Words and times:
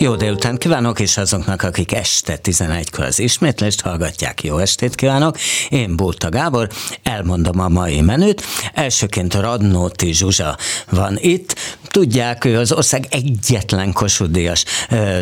Jó 0.00 0.16
délután 0.16 0.56
kívánok, 0.56 1.00
és 1.00 1.16
azoknak, 1.16 1.62
akik 1.62 1.92
este 1.92 2.38
11-kor 2.42 3.04
az 3.04 3.18
ismétlést 3.18 3.80
hallgatják, 3.80 4.42
jó 4.42 4.58
estét 4.58 4.94
kívánok. 4.94 5.38
Én 5.68 5.96
Bóta 5.96 6.28
Gábor, 6.28 6.68
elmondom 7.02 7.60
a 7.60 7.68
mai 7.68 8.00
menüt. 8.00 8.42
Elsőként 8.74 9.34
Radnóti 9.34 10.12
Zsuzsa 10.12 10.56
van 10.90 11.16
itt. 11.20 11.54
Tudják, 11.88 12.44
ő 12.44 12.58
az 12.58 12.72
ország 12.72 13.06
egyetlen 13.10 13.92
kosudíjas 13.92 14.64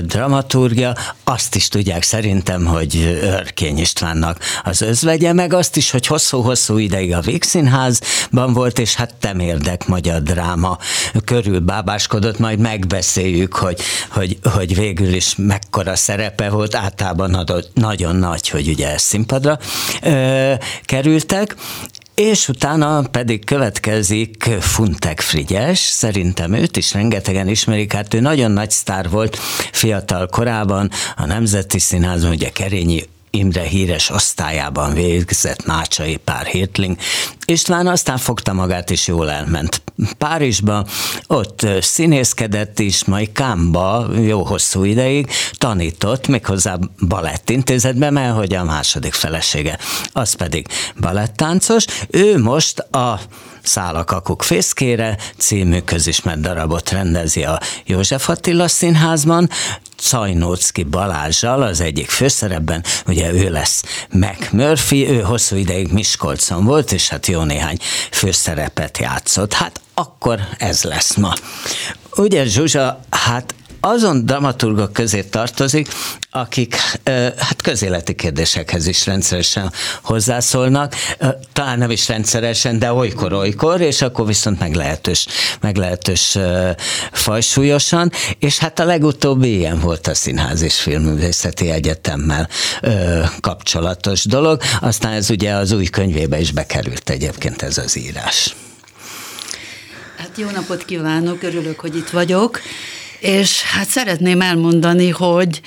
dramaturgia. 0.03 0.97
Azt 1.25 1.55
is 1.55 1.69
tudják 1.69 2.03
szerintem, 2.03 2.65
hogy 2.65 3.19
Örkény 3.23 3.79
Istvánnak 3.79 4.39
az 4.65 4.81
özvegye, 4.81 5.33
meg 5.33 5.53
azt 5.53 5.77
is, 5.77 5.91
hogy 5.91 6.07
hosszú-hosszú 6.07 6.79
ideig 6.79 7.15
a 7.15 7.21
Vígszínházban 7.21 8.53
volt, 8.53 8.79
és 8.79 8.95
hát 8.95 9.15
temérdek 9.15 9.87
magyar 9.87 10.23
dráma 10.23 10.79
körül 11.25 11.61
bábáskodott, 11.61 12.39
majd 12.39 12.59
megbeszéljük, 12.59 13.55
hogy, 13.55 13.81
hogy, 14.11 14.26
hogy 14.27 14.39
hogy 14.67 14.75
végül 14.75 15.15
is 15.15 15.35
mekkora 15.37 15.97
szerepe 15.97 16.49
volt, 16.49 16.75
általában 16.75 17.47
nagyon 17.75 18.17
nagy, 18.17 18.49
hogy 18.49 18.69
ugye 18.69 18.99
színpadra 18.99 19.59
ö, 20.03 20.53
kerültek, 20.85 21.55
és 22.15 22.49
utána 22.49 23.03
pedig 23.03 23.45
következik 23.45 24.45
Funtek 24.61 25.21
Frigyes, 25.21 25.79
szerintem 25.79 26.53
őt 26.53 26.77
is 26.77 26.93
rengetegen 26.93 27.49
ismerik, 27.49 27.93
hát 27.93 28.15
ő 28.15 28.21
nagyon 28.21 28.51
nagy 28.51 28.71
sztár 28.71 29.11
volt 29.11 29.37
fiatal 29.73 30.27
korában, 30.27 30.91
a 31.17 31.27
Nemzeti 31.27 31.79
Színházban, 31.79 32.31
ugye 32.31 32.49
Kerényi 32.49 33.03
Imre 33.37 33.63
híres 33.63 34.11
osztályában 34.11 34.95
végzett 34.95 35.67
Mácsai 35.67 36.17
pár 36.17 36.47
Hirtling. 36.47 36.97
István 37.45 37.87
aztán 37.87 38.19
fogta 38.19 38.53
magát, 38.53 38.91
és 38.91 39.07
jól 39.07 39.31
elment 39.31 39.83
Párizsba, 40.19 40.87
ott 41.27 41.67
színészkedett 41.81 42.79
is, 42.79 43.05
majd 43.05 43.33
Kámba 43.33 44.07
jó 44.21 44.43
hosszú 44.43 44.85
ideig 44.85 45.31
tanított, 45.53 46.27
méghozzá 46.27 46.79
balettintézetben, 47.09 48.13
mert 48.13 48.37
hogy 48.37 48.55
a 48.55 48.65
második 48.65 49.13
felesége, 49.13 49.79
az 50.13 50.35
pedig 50.35 50.67
balettáncos. 51.01 51.85
Ő 52.11 52.39
most 52.39 52.79
a 52.79 53.21
Szálakakuk 53.67 54.43
fészkére 54.43 55.17
című 55.39 55.81
közismert 55.81 56.41
darabot 56.41 56.91
rendezi 56.91 57.45
a 57.45 57.61
József 57.85 58.29
Attila 58.29 58.69
Színházban, 58.69 59.49
Czajnócki 59.97 60.83
Balázsjal 60.83 61.63
az 61.63 61.81
egyik 61.81 62.11
főszerepben, 62.11 62.85
ugye 63.07 63.33
ő 63.33 63.51
lesz 63.51 63.83
Mac 64.11 64.51
Murphy, 64.51 65.09
ő 65.09 65.21
hosszú 65.21 65.57
ideig 65.57 65.93
Miskolcon 65.93 66.65
volt, 66.65 66.93
és 66.93 67.09
hát 67.09 67.27
jó 67.27 67.43
néhány 67.43 67.79
főszerepet 68.11 68.99
játszott. 68.99 69.53
Hát 69.53 69.81
akkor 69.95 70.41
ez 70.59 70.83
lesz 70.83 71.15
ma. 71.15 71.33
Ugye 72.17 72.45
Zsuzsa, 72.45 73.01
hát 73.11 73.55
azon 73.87 74.27
dramaturgok 74.27 74.93
közé 74.93 75.23
tartozik, 75.23 75.89
akik 76.31 76.77
hát 77.37 77.63
közéleti 77.63 78.15
kérdésekhez 78.15 78.87
is 78.87 79.07
rendszeresen 79.07 79.73
hozzászólnak, 80.03 80.95
talán 81.53 81.79
nem 81.79 81.91
is 81.91 82.09
rendszeresen, 82.09 82.79
de 82.79 82.93
olykor-olykor, 82.93 83.81
és 83.81 84.03
akkor 84.03 84.27
viszont 84.27 84.59
meglehetős, 84.59 85.27
meglehetős 85.61 86.39
fajsúlyosan, 87.13 88.13
és 88.39 88.59
hát 88.59 88.79
a 88.79 88.85
legutóbbi 88.85 89.57
ilyen 89.57 89.81
volt 89.81 90.07
a 90.07 90.15
Színház 90.15 90.63
és 90.63 90.81
Filmművészeti 90.81 91.71
Egyetemmel 91.71 92.49
kapcsolatos 93.41 94.25
dolog, 94.25 94.61
aztán 94.81 95.13
ez 95.13 95.31
ugye 95.31 95.53
az 95.53 95.73
új 95.73 95.85
könyvébe 95.87 96.41
is 96.41 96.53
bekerült 96.53 97.11
egyébként 97.11 97.63
ez 97.63 97.79
az 97.79 97.97
írás. 97.97 98.55
Hát 100.17 100.31
jó 100.37 100.51
napot 100.51 100.85
kívánok, 100.85 101.43
örülök, 101.43 101.81
hogy 101.81 101.97
itt 101.97 102.11
vagyok. 102.11 102.61
És 103.21 103.63
hát 103.63 103.89
szeretném 103.89 104.41
elmondani, 104.41 105.09
hogy, 105.09 105.61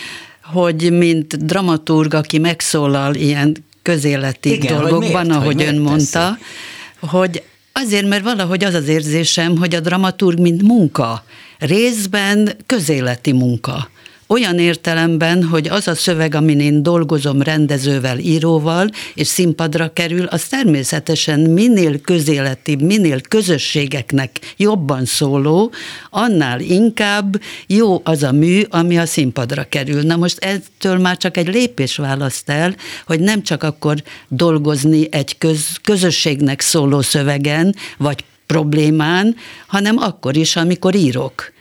hogy 0.44 0.92
mint 0.98 1.46
dramaturg, 1.46 2.14
aki 2.14 2.38
megszólal 2.38 3.16
ilyen 3.16 3.66
közéleti 3.82 4.54
Igen, 4.54 4.78
dolgokban, 4.78 5.26
miért, 5.26 5.42
ahogy 5.42 5.54
hogy 5.54 5.64
ön 5.64 5.82
mondta, 5.82 6.38
teszi? 6.38 7.16
hogy 7.16 7.44
azért, 7.74 8.08
mert 8.08 8.24
valahogy 8.24 8.64
az 8.64 8.74
az 8.74 8.88
érzésem, 8.88 9.58
hogy 9.58 9.76
a 9.76 9.80
dramaturg 9.80 10.40
mint 10.40 10.62
munka, 10.62 11.24
részben 11.60 12.56
közéleti 12.66 13.32
munka 13.32 13.90
olyan 14.32 14.60
értelemben, 14.60 15.44
hogy 15.44 15.68
az 15.68 15.88
a 15.88 15.96
szöveg, 15.96 16.36
amin 16.36 16.60
én 16.60 16.84
dolgozom 16.84 17.42
rendezővel, 17.42 18.18
íróval, 18.18 18.90
és 19.14 19.28
színpadra 19.28 19.94
kerül, 19.94 20.26
az 20.26 20.44
természetesen 20.44 21.40
minél 21.40 22.02
közéletibb, 22.02 22.82
minél 22.82 23.22
közösségeknek 23.22 24.40
jobban 24.58 25.06
szóló, 25.06 25.72
annál 26.10 26.60
inkább 26.60 27.42
jó 27.68 28.02
az 28.04 28.24
a 28.24 28.32
mű, 28.32 28.62
ami 28.70 28.98
a 28.98 29.06
színpadra 29.06 29.64
kerül. 29.64 30.02
Na 30.02 30.16
most 30.16 30.38
ettől 30.44 30.98
már 30.98 31.18
csak 31.18 31.38
egy 31.38 31.48
lépés 31.48 31.96
választ 31.96 32.50
el, 32.50 32.76
hogy 33.06 33.20
nem 33.20 33.44
csak 33.44 33.64
akkor 33.64 34.04
dolgozni 34.28 35.08
egy 35.12 35.38
köz, 35.38 35.66
közösségnek 35.84 36.62
szóló 36.62 37.02
szövegen, 37.02 37.76
vagy 37.98 38.24
problémán, 38.46 39.36
hanem 39.68 39.98
akkor 39.98 40.38
is, 40.38 40.56
amikor 40.56 40.96
írok 40.96 41.58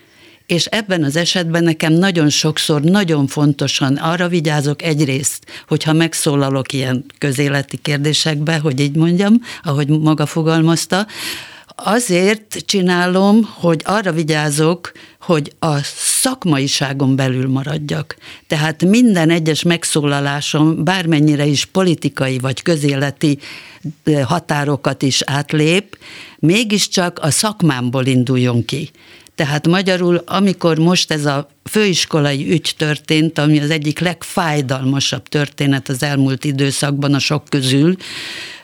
és 0.49 0.65
ebben 0.65 1.05
az 1.05 1.17
esetben 1.17 1.65
nekem 1.65 1.93
nagyon 1.93 2.29
sokszor, 2.29 2.83
nagyon 2.83 3.27
fontosan 3.27 3.97
arra 3.97 4.29
vigyázok 4.29 4.83
egyrészt, 4.83 5.45
hogyha 5.67 5.93
megszólalok 5.93 6.73
ilyen 6.73 7.05
közéleti 7.19 7.77
kérdésekbe, 7.77 8.59
hogy 8.59 8.81
így 8.81 8.97
mondjam, 8.97 9.41
ahogy 9.63 9.89
maga 9.89 10.27
fogalmazta, 10.27 11.07
azért 11.75 12.57
csinálom, 12.67 13.49
hogy 13.55 13.83
arra 13.85 14.13
vigyázok, 14.13 14.93
hogy 15.21 15.53
a 15.59 15.79
szakmaiságon 15.95 17.17
belül 17.17 17.49
maradjak. 17.49 18.17
Tehát 18.47 18.85
minden 18.85 19.31
egyes 19.31 19.63
megszólalásom, 19.63 20.85
bármennyire 20.85 21.45
is 21.45 21.65
politikai 21.65 22.39
vagy 22.39 22.63
közéleti 22.63 23.39
határokat 24.23 25.03
is 25.03 25.23
átlép, 25.27 25.99
mégiscsak 26.39 27.19
a 27.19 27.31
szakmámból 27.31 28.07
induljon 28.07 28.65
ki. 28.65 28.91
Tehát 29.39 29.67
magyarul, 29.67 30.23
amikor 30.27 30.79
most 30.79 31.13
ez 31.13 31.25
a 31.25 31.49
főiskolai 31.65 32.51
ügy 32.51 32.75
történt, 32.77 33.39
ami 33.39 33.61
az 33.61 33.71
egyik 33.71 33.99
legfájdalmasabb 33.99 35.29
történet 35.29 35.89
az 35.89 36.03
elmúlt 36.03 36.45
időszakban 36.45 37.15
a 37.15 37.19
sok 37.19 37.45
közül, 37.49 37.97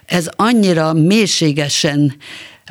ez 0.06 0.28
annyira 0.36 0.92
mélységesen 0.92 2.16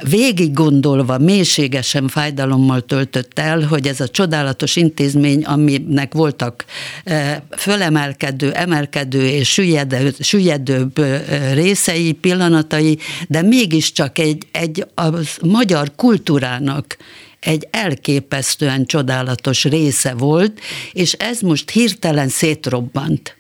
végig 0.10 0.54
gondolva, 0.54 1.18
mélységesen 1.18 2.08
fájdalommal 2.08 2.82
töltött 2.82 3.40
el, 3.40 3.62
hogy 3.62 3.88
ez 3.88 4.00
a 4.00 4.08
csodálatos 4.08 4.76
intézmény, 4.76 5.44
aminek 5.44 6.14
voltak 6.14 6.66
e, 7.04 7.44
fölemelkedő, 7.58 8.52
emelkedő 8.52 9.28
és 9.28 9.52
süllyedő, 9.52 10.14
süllyedőbb 10.20 10.98
e, 10.98 11.54
részei, 11.54 12.12
pillanatai, 12.12 12.98
de 13.28 13.42
mégiscsak 13.42 14.20
egy, 14.20 14.48
egy 14.52 14.86
a 14.96 15.08
magyar 15.42 15.92
kultúrának 15.96 16.98
egy 17.44 17.68
elképesztően 17.72 18.86
csodálatos 18.86 19.64
része 19.64 20.14
volt, 20.14 20.60
és 20.92 21.14
ez 21.14 21.40
most 21.40 21.70
hirtelen 21.70 22.30
szétrobbant. 22.30 23.36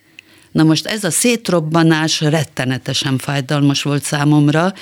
Na 0.52 0.64
most 0.64 0.86
ez 0.86 1.03
a 1.03 1.12
szétrobbanás 1.12 2.22
rettenetesen 2.22 3.18
fájdalmas 3.18 3.84
volt 3.84 4.03
számomra, 4.03 4.74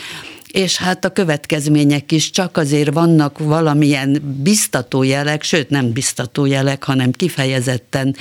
és 0.52 0.78
hát 0.78 1.06
a 1.06 1.10
következmények 1.10 2.12
is 2.12 2.30
csak 2.30 2.58
azért 2.58 2.94
vannak 2.94 3.40
valamilyen 3.40 4.38
biztató 4.44 5.04
jelek, 5.04 5.44
sőt 5.44 5.70
nem 5.70 5.92
biztató 5.92 6.46
jelek, 6.46 6.84
hanem 6.84 7.12
kifejezetten 7.12 8.16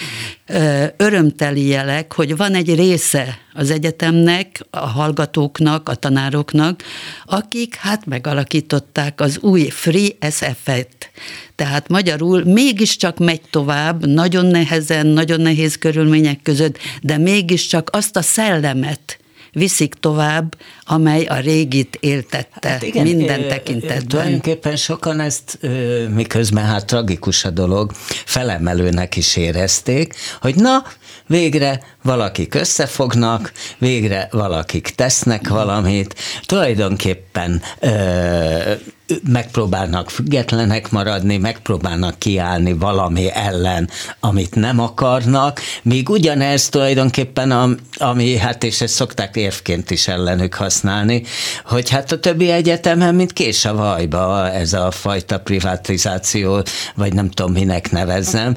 ö, 0.47 0.85
örömteli 0.97 1.67
jelek, 1.67 2.13
hogy 2.13 2.37
van 2.37 2.55
egy 2.55 2.75
része 2.75 3.39
az 3.55 3.71
egyetemnek, 3.71 4.61
a 4.71 4.79
hallgatóknak, 4.79 5.89
a 5.89 5.95
tanároknak, 5.95 6.83
akik 7.25 7.75
hát 7.75 8.07
megalakították 8.07 9.21
az 9.21 9.39
új 9.39 9.69
Free 9.69 10.09
SF-et. 10.31 11.11
Tehát 11.55 11.89
magyarul 11.89 12.45
mégiscsak 12.45 13.19
megy 13.19 13.41
tovább, 13.51 14.07
nagyon 14.07 14.47
nehezen, 14.47 15.07
nagyon 15.07 15.41
nehéz 15.41 15.79
körülmények 15.79 16.43
között, 16.43 16.79
de 17.03 17.19
mégiscsak 17.19 17.89
azt 17.93 18.17
a 18.17 18.23
szellemet, 18.23 19.20
viszik 19.53 19.95
tovább, 19.95 20.57
amely 20.85 21.25
a 21.25 21.41
régit 21.41 21.97
éltette 22.01 22.69
hát 22.69 22.83
igen, 22.83 23.03
minden 23.03 23.49
tekintetben. 23.49 24.09
Tulajdonképpen 24.09 24.77
sokan 24.77 25.21
ezt, 25.21 25.59
miközben 26.15 26.65
hát 26.65 26.87
tragikus 26.87 27.45
a 27.45 27.51
dolog, 27.51 27.93
felemelőnek 28.25 29.17
is 29.17 29.37
érezték, 29.37 30.15
hogy 30.41 30.55
na, 30.55 30.85
végre 31.27 31.83
valakik 32.03 32.55
összefognak, 32.55 33.53
végre 33.79 34.29
valakik 34.31 34.89
tesznek 34.89 35.49
valamit, 35.49 36.15
tulajdonképpen 36.47 37.63
megpróbálnak 39.29 40.11
függetlenek 40.11 40.91
maradni, 40.91 41.37
megpróbálnak 41.37 42.19
kiállni 42.19 42.73
valami 42.73 43.31
ellen, 43.33 43.91
amit 44.21 44.55
nem 44.55 44.81
akarnak, 44.81 45.61
míg 45.83 46.09
ugyanez 46.09 46.69
tulajdonképpen, 46.69 47.79
ami, 47.99 48.37
hát 48.37 48.65
és 48.65 48.81
ezt 48.81 48.95
szokták 48.95 49.37
érvként 49.37 49.91
is 49.91 50.09
ellenük 50.09 50.55
használni, 50.55 51.23
hogy 51.65 51.89
hát 51.89 52.13
a 52.13 52.19
többi 52.19 52.51
egyetemen, 52.51 53.15
mint 53.15 53.33
kés 53.33 53.65
a 53.65 53.75
vajba 53.75 54.51
ez 54.51 54.73
a 54.73 54.91
fajta 54.91 55.41
privatizáció, 55.41 56.63
vagy 56.95 57.13
nem 57.13 57.31
tudom 57.31 57.53
minek 57.53 57.91
nevezzem, 57.91 58.57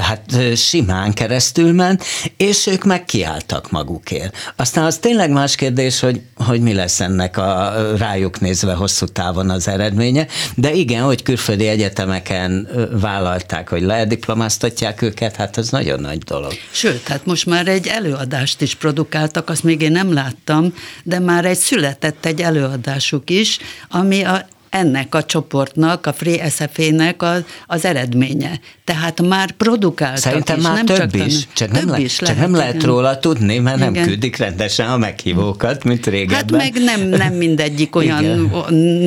hát 0.00 0.56
simán 0.56 1.12
keresztül 1.12 1.72
ment, 1.72 2.04
és 2.36 2.66
ők 2.66 2.84
meg 2.84 3.04
kiálltak 3.04 3.70
magukért. 3.70 4.36
Aztán 4.56 4.84
az 4.84 4.98
tényleg 4.98 5.30
más 5.30 5.54
kérdés, 5.54 6.00
hogy, 6.00 6.20
hogy 6.36 6.60
mi 6.60 6.72
lesz 6.72 7.00
ennek 7.00 7.36
a 7.36 7.72
rájuk 7.96 8.40
nézve 8.40 8.72
hosszú 8.72 9.06
távon 9.06 9.50
az 9.50 9.68
eredménye, 9.68 10.26
de 10.54 10.72
igen, 10.72 11.02
hogy 11.02 11.22
külföldi 11.22 11.66
egyetemeken 11.66 12.68
vállalták, 13.00 13.68
hogy 13.68 13.82
lediplomáztatják 13.82 15.02
őket, 15.02 15.36
hát 15.36 15.58
ez 15.58 15.68
nagyon 15.68 16.00
nagy 16.00 16.18
dolog. 16.18 16.52
Sőt, 16.70 17.08
hát 17.08 17.26
most 17.26 17.46
már 17.46 17.68
egy 17.68 17.86
előadást 17.86 18.60
is 18.60 18.74
produkáltak, 18.74 19.48
azt 19.48 19.62
még 19.62 19.80
én 19.80 19.92
nem 19.92 20.12
láttam, 20.12 20.74
de 21.02 21.18
már 21.18 21.44
egy 21.44 21.58
született 21.58 22.26
egy 22.26 22.40
előadásuk 22.40 23.30
is, 23.30 23.58
ami 23.88 24.22
a 24.22 24.46
ennek 24.74 25.14
a 25.14 25.24
csoportnak, 25.24 26.06
a 26.06 26.12
Free 26.12 26.50
SFA-nek 26.50 27.22
az, 27.22 27.44
az 27.66 27.84
eredménye. 27.84 28.60
Tehát 28.84 29.22
már 29.22 29.50
produkáltak 29.50 30.18
Szerintem 30.18 30.56
is, 30.56 30.62
már 30.62 30.74
nem 30.74 30.86
több 30.86 30.96
csak 30.96 31.26
is, 31.26 31.48
csak 31.52 31.70
nem, 31.70 31.88
le, 31.88 31.98
is 31.98 32.16
csak 32.16 32.28
lehet, 32.28 32.42
nem 32.42 32.54
lehet 32.54 32.74
igen. 32.74 32.86
róla 32.86 33.18
tudni, 33.18 33.58
mert 33.58 33.76
Igen. 33.76 33.92
nem 33.92 34.04
küldik 34.04 34.36
rendesen 34.36 34.88
a 34.88 34.96
meghívókat, 34.96 35.84
mint 35.84 36.06
régebben. 36.06 36.36
Hát 36.36 36.50
meg 36.50 36.72
nem, 36.82 37.08
nem 37.08 37.32
mindegyik 37.34 37.96
olyan, 38.00 38.50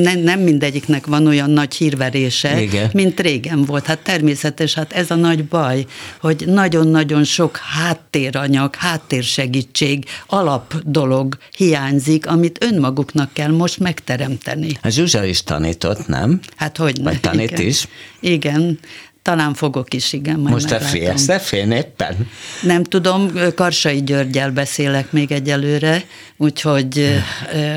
nem, 0.02 0.18
nem 0.18 0.40
mindegyiknek 0.40 1.06
van 1.06 1.26
olyan 1.26 1.50
nagy 1.50 1.74
hírverése, 1.74 2.62
Igen. 2.62 2.90
mint 2.92 3.20
régen 3.20 3.64
volt. 3.64 3.86
Hát 3.86 3.98
természetes, 3.98 4.74
hát 4.74 4.92
ez 4.92 5.10
a 5.10 5.14
nagy 5.14 5.44
baj, 5.44 5.86
hogy 6.20 6.44
nagyon-nagyon 6.46 7.24
sok 7.24 7.56
háttéranyag, 7.56 8.74
háttérsegítség, 8.74 10.04
alap 10.26 10.74
dolog 10.84 11.36
hiányzik, 11.56 12.26
amit 12.26 12.64
önmaguknak 12.64 13.32
kell 13.32 13.50
most 13.50 13.78
megteremteni. 13.78 14.78
A 14.82 14.88
Zsuzsa 14.88 15.24
is 15.24 15.42
tanított, 15.58 16.06
nem? 16.06 16.40
Hát 16.56 16.76
hogy 16.76 17.02
Vagy 17.02 17.20
tanít 17.20 17.50
igen. 17.50 17.66
is. 17.66 17.88
Igen, 18.20 18.78
talán 19.22 19.54
fogok 19.54 19.94
is, 19.94 20.12
igen, 20.12 20.38
majd 20.40 20.54
Most 20.54 20.70
a 20.70 20.78
meglátom. 20.92 21.16
FSF-én 21.16 21.70
éppen? 21.70 22.30
Nem 22.62 22.82
tudom, 22.82 23.32
Karsai 23.54 24.02
Györgyel 24.02 24.50
beszélek 24.50 25.12
még 25.12 25.32
egyelőre, 25.32 26.02
úgyhogy 26.36 27.22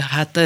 hát 0.09 0.39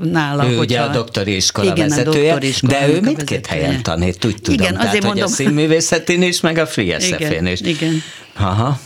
nála, 0.00 0.42
Ő 0.42 0.46
hogyha... 0.46 0.60
ugye 0.62 0.80
a 0.80 0.88
doktori 0.88 1.36
iskola 1.36 1.72
igen, 1.72 1.88
vezetője, 1.88 2.32
a 2.32 2.38
doktori 2.38 2.72
de 2.72 2.88
ő 2.88 3.00
mindkét 3.00 3.46
helyen 3.46 3.82
tanít, 3.82 4.24
úgy 4.24 4.36
tudom. 4.42 4.60
Igen, 4.60 4.72
Tehát, 4.72 4.88
azért 4.88 5.04
hogy 5.04 5.14
mondom. 5.14 5.32
a 5.32 5.36
színművészetén 5.36 6.22
is, 6.22 6.40
meg 6.40 6.58
a 6.58 6.66
Free 6.66 7.00
SF-én 7.00 7.30
Igen, 7.30 7.46
is. 7.46 7.60
igen. 7.60 8.02
Aha. 8.36 8.80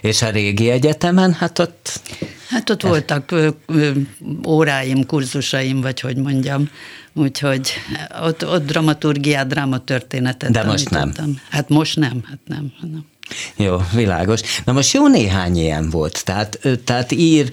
És 0.00 0.22
a 0.22 0.30
régi 0.30 0.70
egyetemen, 0.70 1.32
hát 1.32 1.58
ott 1.58 2.00
Hát 2.50 2.70
ott 2.70 2.82
voltak 2.82 3.30
ö, 3.30 3.48
ö, 3.66 3.90
óráim, 4.46 5.06
kurzusaim, 5.06 5.80
vagy 5.80 6.00
hogy 6.00 6.16
mondjam, 6.16 6.68
úgyhogy 7.12 7.72
ott, 8.22 8.46
ott 8.46 8.66
dramaturgiát, 8.66 9.46
drámatörténetet 9.46 10.50
De 10.50 10.64
most 10.64 10.90
nem. 10.90 11.12
Hát 11.48 11.68
most 11.68 11.96
nem, 11.96 12.22
hát 12.28 12.38
nem. 12.44 12.72
nem. 12.80 13.04
Jó, 13.56 13.82
világos. 13.92 14.40
Na 14.64 14.72
most 14.72 14.92
jó 14.92 15.08
néhány 15.08 15.56
ilyen 15.56 15.90
volt. 15.90 16.24
Tehát, 16.24 16.58
tehát 16.84 17.12
ír, 17.12 17.50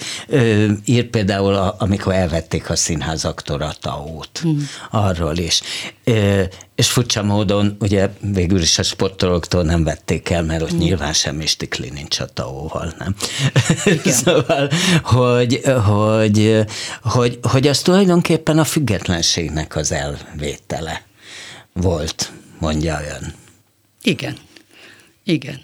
ír 0.86 1.10
például, 1.10 1.54
a, 1.54 1.76
amikor 1.80 2.14
elvették 2.14 2.70
a 2.70 2.76
színházaktól 2.76 3.62
a 3.62 3.74
taót, 3.82 4.40
hmm. 4.42 4.70
arról 4.92 5.38
is. 5.38 5.62
És 6.76 6.90
furcsa 6.90 7.24
módon, 7.24 7.78
ugye 7.80 8.10
végül 8.20 8.62
is 8.62 8.80
a 8.80 8.84
sportolóktól 8.84 9.64
nem 9.64 9.84
vették 9.84 10.30
el, 10.30 10.44
mert 10.44 10.62
ott 10.62 10.70
hmm. 10.70 10.80
nyilván 10.80 11.14
semmi 11.14 11.46
stikli 11.46 11.90
nincs 11.90 12.20
a 12.20 12.26
taóval, 12.26 12.94
nem? 13.00 13.16
szóval, 14.24 14.70
hogy, 15.04 15.62
hogy, 15.86 16.66
hogy, 17.02 17.40
hogy 17.42 17.68
az 17.68 17.82
tulajdonképpen 17.82 18.60
a 18.60 18.64
függetlenségnek 18.64 19.76
az 19.76 19.92
elvétele 19.92 21.06
volt, 21.74 22.32
mondja 22.60 23.00
ön. 23.20 23.34
Igen. 24.02 24.38
Igen. 25.28 25.60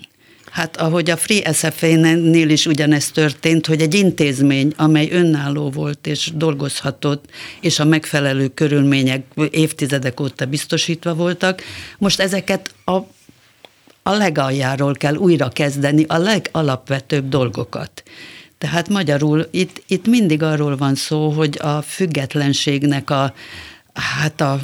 Hát 0.51 0.77
ahogy 0.77 1.09
a 1.09 1.17
Free 1.17 1.53
SFA-nél 1.53 2.49
is 2.49 2.65
ugyanezt 2.65 3.13
történt, 3.13 3.65
hogy 3.65 3.81
egy 3.81 3.93
intézmény, 3.93 4.73
amely 4.77 5.09
önálló 5.11 5.69
volt 5.69 6.07
és 6.07 6.31
dolgozhatott, 6.35 7.25
és 7.61 7.79
a 7.79 7.85
megfelelő 7.85 8.47
körülmények 8.47 9.25
évtizedek 9.49 10.19
óta 10.19 10.45
biztosítva 10.45 11.13
voltak, 11.13 11.61
most 11.97 12.19
ezeket 12.19 12.73
a, 12.85 12.95
a 14.03 14.11
legaljáról 14.11 14.93
kell 14.93 15.15
újra 15.15 15.49
kezdeni, 15.49 16.05
a 16.07 16.17
legalapvetőbb 16.17 17.29
dolgokat. 17.29 18.03
Tehát 18.57 18.89
magyarul 18.89 19.47
itt, 19.51 19.83
itt 19.87 20.07
mindig 20.07 20.43
arról 20.43 20.77
van 20.77 20.95
szó, 20.95 21.29
hogy 21.29 21.57
a 21.61 21.81
függetlenségnek 21.81 23.09
a, 23.09 23.33
hát 23.93 24.41
a 24.41 24.59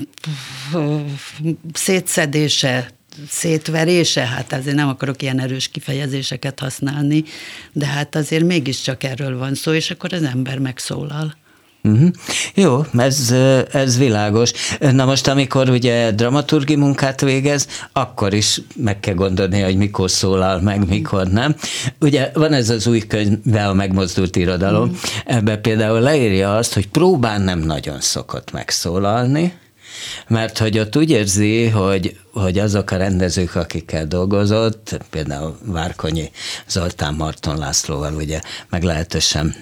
szétszedése, 1.73 2.89
szétverése, 3.29 4.25
hát 4.25 4.53
azért 4.53 4.75
nem 4.75 4.87
akarok 4.87 5.21
ilyen 5.21 5.39
erős 5.39 5.67
kifejezéseket 5.67 6.59
használni, 6.59 7.23
de 7.71 7.85
hát 7.85 8.15
azért 8.15 8.43
mégiscsak 8.43 9.03
erről 9.03 9.37
van 9.37 9.55
szó, 9.55 9.73
és 9.73 9.91
akkor 9.91 10.13
az 10.13 10.23
ember 10.23 10.59
megszólal. 10.59 11.35
Uh-huh. 11.83 12.09
Jó, 12.53 12.85
ez, 12.97 13.33
ez 13.71 13.97
világos. 13.97 14.51
Na 14.79 15.05
most, 15.05 15.27
amikor 15.27 15.69
ugye 15.69 16.11
dramaturgi 16.11 16.75
munkát 16.75 17.21
végez, 17.21 17.67
akkor 17.93 18.33
is 18.33 18.61
meg 18.75 18.99
kell 18.99 19.13
gondolni, 19.13 19.61
hogy 19.61 19.75
mikor 19.75 20.11
szólal 20.11 20.61
meg, 20.61 20.87
mikor 20.87 21.27
nem. 21.27 21.55
Ugye 21.99 22.31
van 22.33 22.53
ez 22.53 22.69
az 22.69 22.87
új 22.87 22.99
könyve, 22.99 23.67
a 23.67 23.73
megmozdult 23.73 24.35
irodalom, 24.35 24.89
uh-huh. 24.89 24.99
ebben 25.25 25.61
például 25.61 25.99
leírja 25.99 26.55
azt, 26.55 26.73
hogy 26.73 26.87
próbán 26.87 27.41
nem 27.41 27.59
nagyon 27.59 28.01
szokott 28.01 28.51
megszólalni, 28.51 29.53
mert 30.27 30.57
hogy 30.57 30.79
ott 30.79 30.97
úgy 30.97 31.09
érzi, 31.09 31.67
hogy, 31.67 32.17
hogy 32.33 32.59
azok 32.59 32.91
a 32.91 32.97
rendezők, 32.97 33.55
akikkel 33.55 34.05
dolgozott, 34.05 34.99
például 35.09 35.57
Várkonyi 35.65 36.31
Zoltán 36.67 37.13
Marton 37.13 37.57
Lászlóval 37.57 38.13
ugye 38.13 38.41
meglehetősen 38.69 39.55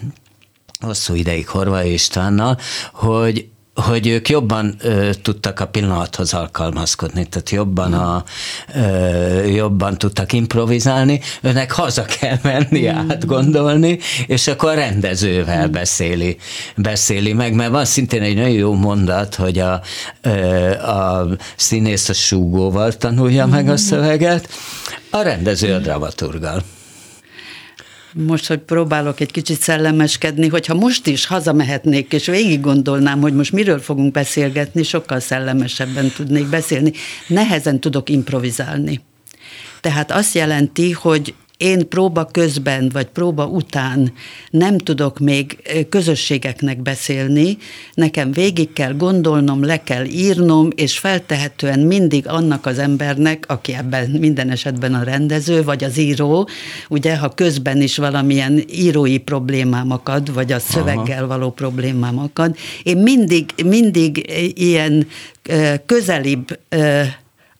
hosszú 0.79 1.13
ideig 1.13 1.47
Horvai 1.47 1.93
Istvánnal, 1.93 2.57
hogy, 2.93 3.47
hogy 3.77 4.07
ők 4.07 4.29
jobban 4.29 4.75
ö, 4.81 5.09
tudtak 5.21 5.59
a 5.59 5.67
pillanathoz 5.67 6.33
alkalmazkodni, 6.33 7.25
tehát 7.25 7.49
jobban, 7.49 7.93
a, 7.93 8.23
ö, 8.75 9.43
jobban 9.43 9.97
tudtak 9.97 10.33
improvizálni, 10.33 11.21
önnek 11.41 11.71
haza 11.71 12.05
kell 12.19 12.37
menni, 12.41 12.89
mm. 12.89 13.09
átgondolni, 13.09 13.99
és 14.27 14.47
akkor 14.47 14.69
a 14.69 14.73
rendezővel 14.73 15.67
mm. 15.67 15.71
beszéli, 15.71 16.37
beszéli 16.75 17.33
meg, 17.33 17.53
mert 17.53 17.71
van 17.71 17.85
szintén 17.85 18.21
egy 18.21 18.35
nagyon 18.35 18.49
jó 18.49 18.73
mondat, 18.73 19.35
hogy 19.35 19.59
a, 19.59 19.81
ö, 20.21 20.71
a 20.71 21.27
színész 21.55 22.09
a 22.09 22.13
súgóval 22.13 22.91
tanulja 22.93 23.45
mm. 23.45 23.49
meg 23.49 23.69
a 23.69 23.77
szöveget, 23.77 24.49
a 25.09 25.21
rendező 25.21 25.73
a 25.73 25.79
dramaturgal 25.79 26.63
most, 28.13 28.47
hogy 28.47 28.59
próbálok 28.59 29.19
egy 29.19 29.31
kicsit 29.31 29.61
szellemeskedni, 29.61 30.47
hogyha 30.47 30.73
most 30.73 31.07
is 31.07 31.25
hazamehetnék, 31.25 32.13
és 32.13 32.25
végig 32.25 32.61
gondolnám, 32.61 33.21
hogy 33.21 33.33
most 33.33 33.51
miről 33.51 33.79
fogunk 33.79 34.11
beszélgetni, 34.11 34.83
sokkal 34.83 35.19
szellemesebben 35.19 36.11
tudnék 36.15 36.49
beszélni. 36.49 36.91
Nehezen 37.27 37.79
tudok 37.79 38.09
improvizálni. 38.09 39.01
Tehát 39.81 40.11
azt 40.11 40.35
jelenti, 40.35 40.91
hogy 40.91 41.33
én 41.57 41.89
próba 41.89 42.25
közben, 42.25 42.89
vagy 42.93 43.05
próba 43.05 43.45
után 43.45 44.13
nem 44.49 44.77
tudok 44.77 45.19
még 45.19 45.57
közösségeknek 45.89 46.81
beszélni, 46.81 47.57
nekem 47.93 48.31
végig 48.31 48.73
kell 48.73 48.93
gondolnom, 48.93 49.63
le 49.63 49.83
kell 49.83 50.05
írnom, 50.05 50.69
és 50.75 50.99
feltehetően 50.99 51.79
mindig 51.79 52.27
annak 52.27 52.65
az 52.65 52.79
embernek, 52.79 53.45
aki 53.47 53.73
ebben 53.73 54.09
minden 54.09 54.49
esetben 54.49 54.93
a 54.93 55.03
rendező, 55.03 55.63
vagy 55.63 55.83
az 55.83 55.97
író, 55.97 56.49
ugye, 56.89 57.17
ha 57.17 57.29
közben 57.29 57.81
is 57.81 57.97
valamilyen 57.97 58.63
írói 58.71 59.17
problémám 59.17 59.91
akad, 59.91 60.33
vagy 60.33 60.51
a 60.51 60.59
szöveggel 60.59 61.17
Aha. 61.17 61.27
való 61.27 61.51
problémám 61.51 62.19
akad, 62.19 62.55
én 62.83 62.97
mindig, 62.97 63.53
mindig 63.65 64.31
ilyen 64.55 65.07
közelibb 65.85 66.59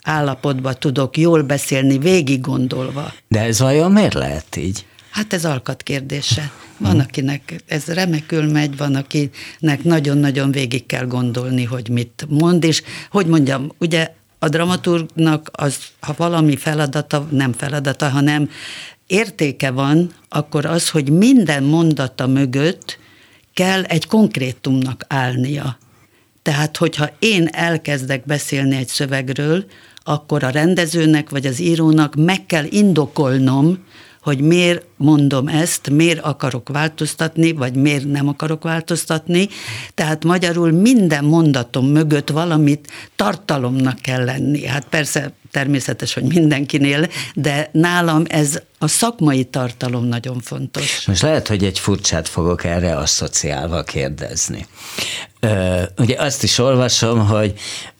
állapotba 0.07 0.73
tudok 0.73 1.17
jól 1.17 1.41
beszélni, 1.41 1.97
végig 1.97 2.41
gondolva. 2.41 3.13
De 3.27 3.39
ez 3.39 3.59
vajon 3.59 3.91
miért 3.91 4.13
lehet 4.13 4.55
így? 4.55 4.85
Hát 5.09 5.33
ez 5.33 5.45
alkat 5.45 5.83
kérdése. 5.83 6.51
Van, 6.77 6.99
akinek 6.99 7.63
ez 7.67 7.85
remekül 7.85 8.51
megy, 8.51 8.77
van, 8.77 8.95
akinek 8.95 9.83
nagyon-nagyon 9.83 10.51
végig 10.51 10.85
kell 10.85 11.05
gondolni, 11.05 11.63
hogy 11.63 11.89
mit 11.89 12.25
mond, 12.29 12.63
és 12.63 12.83
hogy 13.09 13.25
mondjam, 13.25 13.71
ugye 13.79 14.13
a 14.39 14.49
dramaturgnak 14.49 15.49
az, 15.51 15.77
ha 15.99 16.13
valami 16.17 16.55
feladata, 16.55 17.27
nem 17.31 17.53
feladata, 17.53 18.09
hanem 18.09 18.49
értéke 19.07 19.71
van, 19.71 20.13
akkor 20.29 20.65
az, 20.65 20.89
hogy 20.89 21.09
minden 21.09 21.63
mondata 21.63 22.27
mögött 22.27 22.99
kell 23.53 23.83
egy 23.83 24.07
konkrétumnak 24.07 25.05
állnia. 25.07 25.77
Tehát, 26.41 26.77
hogyha 26.77 27.09
én 27.19 27.47
elkezdek 27.51 28.25
beszélni 28.25 28.75
egy 28.75 28.87
szövegről, 28.87 29.65
akkor 30.07 30.43
a 30.43 30.49
rendezőnek 30.49 31.29
vagy 31.29 31.45
az 31.45 31.59
írónak 31.59 32.15
meg 32.15 32.45
kell 32.45 32.65
indokolnom, 32.69 33.77
hogy 34.21 34.39
miért 34.39 34.85
mondom 34.97 35.47
ezt, 35.47 35.89
miért 35.89 36.19
akarok 36.19 36.69
változtatni, 36.69 37.51
vagy 37.51 37.75
miért 37.75 38.05
nem 38.05 38.27
akarok 38.27 38.63
változtatni. 38.63 39.47
Tehát 39.93 40.23
magyarul 40.23 40.71
minden 40.71 41.23
mondatom 41.23 41.85
mögött 41.85 42.29
valamit 42.29 42.87
tartalomnak 43.15 43.99
kell 43.99 44.23
lenni. 44.23 44.65
Hát 44.65 44.85
persze 44.89 45.31
természetes, 45.51 46.13
hogy 46.13 46.23
mindenkinél, 46.23 47.07
de 47.33 47.69
nálam 47.71 48.23
ez 48.27 48.61
a 48.77 48.87
szakmai 48.87 49.43
tartalom 49.43 50.05
nagyon 50.05 50.39
fontos. 50.39 51.05
Most 51.05 51.21
lehet, 51.21 51.47
hogy 51.47 51.63
egy 51.63 51.79
furcsát 51.79 52.27
fogok 52.27 52.63
erre 52.63 52.95
asszociálva 52.97 53.83
kérdezni. 53.83 54.67
Ö, 55.39 55.81
ugye 55.97 56.15
azt 56.21 56.43
is 56.43 56.57
olvasom, 56.57 57.27
hogy, 57.27 57.53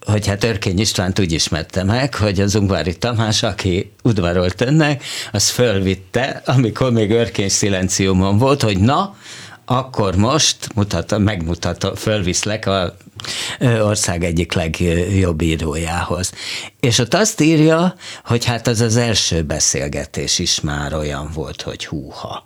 hogy 0.08 0.28
hát 0.28 0.44
Örkény 0.44 0.80
Istvánt 0.80 1.20
úgy 1.20 1.32
ismerte 1.32 1.84
meg, 1.84 2.16
hogy 2.16 2.40
az 2.40 2.56
Ungvári 2.56 2.98
Tamás, 2.98 3.44
aki 3.44 3.92
udvarolt 4.04 4.62
önnek, 4.62 5.04
az 5.32 5.50
fölvitte, 5.50 6.42
amikor 6.46 6.92
még 6.92 7.12
Örkény 7.12 7.50
szilenciumon 7.50 8.38
volt, 8.38 8.62
hogy 8.62 8.78
na, 8.78 9.16
akkor 9.66 10.16
most 10.16 10.58
mutatom, 10.76 11.22
megmutatom, 11.22 11.96
fölviszlek 11.96 12.66
a 12.66 12.96
ország 13.60 14.24
egyik 14.24 14.54
legjobb 14.54 15.42
írójához. 15.42 16.32
És 16.80 17.00
ott 17.00 17.14
azt 17.14 17.42
írja, 17.42 17.96
hogy 18.26 18.46
hát 18.46 18.68
az 18.68 18.80
az 18.82 18.96
első 18.96 19.42
beszélgetés 19.42 20.40
is 20.40 20.60
már 20.60 20.94
olyan 20.94 21.30
volt, 21.34 21.62
hogy 21.62 21.86
húha. 21.86 22.44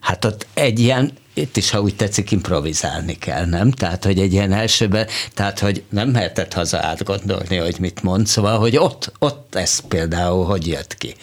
Hát 0.00 0.24
ott 0.24 0.46
egy 0.54 0.78
ilyen 0.78 1.12
itt 1.40 1.56
is, 1.56 1.70
ha 1.70 1.80
úgy 1.80 1.96
tetszik, 1.96 2.30
improvizálni 2.30 3.18
kell, 3.18 3.44
nem? 3.44 3.70
Tehát, 3.70 4.04
hogy 4.04 4.18
egy 4.18 4.32
ilyen 4.32 4.52
elsőben, 4.52 5.06
tehát, 5.34 5.58
hogy 5.58 5.82
nem 5.88 6.08
mehetett 6.08 6.52
haza 6.52 6.78
átgondolni, 6.78 7.56
hogy 7.56 7.76
mit 7.80 8.02
mond, 8.02 8.26
szóval, 8.26 8.58
hogy 8.58 8.76
ott, 8.76 9.12
ott 9.18 9.54
ez 9.54 9.80
például 9.88 10.44
hogy 10.44 10.66
jött 10.66 10.94
ki. 10.94 11.14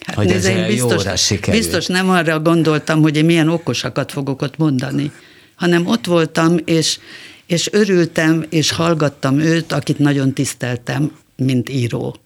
Hát 0.00 0.16
hogy 0.16 0.26
nézd, 0.26 0.46
ez 0.46 0.66
biztos, 0.66 1.04
biztos 1.50 1.86
nem 1.86 2.10
arra 2.10 2.40
gondoltam, 2.40 3.02
hogy 3.02 3.16
én 3.16 3.24
milyen 3.24 3.48
okosakat 3.48 4.12
fogok 4.12 4.42
ott 4.42 4.56
mondani, 4.56 5.12
hanem 5.54 5.86
ott 5.86 6.06
voltam, 6.06 6.56
és, 6.64 6.98
és 7.46 7.72
örültem, 7.72 8.46
és 8.48 8.70
hallgattam 8.70 9.38
őt, 9.38 9.72
akit 9.72 9.98
nagyon 9.98 10.32
tiszteltem, 10.32 11.12
mint 11.36 11.68
író. 11.68 12.16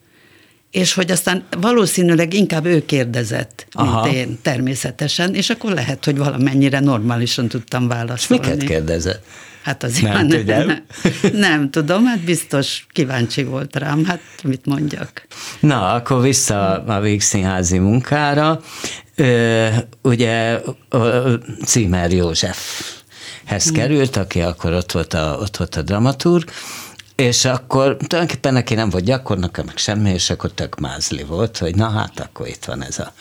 És 0.72 0.94
hogy 0.94 1.10
aztán 1.10 1.44
valószínűleg 1.60 2.34
inkább 2.34 2.66
ő 2.66 2.84
kérdezett, 2.84 3.66
mint 3.76 3.88
Aha. 3.88 4.08
én, 4.08 4.38
természetesen, 4.42 5.34
és 5.34 5.50
akkor 5.50 5.72
lehet, 5.72 6.04
hogy 6.04 6.18
valamennyire 6.18 6.80
normálisan 6.80 7.48
tudtam 7.48 7.88
válaszolni. 7.88 8.46
Miket 8.46 8.68
kérdezett? 8.68 9.24
Hát 9.62 9.82
az 9.82 9.98
nem, 9.98 10.26
nem, 10.26 10.44
nem, 10.44 10.84
nem 11.32 11.70
tudom, 11.70 12.04
hát 12.04 12.20
biztos 12.20 12.86
kíváncsi 12.92 13.42
volt 13.42 13.76
rám, 13.76 14.04
hát 14.04 14.20
mit 14.42 14.66
mondjak. 14.66 15.26
Na, 15.60 15.92
akkor 15.92 16.22
vissza 16.22 16.82
a 16.82 17.00
Vígszínházi 17.00 17.78
munkára. 17.78 18.60
Ö, 19.14 19.68
ugye 20.02 20.60
Címer 21.64 22.12
Józsefhez 22.12 23.64
hmm. 23.64 23.72
került, 23.72 24.16
aki 24.16 24.40
akkor 24.40 24.72
ott 24.72 24.92
volt 24.92 25.14
a, 25.14 25.36
ott 25.40 25.56
volt 25.56 25.76
a 25.76 25.82
dramaturg, 25.82 26.50
és 27.16 27.44
akkor 27.44 27.96
tulajdonképpen 27.96 28.52
neki 28.52 28.74
nem 28.74 28.90
volt 28.90 29.04
gyakornoka, 29.04 29.62
meg 29.64 29.76
semmi, 29.76 30.10
és 30.10 30.30
akkor 30.30 30.50
tök 30.50 30.78
mázli 30.78 31.22
volt, 31.22 31.58
hogy 31.58 31.74
na 31.74 31.88
hát 31.88 32.20
akkor 32.20 32.48
itt 32.48 32.64
van 32.64 32.82
ez 32.82 32.98
a 32.98 33.12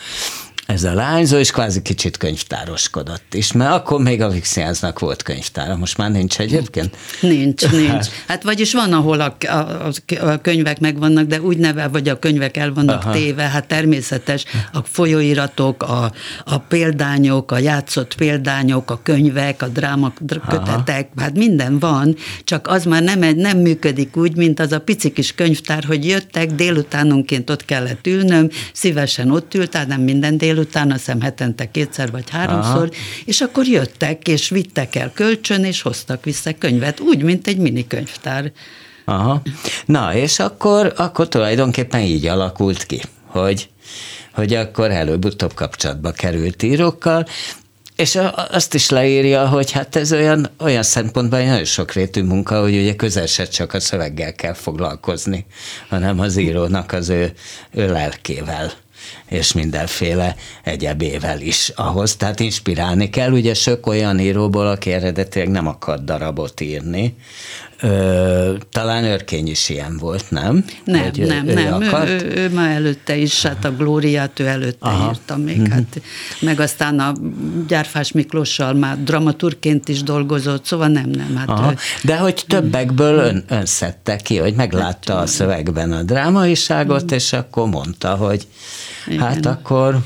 ez 0.71 0.83
a 0.83 0.93
lányzó, 0.93 1.37
és 1.37 1.51
kvázi 1.51 1.81
kicsit 1.81 2.17
könyvtároskodott 2.17 3.33
is, 3.33 3.51
mert 3.51 3.71
akkor 3.71 4.01
még 4.01 4.21
a 4.21 4.29
Vixiáznak 4.29 4.99
volt 4.99 5.23
könyvtára, 5.23 5.75
most 5.75 5.97
már 5.97 6.11
nincs 6.11 6.39
egyébként? 6.39 6.97
Nincs, 7.21 7.71
nincs. 7.81 8.07
Hát 8.27 8.43
vagyis 8.43 8.73
van, 8.73 8.93
ahol 8.93 9.19
a, 9.19 9.35
a, 9.47 9.91
a 10.21 10.41
könyvek 10.41 10.79
megvannak, 10.79 11.25
de 11.25 11.41
úgy 11.41 11.57
neve, 11.57 11.87
vagy 11.87 12.09
a 12.09 12.19
könyvek 12.19 12.57
el 12.57 12.73
vannak 12.73 13.01
Aha. 13.01 13.11
téve, 13.11 13.43
hát 13.43 13.67
természetes, 13.67 14.45
a 14.73 14.79
folyóiratok, 14.83 15.83
a, 15.83 16.11
a 16.45 16.57
példányok, 16.57 17.51
a 17.51 17.57
játszott 17.57 18.15
példányok, 18.15 18.91
a 18.91 18.99
könyvek, 19.03 19.61
a 19.61 19.67
dráma 19.67 20.13
kötetek, 20.27 21.09
Aha. 21.15 21.21
hát 21.21 21.37
minden 21.37 21.79
van, 21.79 22.15
csak 22.43 22.67
az 22.67 22.85
már 22.85 23.03
nem, 23.03 23.19
nem 23.35 23.57
működik 23.57 24.17
úgy, 24.17 24.35
mint 24.35 24.59
az 24.59 24.71
a 24.71 24.79
pici 24.79 25.11
kis 25.11 25.35
könyvtár, 25.35 25.83
hogy 25.83 26.05
jöttek, 26.05 26.51
délutánonként 26.51 27.49
ott 27.49 27.65
kellett 27.65 28.07
ülnöm, 28.07 28.49
szívesen 28.73 29.31
ott 29.31 29.53
ült, 29.53 29.87
nem 29.87 30.01
minden 30.01 30.37
délután, 30.37 30.59
délután, 30.61 30.91
azt 30.91 30.99
hiszem 30.99 31.21
hetente 31.21 31.71
kétszer 31.71 32.11
vagy 32.11 32.29
háromszor, 32.29 32.75
Aha. 32.75 33.23
és 33.25 33.41
akkor 33.41 33.65
jöttek, 33.65 34.27
és 34.27 34.49
vittek 34.49 34.95
el 34.95 35.11
kölcsön, 35.13 35.63
és 35.63 35.81
hoztak 35.81 36.23
vissza 36.23 36.57
könyvet, 36.57 36.99
úgy, 36.99 37.23
mint 37.23 37.47
egy 37.47 37.57
mini 37.57 37.87
könyvtár. 37.87 38.51
Aha. 39.05 39.41
Na, 39.85 40.15
és 40.15 40.39
akkor, 40.39 40.93
akkor 40.97 41.27
tulajdonképpen 41.27 42.01
így 42.01 42.25
alakult 42.25 42.85
ki, 42.85 43.01
hogy, 43.25 43.69
hogy 44.33 44.53
akkor 44.53 44.91
előbb-utóbb 44.91 45.53
kapcsolatba 45.53 46.11
került 46.11 46.63
írókkal, 46.63 47.25
és 47.95 48.19
azt 48.51 48.73
is 48.73 48.89
leírja, 48.89 49.47
hogy 49.47 49.71
hát 49.71 49.95
ez 49.95 50.13
olyan, 50.13 50.49
olyan 50.59 50.83
szempontban 50.83 51.39
egy 51.39 51.47
nagyon 51.47 51.65
sokrétű 51.65 52.23
munka, 52.23 52.61
hogy 52.61 52.75
ugye 52.75 52.95
közel 52.95 53.25
se 53.25 53.45
csak 53.45 53.73
a 53.73 53.79
szöveggel 53.79 54.33
kell 54.33 54.53
foglalkozni, 54.53 55.45
hanem 55.89 56.19
az 56.19 56.37
írónak 56.37 56.91
az 56.91 57.09
ő, 57.09 57.33
ő 57.71 57.91
lelkével 57.91 58.71
és 59.31 59.53
mindenféle 59.53 60.35
egyebével 60.63 61.41
is 61.41 61.71
ahhoz. 61.75 62.15
Tehát 62.15 62.39
inspirálni 62.39 63.09
kell. 63.09 63.31
Ugye 63.31 63.53
sok 63.53 63.87
olyan 63.87 64.19
íróból, 64.19 64.67
aki 64.67 64.91
eredetileg 64.91 65.49
nem 65.49 65.67
akar 65.67 66.03
darabot 66.03 66.61
írni, 66.61 67.15
Ö, 67.83 68.53
talán 68.71 69.03
Örkény 69.03 69.47
is 69.47 69.69
ilyen 69.69 69.97
volt, 69.97 70.25
nem? 70.29 70.65
Nem, 70.83 71.01
Hogy 71.03 71.27
nem, 71.27 71.47
ő, 71.47 71.53
nem. 71.53 71.81
Ő, 71.81 71.89
ő, 72.07 72.31
ő, 72.35 72.41
ő 72.41 72.49
már 72.49 72.75
előtte 72.75 73.15
is, 73.15 73.41
hát 73.41 73.65
a 73.65 73.71
Glóriát 73.71 74.39
ő 74.39 74.45
előtte 74.45 74.87
Aha. 74.87 75.09
írta 75.09 75.37
még, 75.37 75.59
mm-hmm. 75.59 75.71
hát 75.71 76.01
meg 76.39 76.59
aztán 76.59 76.99
a 76.99 77.13
Gyárfás 77.67 78.11
Miklossal 78.11 78.73
már 78.73 79.03
dramaturként 79.03 79.87
is 79.87 80.03
dolgozott, 80.03 80.65
szóval 80.65 80.87
nem, 80.87 81.09
nem. 81.09 81.35
Hát 81.35 81.49
Aha. 81.49 81.71
Ő, 81.71 81.75
De 82.03 82.17
hogy 82.17 82.43
többekből 82.47 83.17
ön, 83.17 83.43
ön 83.47 83.65
szedte 83.65 84.15
ki, 84.15 84.37
hogy 84.37 84.53
meglátta 84.53 85.13
hát, 85.13 85.23
a 85.23 85.27
szövegben 85.27 85.91
a 85.91 86.03
drámaiságot, 86.03 87.03
mm. 87.03 87.15
és 87.15 87.33
akkor 87.33 87.67
mondta, 87.67 88.15
hogy 88.15 88.47
igen. 89.07 89.19
hát 89.19 89.45
akkor... 89.45 89.99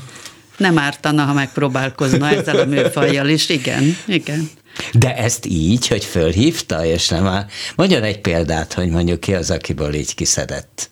Nem 0.56 0.78
ártana, 0.78 1.24
ha 1.24 1.32
megpróbálkozna 1.32 2.30
ezzel 2.30 2.56
a 2.56 2.64
műfajjal 2.64 3.28
is, 3.28 3.48
igen, 3.48 3.96
igen. 4.06 4.50
De 4.92 5.16
ezt 5.16 5.46
így, 5.46 5.88
hogy 5.88 6.04
fölhívta, 6.04 6.84
és 6.84 7.08
nem 7.08 7.22
már... 7.22 7.46
Mondjon 7.76 8.02
egy 8.02 8.20
példát, 8.20 8.72
hogy 8.72 8.88
mondjuk 8.88 9.20
ki 9.20 9.34
az, 9.34 9.50
akiből 9.50 9.94
így 9.94 10.14
kiszedett 10.14 10.88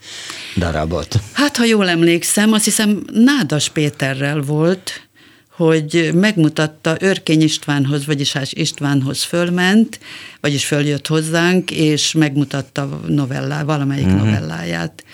darabot. 0.56 1.20
Hát, 1.32 1.56
ha 1.56 1.64
jól 1.64 1.88
emlékszem, 1.88 2.52
azt 2.52 2.64
hiszem 2.64 3.04
Nádas 3.12 3.68
Péterrel 3.68 4.40
volt, 4.40 5.04
hogy 5.56 6.10
megmutatta 6.14 6.96
Örkény 7.00 7.42
Istvánhoz, 7.42 8.06
vagyis 8.06 8.32
hát 8.32 8.52
Istvánhoz 8.52 9.22
fölment, 9.22 9.98
vagyis 10.40 10.64
följött 10.64 11.06
hozzánk, 11.06 11.70
és 11.70 12.12
megmutatta 12.12 13.00
novellá, 13.06 13.62
valamelyik 13.62 14.06
mm-hmm. 14.06 14.16
novelláját. 14.16 15.04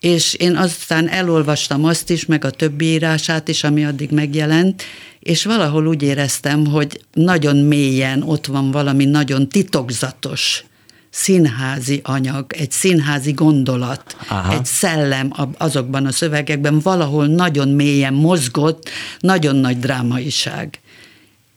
És 0.00 0.34
én 0.34 0.56
aztán 0.56 1.08
elolvastam 1.08 1.84
azt 1.84 2.10
is, 2.10 2.26
meg 2.26 2.44
a 2.44 2.50
többi 2.50 2.84
írását 2.84 3.48
is, 3.48 3.64
ami 3.64 3.84
addig 3.84 4.10
megjelent, 4.10 4.82
és 5.20 5.44
valahol 5.44 5.86
úgy 5.86 6.02
éreztem, 6.02 6.66
hogy 6.66 7.00
nagyon 7.12 7.56
mélyen 7.56 8.22
ott 8.22 8.46
van 8.46 8.70
valami 8.70 9.04
nagyon 9.04 9.48
titokzatos 9.48 10.64
színházi 11.10 12.00
anyag, 12.04 12.52
egy 12.52 12.70
színházi 12.70 13.32
gondolat, 13.32 14.16
Aha. 14.28 14.52
egy 14.52 14.64
szellem 14.64 15.32
azokban 15.58 16.06
a 16.06 16.12
szövegekben 16.12 16.78
valahol 16.78 17.26
nagyon 17.26 17.68
mélyen 17.68 18.14
mozgott, 18.14 18.88
nagyon 19.20 19.56
nagy 19.56 19.78
drámaiság 19.78 20.80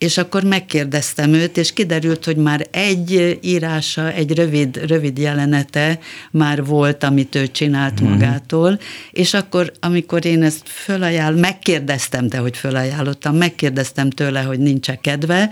és 0.02 0.18
akkor 0.18 0.44
megkérdeztem 0.44 1.34
őt, 1.34 1.58
és 1.58 1.74
kiderült, 1.74 2.26
hogy 2.26 2.36
már 2.36 2.68
egy 2.72 3.40
írása, 3.42 4.12
egy 4.12 4.34
rövid, 4.34 4.86
rövid 4.88 5.18
jelenete 5.18 6.00
már 6.32 6.66
volt, 6.66 7.04
amit 7.04 7.36
ő 7.36 7.48
csinált 7.48 8.02
mm-hmm. 8.02 8.12
magától, 8.12 8.80
és 9.12 9.34
akkor, 9.34 9.72
amikor 9.80 10.26
én 10.26 10.44
ezt 10.44 10.62
fölajánl, 10.66 11.40
megkérdeztem, 11.40 12.28
de 12.28 12.38
hogy 12.38 12.58
fölajánlottam, 12.58 13.36
megkérdeztem 13.36 14.10
tőle, 14.10 14.42
hogy 14.42 14.60
nincs 14.60 14.92
kedve, 14.92 15.52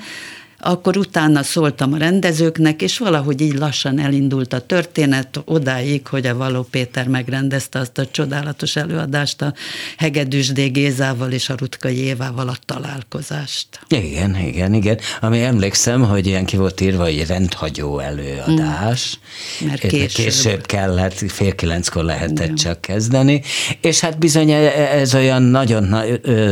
akkor 0.62 0.98
utána 0.98 1.44
szóltam 1.44 1.94
a 1.94 1.98
rendezőknek, 1.98 2.82
és 2.82 2.98
valahogy 2.98 3.42
így 3.42 3.54
lassan 3.54 4.00
elindult 4.00 4.54
a 4.54 4.60
történet 4.60 5.42
odáig, 5.46 6.08
hogy 6.08 6.26
a 6.26 6.36
Való 6.36 6.64
Péter 6.72 7.08
megrendezte 7.08 7.80
azt 7.80 7.98
a 7.98 8.06
csodálatos 8.06 8.76
előadást 8.76 9.42
a 9.42 9.54
Hegedűsdé 9.98 10.68
Gézával 10.68 11.32
és 11.32 11.50
a 11.50 11.56
Rutkai 11.58 11.98
Évával 11.98 12.48
a 12.48 12.56
találkozást. 12.66 13.68
Igen, 13.88 14.38
igen, 14.38 14.74
igen. 14.74 14.98
Ami 15.22 15.42
emlékszem, 15.44 16.04
hogy 16.04 16.28
ilyen 16.28 16.46
ki 16.46 16.58
volt 16.58 16.82
írva, 16.82 17.04
hogy 17.04 17.26
rendhagyó 17.28 18.00
előadás. 18.00 19.20
Mm. 19.64 19.68
Mert 19.68 19.80
később. 19.88 20.08
később 20.08 20.66
kellett, 20.66 21.14
fél 21.14 21.56
kilenckor 21.56 22.04
lehetett 22.04 22.44
igen. 22.44 22.56
csak 22.56 22.82
kezdeni, 22.82 23.42
és 23.82 24.00
hát 24.00 24.18
bizony 24.18 24.52
ez 24.52 25.16
olyan 25.16 25.42
nagyon 25.42 25.84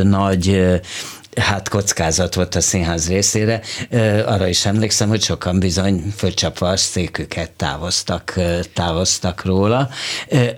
nagy 0.08 0.80
hát 1.38 1.70
kockázat 1.70 2.36
volt 2.36 2.56
a 2.56 2.62
színház 2.62 3.08
részére. 3.08 3.62
Arra 4.26 4.48
is 4.48 4.66
emlékszem, 4.66 5.10
hogy 5.10 5.22
sokan 5.22 5.60
bizony 5.60 6.14
fölcsapva 6.18 6.70
a 6.70 6.78
széküket 6.78 7.52
távoztak, 7.52 8.40
távoztak 8.74 9.46
róla, 9.46 9.90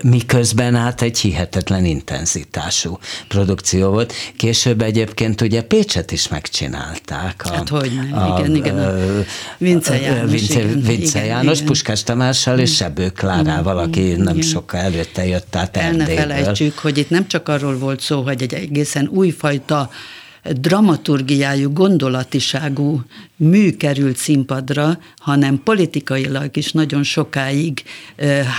miközben 0.02 0.76
hát 0.76 1.02
egy 1.02 1.18
hihetetlen 1.18 1.84
intenzitású 1.84 2.98
produkció 3.28 3.90
volt. 3.90 4.12
Később 4.36 4.82
egyébként 4.82 5.40
ugye 5.40 5.62
Pécset 5.62 6.12
is 6.12 6.28
megcsinálták. 6.28 7.42
A, 7.44 7.52
hát 7.52 7.68
hogy 7.68 7.98
a, 8.12 8.38
igen, 8.38 8.54
igen. 8.54 8.78
A, 8.78 9.24
Vince 9.58 10.00
János, 10.00 10.30
Vince, 10.30 10.60
igen, 10.60 10.82
Vince 10.82 11.18
igen, 11.18 11.24
János 11.24 11.54
igen. 11.54 11.66
Puskás 11.66 12.02
Tamással 12.02 12.58
és 12.58 12.74
Sebő 12.74 13.08
Klárával, 13.08 13.78
aki 13.78 14.06
igen. 14.06 14.20
nem 14.20 14.40
sokkal 14.40 14.80
előtte 14.80 15.26
jött 15.26 15.56
át 15.56 15.76
El 15.76 15.92
ne 15.92 16.06
felejtsük, 16.06 16.78
hogy 16.78 16.98
itt 16.98 17.10
nem 17.10 17.26
csak 17.26 17.48
arról 17.48 17.78
volt 17.78 18.00
szó, 18.00 18.22
hogy 18.22 18.42
egy 18.42 18.54
egészen 18.54 19.08
újfajta 19.12 19.90
dramaturgiájú, 20.42 21.72
gondolatiságú 21.72 23.02
mű 23.36 23.76
került 23.76 24.16
színpadra, 24.16 24.98
hanem 25.18 25.60
politikailag 25.64 26.56
is 26.56 26.72
nagyon 26.72 27.02
sokáig 27.02 27.82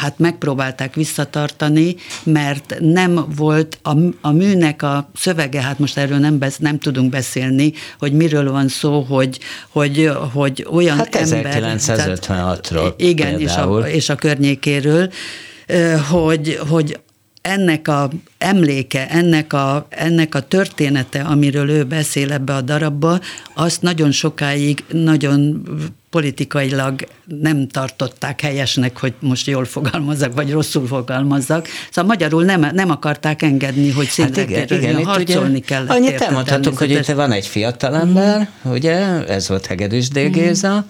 hát 0.01 0.19
megpróbálták 0.19 0.95
visszatartani, 0.95 1.95
mert 2.23 2.75
nem 2.79 3.25
volt 3.35 3.79
a, 3.83 3.97
a 4.21 4.31
műnek 4.31 4.81
a 4.81 5.09
szövege, 5.15 5.61
hát 5.61 5.79
most 5.79 5.97
erről 5.97 6.17
nem, 6.17 6.37
besz, 6.37 6.57
nem 6.57 6.79
tudunk 6.79 7.09
beszélni, 7.09 7.73
hogy 7.99 8.13
miről 8.13 8.51
van 8.51 8.67
szó, 8.67 9.01
hogy, 9.01 9.39
hogy, 9.69 10.11
hogy 10.33 10.67
olyan 10.71 10.97
hát 10.97 11.15
ember... 11.15 11.75
1956-ról 11.77 12.93
Igen, 12.97 13.39
és 13.39 13.55
a, 13.55 13.79
és 13.79 14.09
a 14.09 14.15
környékéről, 14.15 15.11
hogy, 16.09 16.59
hogy 16.69 16.99
ennek 17.41 17.87
a 17.87 18.09
emléke, 18.37 19.09
ennek 19.09 19.53
a, 19.53 19.85
ennek 19.89 20.35
a 20.35 20.39
története, 20.39 21.21
amiről 21.21 21.69
ő 21.69 21.83
beszél 21.83 22.31
ebbe 22.31 22.53
a 22.53 22.61
darabba, 22.61 23.19
azt 23.53 23.81
nagyon 23.81 24.11
sokáig 24.11 24.83
nagyon 24.91 25.63
politikailag 26.09 27.07
nem 27.41 27.67
tartották 27.67 28.41
helyesnek, 28.41 28.97
hogy 28.97 29.13
most 29.19 29.47
jól 29.47 29.65
fogalmazzak, 29.65 30.33
vagy 30.33 30.51
rosszul 30.51 30.87
fogalmazzak. 30.87 31.67
Szóval 31.91 32.09
magyarul 32.09 32.43
nem, 32.43 32.69
nem 32.73 32.89
akarták 32.89 33.41
engedni, 33.41 33.91
hogy 33.91 34.07
szintén 34.07 34.47
hát 34.47 34.71
igen, 34.71 34.81
igen, 34.81 35.03
harcolni 35.05 35.49
ugye, 35.49 35.59
kellett. 35.59 35.89
Annyit 35.89 36.21
elmondhatunk, 36.21 36.77
hogy 36.77 36.91
itt 36.91 37.05
van 37.05 37.31
egy 37.31 37.47
fiatalember, 37.47 38.49
mm. 38.67 38.71
ugye, 38.71 39.25
ez 39.25 39.47
volt 39.47 39.65
Hegedűs 39.65 40.07
D. 40.07 40.19
Géza, 40.31 40.75
mm 40.75 40.89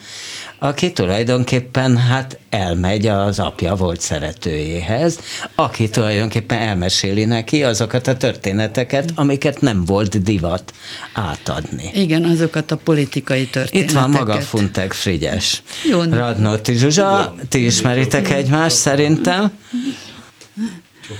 aki 0.64 0.92
tulajdonképpen 0.92 1.98
hát 1.98 2.40
elmegy 2.50 3.08
az 3.08 3.40
apja 3.40 3.76
volt 3.76 4.02
szeretőjéhez, 4.02 5.20
aki 5.56 5.90
tulajdonképpen 5.90 6.58
elmeséli 6.58 7.26
neki 7.26 7.64
azokat 7.64 8.08
a 8.08 8.18
történeteket, 8.18 9.12
amiket 9.16 9.62
nem 9.62 9.86
volt 9.86 10.24
divat 10.24 10.74
átadni. 11.14 11.90
Igen, 11.94 12.24
azokat 12.24 12.72
a 12.72 12.76
politikai 12.76 13.46
történeteket. 13.46 13.90
Itt 13.90 13.96
van 13.96 14.10
maga 14.10 14.42
Funtek 14.42 14.94
Frigyes. 14.94 15.64
Jó. 15.90 16.02
Radnóti 16.04 16.74
Zsuzsa, 16.74 17.36
ti 17.50 17.66
ismeritek 17.66 18.30
egymást 18.30 18.76
szerintem? 18.76 19.52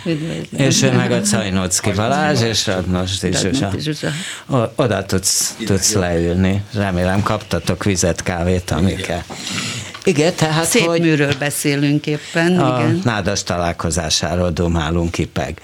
Üdvözlöm. 0.06 0.68
És 0.68 0.82
ő 0.82 0.92
meg 0.92 1.12
a 1.12 1.22
Cajnocki 1.22 1.92
Balázs, 1.92 2.42
és 2.42 2.68
Radnos 2.68 3.20
Zsuzsa. 3.20 3.72
Oda 4.76 5.06
tudsz, 5.06 5.56
tudsz 5.66 5.94
leülni. 5.94 6.64
Remélem 6.74 7.24
kaptatok 7.24 7.84
vizet, 7.84 8.24
kávét, 8.24 8.72
amikkel. 8.72 9.26
Igen, 10.04 10.34
tehát, 10.36 10.66
Szép 10.66 10.86
hogy 10.86 11.02
műről 11.02 11.34
beszélünk 11.40 12.06
éppen. 12.06 12.60
A 12.60 12.80
igen. 12.80 13.02
nádas 13.04 13.44
találkozásáról 13.44 14.52
domálunk 14.52 15.12
kipeg. 15.12 15.62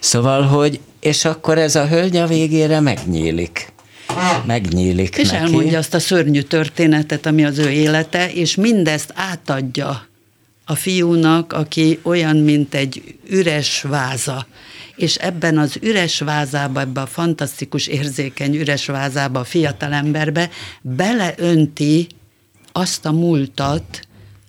Szóval, 0.00 0.42
hogy 0.42 0.80
és 1.00 1.24
akkor 1.24 1.58
ez 1.58 1.74
a 1.76 1.86
hölgy 1.86 2.16
a 2.16 2.26
végére 2.26 2.80
megnyílik 2.80 3.72
megnyílik 4.46 5.16
És 5.16 5.30
neki. 5.30 5.44
elmondja 5.44 5.78
azt 5.78 5.94
a 5.94 5.98
szörnyű 5.98 6.40
történetet, 6.40 7.26
ami 7.26 7.44
az 7.44 7.58
ő 7.58 7.70
élete, 7.70 8.32
és 8.32 8.54
mindezt 8.54 9.12
átadja 9.14 10.08
a 10.70 10.74
fiúnak, 10.74 11.52
aki 11.52 11.98
olyan, 12.02 12.36
mint 12.36 12.74
egy 12.74 13.18
üres 13.28 13.82
váza. 13.82 14.46
És 14.96 15.14
ebben 15.14 15.58
az 15.58 15.78
üres 15.80 16.18
vázába, 16.18 16.80
ebben 16.80 17.02
a 17.02 17.06
fantasztikus 17.06 17.86
érzékeny 17.86 18.54
üres 18.54 18.86
vázába, 18.86 19.40
a 19.40 19.44
fiatalemberbe 19.44 20.50
beleönti 20.80 22.06
azt 22.72 23.06
a 23.06 23.12
múltat, 23.12 24.00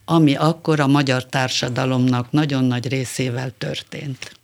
ami 0.05 0.35
akkor 0.35 0.79
a 0.79 0.87
magyar 0.87 1.25
társadalomnak 1.25 2.31
nagyon 2.31 2.63
nagy 2.63 2.87
részével 2.87 3.51
történt. 3.57 4.40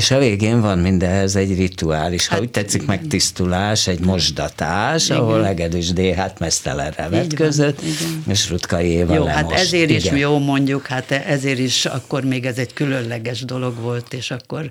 És 0.00 0.10
a 0.10 0.18
végén 0.18 0.60
van 0.60 0.78
mindehhez 0.78 1.36
egy 1.36 1.56
rituális, 1.56 2.26
hát, 2.26 2.38
ha 2.38 2.44
úgy 2.44 2.50
tetszik, 2.50 2.82
igen. 2.82 2.96
megtisztulás, 2.96 3.86
egy 3.86 4.00
mosdatás, 4.00 5.04
igen. 5.04 5.18
ahol 5.18 5.46
Egedűs 5.46 5.92
D. 5.92 6.00
hát 6.16 6.38
mesztelenre 6.38 7.08
vetközött, 7.08 7.80
és 8.28 8.50
Rutkai 8.50 8.88
Éva 8.88 9.14
Jó, 9.14 9.24
hát 9.24 9.52
ezért 9.52 9.90
igen. 9.90 10.14
is 10.14 10.20
jó 10.20 10.38
mondjuk, 10.38 10.86
hát 10.86 11.10
ezért 11.10 11.58
is 11.58 11.86
akkor 11.86 12.24
még 12.24 12.44
ez 12.46 12.58
egy 12.58 12.72
különleges 12.72 13.40
dolog 13.40 13.80
volt, 13.80 14.12
és 14.12 14.30
akkor 14.30 14.70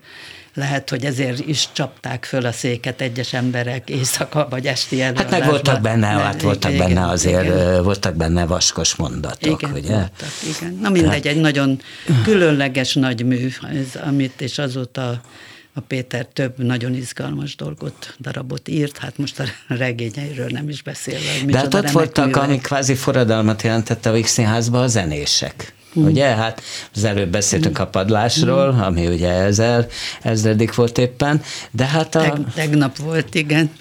lehet, 0.53 0.89
hogy 0.89 1.05
ezért 1.05 1.47
is 1.47 1.67
csapták 1.71 2.25
föl 2.25 2.45
a 2.45 2.51
széket 2.51 3.01
egyes 3.01 3.33
emberek 3.33 3.89
éjszaka 3.89 4.47
vagy 4.49 4.67
esti 4.67 5.01
előadásban. 5.01 5.31
Hát 5.31 5.39
meg 5.39 5.49
voltak 5.49 5.81
benne, 5.81 6.07
hát 6.07 6.41
voltak 6.41 6.71
igen, 6.71 6.87
benne 6.87 7.07
azért, 7.07 7.43
igen. 7.43 7.83
voltak 7.83 8.15
benne 8.15 8.45
vaskos 8.45 8.95
mondatok, 8.95 9.61
igen, 9.61 9.75
ugye? 9.75 9.93
Voltak, 9.93 10.29
igen. 10.57 10.77
Na 10.81 10.89
mindegy, 10.89 11.27
egy 11.27 11.39
nagyon 11.39 11.81
különleges 12.23 12.93
nagy 12.93 13.25
mű, 13.25 13.49
ez, 13.73 14.01
amit 14.05 14.41
és 14.41 14.57
azóta 14.57 15.21
a 15.73 15.79
Péter 15.79 16.25
több 16.25 16.57
nagyon 16.57 16.93
izgalmas 16.93 17.55
dolgot, 17.55 18.15
darabot 18.19 18.67
írt, 18.67 18.97
hát 18.97 19.17
most 19.17 19.39
a 19.39 19.43
regényeiről 19.67 20.47
nem 20.49 20.69
is 20.69 20.81
beszélve. 20.81 21.45
De 21.45 21.57
hát 21.57 21.73
ott 21.73 21.89
voltak, 21.89 22.35
amik 22.35 22.61
kvázi 22.61 22.93
forradalmat 22.93 23.61
jelentette 23.61 24.09
a 24.09 24.13
Vígszínházban 24.13 24.81
a 24.81 24.87
zenések. 24.87 25.73
Mm. 25.99 26.05
Ugye, 26.05 26.25
hát 26.25 26.61
az 26.95 27.03
előbb 27.03 27.29
beszéltünk 27.29 27.79
mm. 27.79 27.81
a 27.81 27.87
padlásról, 27.87 28.73
mm. 28.73 28.79
ami 28.79 29.07
ugye 29.07 29.29
ezer, 29.29 29.87
ezredik 30.21 30.75
volt 30.75 30.97
éppen, 30.97 31.41
de 31.71 31.85
hát 31.85 32.15
a... 32.15 32.21
Teg, 32.21 32.53
tegnap 32.53 32.97
volt, 32.97 33.35
igen. 33.35 33.71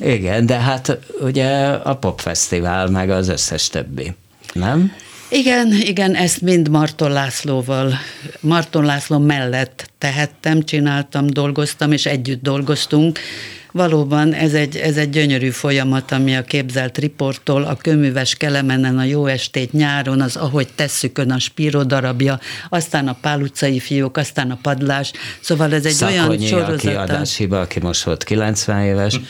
Igen, 0.00 0.46
de 0.46 0.58
hát 0.58 0.98
ugye 1.20 1.66
a 1.66 1.96
popfesztivál, 1.96 2.88
meg 2.88 3.10
az 3.10 3.28
összes 3.28 3.68
többi, 3.68 4.14
nem? 4.52 4.92
Igen, 5.30 5.72
igen, 5.72 6.14
ezt 6.14 6.40
mind 6.40 6.68
Marton 6.68 7.10
Lászlóval, 7.10 7.92
Marton 8.40 8.84
László 8.84 9.18
mellett 9.18 9.90
tehettem, 9.98 10.62
csináltam, 10.62 11.26
dolgoztam, 11.26 11.92
és 11.92 12.06
együtt 12.06 12.42
dolgoztunk, 12.42 13.18
Valóban 13.72 14.32
ez 14.32 14.54
egy, 14.54 14.76
ez 14.76 14.96
egy 14.96 15.10
gyönyörű 15.10 15.50
folyamat, 15.50 16.12
ami 16.12 16.36
a 16.36 16.42
képzelt 16.42 16.98
riporttól, 16.98 17.62
a 17.62 17.74
köműves 17.74 18.34
kelemenen, 18.34 18.98
a 18.98 19.04
jó 19.04 19.26
estét 19.26 19.72
nyáron, 19.72 20.20
az 20.20 20.36
ahogy 20.36 20.68
tesszükön 20.74 21.30
a 21.30 21.38
spíró 21.38 21.82
darabja, 21.82 22.40
aztán 22.68 23.08
a 23.08 23.16
pál 23.20 23.40
utcai 23.40 23.78
fiók, 23.80 24.16
aztán 24.16 24.50
a 24.50 24.58
padlás. 24.62 25.12
Szóval 25.40 25.74
ez 25.74 25.84
egy 25.84 25.92
Szakonyi, 25.92 26.18
olyan 26.18 26.40
sorozat. 26.40 26.74
aki 26.74 26.88
adáshiba, 26.88 27.60
aki 27.60 27.80
most 27.80 28.02
volt 28.02 28.24
90 28.24 28.82
éves. 28.82 29.20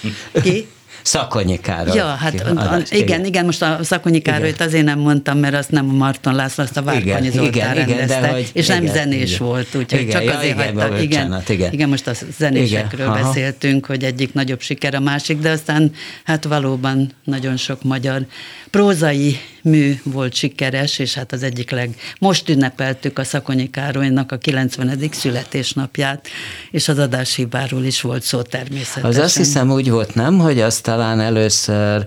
Ki? 0.43 0.67
Szakonyi 1.09 1.61
Károly. 1.61 1.97
Ja, 1.97 2.07
hát 2.07 2.41
a, 2.41 2.75
a, 2.75 2.83
igen, 2.91 3.25
igen, 3.25 3.45
most 3.45 3.63
a 3.63 3.79
Szakonyi 3.83 4.19
Károlyt 4.19 4.61
azért 4.61 4.85
nem 4.85 4.99
mondtam, 4.99 5.39
mert 5.39 5.55
azt 5.55 5.71
nem 5.71 5.89
a 5.89 5.93
Marton 5.93 6.35
László, 6.35 6.65
azt 6.65 6.77
a 6.77 6.83
Várkonyi 6.83 7.31
Zoltán 7.31 7.45
igen, 7.47 7.75
rendezte, 7.75 8.19
igen, 8.19 8.31
hogy, 8.31 8.51
és 8.53 8.69
igen, 8.69 8.83
nem 8.83 8.93
zenés 8.93 9.35
igen. 9.35 9.47
volt, 9.47 9.75
úgyhogy 9.75 10.01
igen, 10.01 10.13
csak 10.13 10.25
ja, 10.25 10.37
azért 10.37 10.55
igen, 10.55 10.81
hagyta. 10.81 10.99
Igen, 10.99 11.43
igen, 11.49 11.73
igen, 11.73 11.89
most 11.89 12.07
a 12.07 12.13
zenésekről 12.39 13.07
igen, 13.07 13.23
beszéltünk, 13.23 13.87
hogy 13.87 14.05
egyik 14.05 14.33
nagyobb 14.33 14.61
siker 14.61 14.95
a 14.95 15.01
másik, 15.01 15.39
de 15.39 15.51
aztán 15.51 15.93
hát 16.25 16.45
valóban 16.45 17.13
nagyon 17.25 17.57
sok 17.57 17.83
magyar 17.83 18.27
prózai 18.71 19.39
mű 19.63 20.01
volt 20.03 20.35
sikeres, 20.35 20.99
és 20.99 21.15
hát 21.15 21.33
az 21.33 21.43
egyik 21.43 21.71
leg... 21.71 21.97
Most 22.19 22.49
ünnepeltük 22.49 23.19
a 23.19 23.25
Szakonyi 23.25 23.71
Károlynak 23.71 24.33
a 24.33 24.37
90. 24.37 25.09
születésnapját, 25.13 26.29
és 26.71 26.89
az 26.89 26.99
adáshibáról 26.99 27.85
is 27.85 28.01
volt 28.01 28.23
szó 28.23 28.43
természetesen. 28.43 29.11
Az 29.11 29.17
azt 29.17 29.37
hiszem 29.37 29.71
úgy 29.71 29.91
volt, 29.91 30.15
nem, 30.15 30.39
hogy 30.39 30.61
azt 30.61 30.83
talán 30.83 31.21
először 31.21 32.07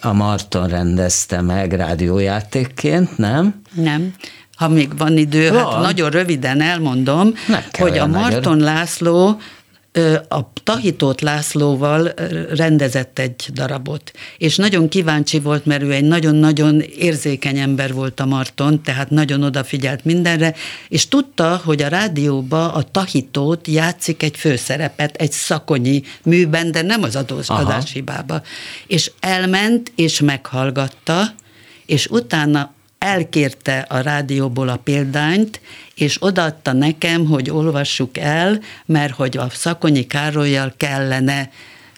a 0.00 0.12
Marton 0.12 0.68
rendezte 0.68 1.40
meg 1.40 1.72
rádiójátékként, 1.72 3.18
nem? 3.18 3.62
Nem 3.74 4.14
ha 4.56 4.68
még 4.68 4.98
van 4.98 5.16
idő, 5.16 5.44
hát 5.44 5.62
van. 5.62 5.72
hát 5.72 5.82
nagyon 5.82 6.10
röviden 6.10 6.60
elmondom, 6.60 7.34
hogy 7.78 7.98
a 7.98 8.06
Marton. 8.06 8.58
László 8.58 9.40
a 10.28 10.52
Tahitót 10.64 11.20
Lászlóval 11.20 12.12
rendezett 12.54 13.18
egy 13.18 13.48
darabot, 13.52 14.12
és 14.38 14.56
nagyon 14.56 14.88
kíváncsi 14.88 15.40
volt, 15.40 15.66
mert 15.66 15.82
ő 15.82 15.92
egy 15.92 16.04
nagyon-nagyon 16.04 16.80
érzékeny 16.80 17.58
ember 17.58 17.92
volt 17.92 18.20
a 18.20 18.26
Marton, 18.26 18.82
tehát 18.82 19.10
nagyon 19.10 19.42
odafigyelt 19.42 20.04
mindenre, 20.04 20.54
és 20.88 21.08
tudta, 21.08 21.60
hogy 21.64 21.82
a 21.82 21.88
rádióba 21.88 22.72
a 22.72 22.82
Tahitót 22.82 23.66
játszik 23.66 24.22
egy 24.22 24.36
főszerepet, 24.36 25.16
egy 25.16 25.32
szakonyi 25.32 26.02
műben, 26.24 26.72
de 26.72 26.82
nem 26.82 27.02
az 27.02 27.16
adáshibába. 27.46 28.42
És 28.86 29.10
elment, 29.20 29.92
és 29.96 30.20
meghallgatta, 30.20 31.34
és 31.86 32.06
utána 32.06 32.72
elkérte 33.02 33.78
a 33.78 34.00
rádióból 34.00 34.68
a 34.68 34.76
példányt, 34.76 35.60
és 35.94 36.16
odaadta 36.20 36.72
nekem, 36.72 37.26
hogy 37.26 37.50
olvassuk 37.50 38.18
el, 38.18 38.60
mert 38.86 39.14
hogy 39.14 39.36
a 39.36 39.48
Szakonyi 39.50 40.06
Károlyjal 40.06 40.74
kellene 40.76 41.50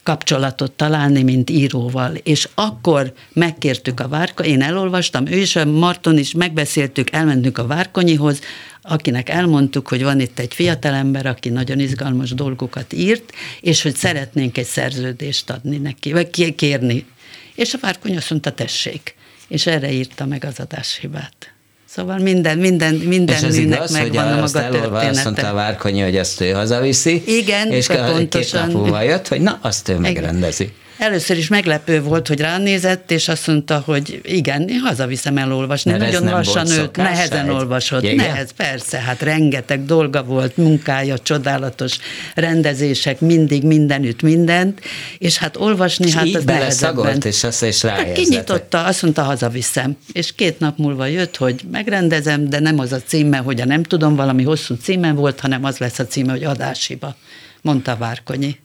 kapcsolatot 0.02 0.72
találni, 0.72 1.22
mint 1.22 1.50
íróval. 1.50 2.14
És 2.14 2.48
akkor 2.54 3.12
megkértük 3.32 4.00
a 4.00 4.08
Várka, 4.08 4.44
én 4.44 4.62
elolvastam, 4.62 5.26
ő 5.26 5.36
is, 5.36 5.56
a 5.56 5.64
Marton 5.64 6.18
is 6.18 6.32
megbeszéltük, 6.32 7.10
elmentünk 7.12 7.58
a 7.58 7.66
Várkonyihoz, 7.66 8.40
akinek 8.82 9.28
elmondtuk, 9.28 9.88
hogy 9.88 10.02
van 10.02 10.20
itt 10.20 10.38
egy 10.38 10.54
fiatalember, 10.54 11.26
aki 11.26 11.48
nagyon 11.48 11.78
izgalmas 11.78 12.30
dolgokat 12.30 12.92
írt, 12.92 13.32
és 13.60 13.82
hogy 13.82 13.96
szeretnénk 13.96 14.58
egy 14.58 14.66
szerződést 14.66 15.50
adni 15.50 15.76
neki, 15.76 16.12
vagy 16.12 16.54
kérni. 16.54 17.06
És 17.54 17.74
a 17.74 17.78
Várkony 17.80 18.16
azt 18.16 18.30
mondta, 18.30 18.50
tessék. 18.50 19.14
És 19.48 19.66
erre 19.66 19.90
írta 19.90 20.26
meg 20.26 20.44
az 20.44 20.61
adáshibát. 20.61 21.52
Szóval 21.85 22.18
minden, 22.18 22.59
minden, 22.59 22.94
minden 22.94 23.37
és 23.37 23.42
ez 23.42 23.57
igaz, 23.57 23.90
megvan 23.90 24.24
hogy 24.24 24.33
a 24.33 24.40
maga 24.40 24.70
története. 24.70 25.09
azt 25.09 25.24
mondta 25.24 25.48
a 25.48 25.52
Várkonyi, 25.52 26.00
hogy 26.00 26.16
ezt 26.16 26.40
ő 26.40 26.50
hazaviszi. 26.50 27.22
Igen, 27.26 27.70
és 27.70 27.87
pontosan. 27.87 28.68
két 28.68 28.90
nap 28.90 29.02
jött, 29.02 29.28
hogy 29.28 29.40
na, 29.40 29.59
azt 29.62 29.88
ő 29.88 29.98
megrendezi. 29.98 30.72
Először 30.98 31.37
is 31.37 31.48
meglepő 31.48 32.02
volt, 32.02 32.28
hogy 32.28 32.40
ránézett, 32.40 33.11
és 33.11 33.28
azt 33.28 33.46
mondta, 33.46 33.83
hogy 33.87 34.20
igen, 34.22 34.68
én 34.68 34.78
hazaviszem 34.78 35.37
elolvasni. 35.37 35.90
Mert 35.90 36.02
Nagyon 36.02 36.30
lassan 36.30 36.70
őt, 36.70 36.96
nehezen 36.96 37.50
olvasott. 37.50 38.02
Igen? 38.02 38.16
Nehez, 38.16 38.50
persze, 38.50 38.98
hát 38.98 39.22
rengeteg 39.22 39.85
dolga 39.85 40.22
volt, 40.22 40.57
munkája, 40.57 41.18
csodálatos 41.18 41.98
rendezések, 42.35 43.20
mindig 43.20 43.62
mindenütt 43.62 44.22
mindent, 44.22 44.80
és 45.18 45.37
hát 45.37 45.57
olvasni, 45.57 46.07
És 46.07 46.14
hát 46.14 46.24
így 46.26 46.37
az 46.37 46.44
nehezebben. 46.44 47.18
és 47.22 47.44
azt 47.44 47.64
is 47.64 47.83
Hát 47.83 48.12
kinyitotta, 48.12 48.85
azt 48.85 49.02
mondta, 49.02 49.22
hazaviszem. 49.22 49.96
És 50.12 50.35
két 50.35 50.59
nap 50.59 50.78
múlva 50.78 51.07
jött, 51.07 51.37
hogy 51.37 51.61
megrendezem, 51.70 52.48
de 52.48 52.61
nem 52.61 52.78
az 52.78 52.92
a 52.92 53.00
címe, 53.07 53.37
hogy 53.38 53.61
a 53.61 53.64
nem 53.64 53.83
tudom, 53.83 54.16
valami 54.16 54.42
hosszú 54.42 54.74
címe 54.74 55.12
volt, 55.12 55.40
hanem 55.40 55.64
az 55.64 55.78
lesz 55.78 55.98
a 55.98 56.07
címe, 56.07 56.33
hogy 56.33 56.44
adáshiba, 56.44 57.16
mondta 57.62 57.96
Várkonyi. 57.96 58.57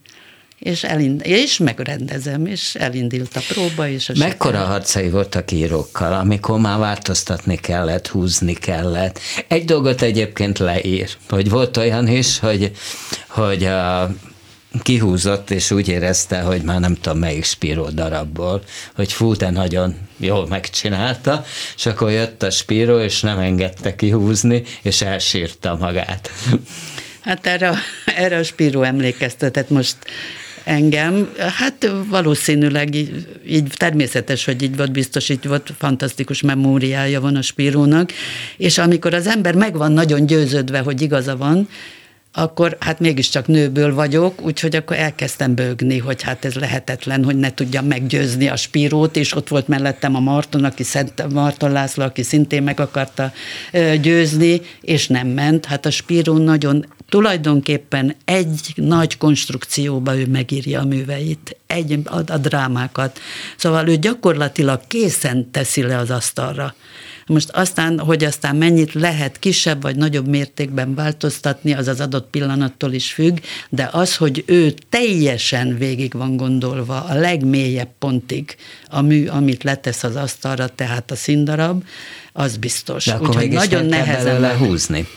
És, 0.59 0.83
elind- 0.83 1.25
és 1.25 1.57
megrendezem, 1.57 2.45
és 2.45 2.75
elindult 2.75 3.35
a 3.35 3.41
próba, 3.47 3.87
és 3.87 4.09
a 4.09 4.13
Mekkora 4.17 4.57
harcai 4.57 5.09
voltak 5.09 5.51
írókkal, 5.51 6.13
amikor 6.13 6.59
már 6.59 6.79
változtatni 6.79 7.55
kellett, 7.55 8.07
húzni 8.07 8.53
kellett. 8.53 9.19
Egy 9.47 9.65
dolgot 9.65 10.01
egyébként 10.01 10.57
leír, 10.57 11.09
hogy 11.29 11.49
volt 11.49 11.77
olyan 11.77 12.07
is, 12.07 12.39
hogy, 12.39 12.71
hogy 13.27 13.63
a, 13.63 14.11
kihúzott, 14.81 15.49
és 15.49 15.71
úgy 15.71 15.87
érezte, 15.87 16.39
hogy 16.41 16.61
már 16.61 16.79
nem 16.79 16.95
tudom 16.95 17.19
melyik 17.19 17.43
Spiro 17.43 17.89
darabból, 17.89 18.63
hogy 18.95 19.11
fú, 19.11 19.33
de 19.33 19.49
nagyon 19.49 19.95
jól 20.17 20.47
megcsinálta, 20.47 21.45
és 21.75 21.85
akkor 21.85 22.11
jött 22.11 22.43
a 22.43 22.49
Spiro, 22.49 22.99
és 22.99 23.21
nem 23.21 23.39
engedte 23.39 23.95
kihúzni, 23.95 24.63
és 24.81 25.01
elsírta 25.01 25.77
magát. 25.79 26.31
Hát 27.19 27.45
erre, 27.45 27.73
erre 28.05 28.37
a 28.37 28.43
Spiro 28.43 28.81
emlékeztetett 28.81 29.69
most 29.69 29.97
engem. 30.69 31.29
Hát 31.37 31.91
valószínűleg 32.09 32.95
így, 32.95 33.27
így 33.47 33.73
természetes, 33.77 34.45
hogy 34.45 34.61
így 34.61 34.77
volt, 34.77 34.91
biztos 34.91 35.29
így 35.29 35.47
volt, 35.47 35.73
fantasztikus 35.77 36.41
memóriája 36.41 37.21
van 37.21 37.35
a 37.35 37.41
Spirónak, 37.41 38.11
és 38.57 38.77
amikor 38.77 39.13
az 39.13 39.27
ember 39.27 39.55
meg 39.55 39.77
van 39.77 39.91
nagyon 39.91 40.25
győződve, 40.25 40.79
hogy 40.79 41.01
igaza 41.01 41.37
van, 41.37 41.67
akkor 42.33 42.77
hát 42.79 42.99
mégiscsak 42.99 43.47
nőből 43.47 43.93
vagyok, 43.93 44.41
úgyhogy 44.41 44.75
akkor 44.75 44.97
elkezdtem 44.97 45.55
bőgni, 45.55 45.97
hogy 45.97 46.21
hát 46.21 46.45
ez 46.45 46.53
lehetetlen, 46.53 47.23
hogy 47.23 47.35
ne 47.35 47.53
tudjam 47.53 47.85
meggyőzni 47.85 48.47
a 48.47 48.55
Spírót, 48.55 49.15
és 49.15 49.35
ott 49.35 49.47
volt 49.47 49.67
mellettem 49.67 50.15
a 50.15 50.19
Marton, 50.19 50.63
aki 50.63 50.83
Szent 50.83 51.33
Marton 51.33 51.71
László, 51.71 52.03
aki 52.03 52.23
szintén 52.23 52.63
meg 52.63 52.79
akarta 52.79 53.31
győzni, 54.01 54.61
és 54.81 55.07
nem 55.07 55.27
ment. 55.27 55.65
Hát 55.65 55.85
a 55.85 55.91
Spíró 55.91 56.37
nagyon 56.37 56.85
tulajdonképpen 57.09 58.15
egy 58.25 58.73
nagy 58.75 59.17
konstrukcióba 59.17 60.17
ő 60.17 60.25
megírja 60.25 60.79
a 60.79 60.85
műveit, 60.85 61.57
egy, 61.67 61.99
a, 62.05 62.17
a 62.31 62.37
drámákat. 62.37 63.19
Szóval 63.57 63.87
ő 63.87 63.95
gyakorlatilag 63.95 64.81
készen 64.87 65.51
teszi 65.51 65.81
le 65.81 65.97
az 65.97 66.09
asztalra. 66.09 66.75
Most 67.29 67.49
aztán, 67.49 67.99
hogy 67.99 68.23
aztán 68.23 68.55
mennyit 68.55 68.93
lehet 68.93 69.39
kisebb 69.39 69.81
vagy 69.81 69.95
nagyobb 69.95 70.27
mértékben 70.27 70.95
változtatni, 70.95 71.73
az 71.73 71.87
az 71.87 71.99
adott 71.99 72.29
pillanattól 72.29 72.93
is 72.93 73.13
függ, 73.13 73.37
de 73.69 73.89
az, 73.91 74.15
hogy 74.15 74.43
ő 74.47 74.73
teljesen 74.89 75.77
végig 75.77 76.13
van 76.13 76.37
gondolva 76.37 77.03
a 77.03 77.13
legmélyebb 77.13 77.89
pontig 77.99 78.55
a 78.89 79.01
mű, 79.01 79.27
amit 79.27 79.63
letesz 79.63 80.03
az 80.03 80.15
asztalra, 80.15 80.67
tehát 80.67 81.11
a 81.11 81.15
színdarab, 81.15 81.83
az 82.33 82.57
biztos. 82.57 83.05
De 83.05 83.13
akkor 83.13 83.27
Úgyhogy 83.27 83.49
nagyon 83.49 83.85
nehezen 83.85 84.23
belőle 84.23 84.39
lehet. 84.39 84.57
húzni. 84.57 85.07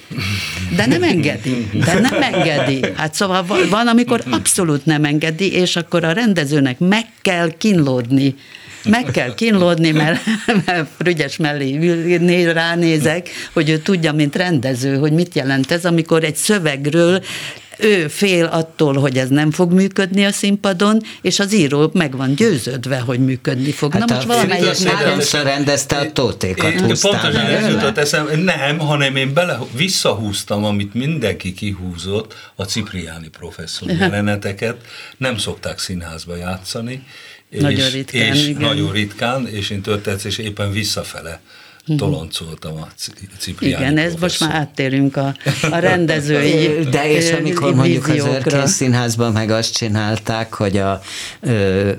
De 0.77 0.87
nem 0.87 1.03
engedi. 1.03 1.69
De 1.85 2.01
nem 2.01 2.23
engedi. 2.23 2.81
Hát 2.95 3.15
szóval 3.15 3.47
van, 3.71 3.87
amikor 3.87 4.23
abszolút 4.31 4.85
nem 4.85 5.05
engedi, 5.05 5.53
és 5.53 5.77
akkor 5.77 6.05
a 6.05 6.13
rendezőnek 6.13 6.79
meg 6.79 7.07
kell 7.23 7.51
kínlódni. 7.59 8.35
Meg 8.85 9.05
kell 9.13 9.35
kínlódni, 9.35 9.91
mert, 9.91 10.21
mert 10.67 10.89
Frügyes 10.99 11.37
mellé 11.37 12.45
ránézek, 12.45 13.29
hogy 13.53 13.71
ő 13.71 13.79
tudja, 13.79 14.13
mint 14.13 14.37
rendező, 14.37 14.97
hogy 14.97 15.13
mit 15.13 15.35
jelent 15.35 15.71
ez, 15.71 15.85
amikor 15.85 16.25
egy 16.25 16.37
szövegről 16.37 17.23
ő 17.83 18.09
fél 18.09 18.45
attól, 18.45 18.95
hogy 18.95 19.19
ez 19.19 19.29
nem 19.29 19.51
fog 19.51 19.73
működni 19.73 20.25
a 20.25 20.33
színpadon, 20.33 21.01
és 21.23 21.39
az 21.39 21.55
író 21.55 21.91
meg 21.93 22.17
van 22.17 22.35
győződve, 22.35 22.99
hogy 22.99 23.19
működni 23.19 23.73
fog. 23.73 23.93
Hát 23.93 24.09
Na 24.09 24.15
most 24.15 24.27
valamelyik 24.27 24.85
már 25.33 25.45
rendezte 25.45 25.97
a 25.97 26.13
tótékat, 26.13 26.73
Én 26.73 26.79
pontosan 26.79 27.37
ez 27.37 27.69
jutott 27.69 27.99
eszem, 27.99 28.29
nem, 28.45 28.79
hanem 28.79 29.17
én 29.17 29.33
bele, 29.35 29.59
visszahúztam, 29.77 30.65
amit 30.65 30.95
mindenki 30.95 31.53
kihúzott, 31.53 32.35
a 32.55 32.65
Cipriáni 32.65 33.29
professzor 33.29 33.91
jeleneteket, 34.01 34.77
nem 35.17 35.37
szokták 35.39 35.79
színházba 35.79 36.37
játszani. 36.37 37.03
Nagyon 37.61 37.87
és, 37.87 37.93
ritkán, 37.93 38.35
és 38.35 38.47
igen. 38.47 38.63
Nagyon 38.63 38.93
ritkán, 38.93 39.49
és 39.49 39.71
én 39.71 39.83
történet, 39.83 40.25
és 40.25 40.39
éppen 40.39 40.71
visszafele 40.71 41.41
toloncoltam 41.97 42.77
a 42.77 42.89
Ci- 42.97 43.29
Cipriáni 43.39 43.85
Igen, 43.85 43.99
ez 43.99 44.15
most 44.21 44.41
már 44.41 44.55
áttérünk 44.55 45.17
a, 45.17 45.35
a 45.71 45.77
rendezői 45.77 46.79
De 46.91 47.11
és 47.11 47.33
amikor 47.33 47.75
mondjuk 47.75 48.09
az. 48.09 48.25
Örkény 48.25 48.67
Színházban 48.67 49.33
meg 49.33 49.51
azt 49.51 49.75
csinálták, 49.75 50.55
hogy 50.55 50.77
a 50.77 51.01
ö, 51.41 51.93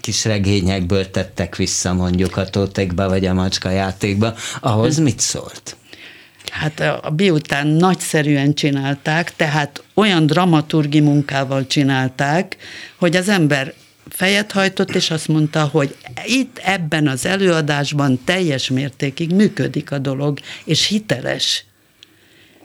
kis 0.00 0.24
regényekből 0.24 1.10
tettek 1.10 1.56
vissza 1.56 1.94
mondjuk 1.94 2.36
a 2.36 2.50
tótékba 2.50 3.08
vagy 3.08 3.26
a 3.26 3.34
macska 3.34 3.70
játékba, 3.70 4.34
ahhoz 4.60 4.98
mit 4.98 5.20
szólt? 5.20 5.76
Hát 6.50 6.80
a 6.80 7.10
biután 7.10 7.66
nagyszerűen 7.66 8.54
csinálták, 8.54 9.36
tehát 9.36 9.82
olyan 9.94 10.26
dramaturgi 10.26 11.00
munkával 11.00 11.66
csinálták, 11.66 12.56
hogy 12.96 13.16
az 13.16 13.28
ember 13.28 13.74
fejet 14.08 14.52
hajtott, 14.52 14.94
és 14.94 15.10
azt 15.10 15.28
mondta, 15.28 15.64
hogy 15.64 15.96
itt 16.24 16.58
ebben 16.64 17.08
az 17.08 17.26
előadásban 17.26 18.20
teljes 18.24 18.70
mértékig 18.70 19.32
működik 19.32 19.90
a 19.90 19.98
dolog, 19.98 20.38
és 20.64 20.86
hiteles. 20.86 21.64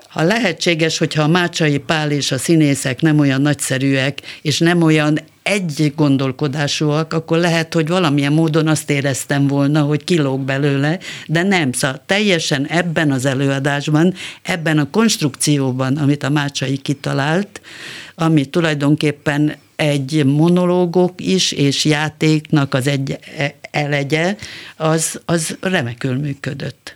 Ha 0.10 0.23
lehetséges, 0.23 0.97
hogyha 0.97 1.23
a 1.23 1.27
Mácsai 1.27 1.77
Pál 1.77 2.12
és 2.12 2.32
a 2.32 2.38
színészek 2.38 3.01
nem 3.01 3.19
olyan 3.19 3.41
nagyszerűek, 3.41 4.21
és 4.41 4.60
nem 4.60 4.82
olyan 4.82 5.19
egy 5.43 5.93
gondolkodásúak, 5.95 7.13
akkor 7.13 7.38
lehet, 7.38 7.73
hogy 7.73 7.88
valamilyen 7.88 8.34
módon 8.34 8.67
azt 8.67 8.89
éreztem 8.89 9.47
volna, 9.47 9.82
hogy 9.82 10.04
kilóg 10.04 10.39
belőle, 10.39 10.99
de 11.27 11.43
nem. 11.43 11.71
Szóval 11.71 12.01
teljesen 12.06 12.65
ebben 12.65 13.12
az 13.12 13.25
előadásban, 13.25 14.13
ebben 14.41 14.77
a 14.77 14.89
konstrukcióban, 14.89 15.97
amit 15.97 16.23
a 16.23 16.30
Mácsai 16.30 16.77
kitalált, 16.77 17.62
ami 18.15 18.45
tulajdonképpen 18.45 19.56
egy 19.82 20.26
monológok 20.26 21.13
is, 21.22 21.52
és 21.52 21.86
játéknak 21.86 22.74
az 22.74 22.88
egy 22.88 23.17
e- 23.38 23.56
elegye, 23.72 24.36
az, 24.78 25.20
az 25.26 25.58
remekül 25.62 26.15
működött. 26.15 26.96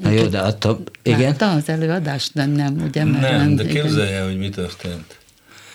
Na 0.00 0.10
jó, 0.10 0.26
de 0.26 0.38
attól, 0.38 0.82
igen? 1.02 1.20
Látta 1.20 1.50
az 1.50 1.68
előadást? 1.68 2.34
Nem, 2.34 2.50
nem, 2.50 2.82
ugye? 2.88 3.04
Mert 3.04 3.30
Nem, 3.30 3.56
de 3.56 3.62
igen. 3.62 3.82
képzelje, 3.82 4.22
hogy 4.22 4.38
mi 4.38 4.48
történt. 4.48 5.18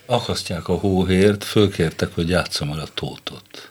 Akasztják 0.05 0.67
a 0.67 0.73
hóhért, 0.73 1.43
fölkértek, 1.43 2.09
hogy 2.13 2.29
játsszam 2.29 2.71
el 2.71 2.79
a 2.79 2.87
tótot. 2.93 3.69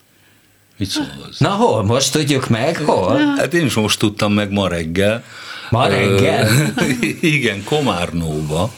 Mit 0.76 0.88
szól 0.90 1.06
hozzá? 1.24 1.48
Na 1.48 1.54
hol? 1.54 1.84
Most 1.84 2.12
tudjuk 2.12 2.48
meg, 2.48 2.76
hol? 2.76 3.16
Hát 3.36 3.54
én 3.54 3.64
is 3.64 3.74
most 3.74 3.98
tudtam 3.98 4.32
meg 4.32 4.50
ma 4.50 4.68
reggel. 4.68 5.24
Ma 5.70 5.86
reggel? 5.86 6.48
Ö, 6.76 6.82
Igen, 7.36 7.64
Komárnóba. 7.64 8.72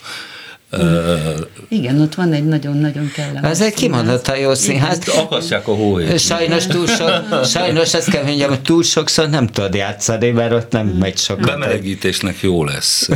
Igen, 1.68 2.00
ott 2.00 2.14
van 2.14 2.32
egy 2.32 2.44
nagyon-nagyon 2.44 3.10
kellemes. 3.14 3.50
Ez 3.50 3.60
egy 3.60 3.74
kimondottan 3.74 4.38
jó 4.38 4.54
színház. 4.54 4.98
Akasztják 5.08 5.68
a 5.68 5.74
hóhért. 5.74 6.18
Sajnos 6.18 6.66
túl 6.66 6.86
sok, 6.86 7.44
sajnos 7.44 7.94
ezt 7.94 8.10
kell 8.10 8.24
mondjam, 8.24 8.48
hogy 8.48 8.60
túl 8.60 8.82
sokszor 8.82 9.28
nem 9.28 9.46
tudod 9.46 9.74
játszani, 9.74 10.30
mert 10.30 10.52
ott 10.52 10.72
nem 10.72 10.86
megy 10.86 11.18
sokat. 11.18 11.46
Bemelegítésnek 11.46 12.40
jó 12.40 12.64
lesz. 12.64 13.08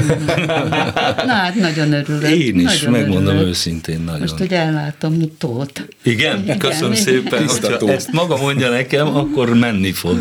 Na 1.26 1.32
hát 1.32 1.54
nagyon 1.54 1.92
örülök. 1.92 2.30
Én 2.30 2.58
is, 2.60 2.80
nagyon 2.80 2.90
megmondom 2.90 3.34
örülök. 3.34 3.48
őszintén 3.48 4.00
nagyon. 4.00 4.20
Most 4.20 4.40
ugye 4.40 4.58
ellátom 4.58 5.36
tót. 5.38 5.86
Igen, 6.02 6.58
köszönöm 6.58 6.92
Igen. 6.92 7.04
szépen. 7.04 7.46
Tó. 7.78 7.88
ezt 7.88 8.12
maga 8.12 8.36
mondja 8.36 8.70
nekem, 8.70 9.16
akkor 9.16 9.54
menni 9.54 9.92
fog. 9.92 10.18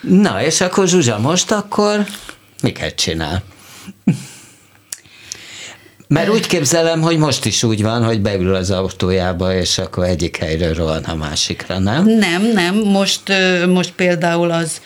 Na, 0.00 0.42
és 0.42 0.60
akkor 0.60 0.88
Zsuzsa, 0.88 1.18
most 1.18 1.50
akkor 1.50 2.04
miket 2.62 2.94
csinál? 2.94 3.42
Mert 6.08 6.28
úgy 6.28 6.46
képzelem, 6.46 7.00
hogy 7.00 7.18
most 7.18 7.44
is 7.44 7.62
úgy 7.62 7.82
van, 7.82 8.04
hogy 8.04 8.20
beül 8.20 8.54
az 8.54 8.70
autójába, 8.70 9.54
és 9.54 9.78
akkor 9.78 10.04
egyik 10.04 10.36
helyről 10.36 10.74
rohan 10.74 11.04
a 11.04 11.14
másikra, 11.14 11.78
nem? 11.78 12.06
Nem, 12.06 12.42
nem. 12.42 12.74
Most, 12.74 13.32
most 13.66 13.92
például 13.92 14.50
az, 14.50 14.80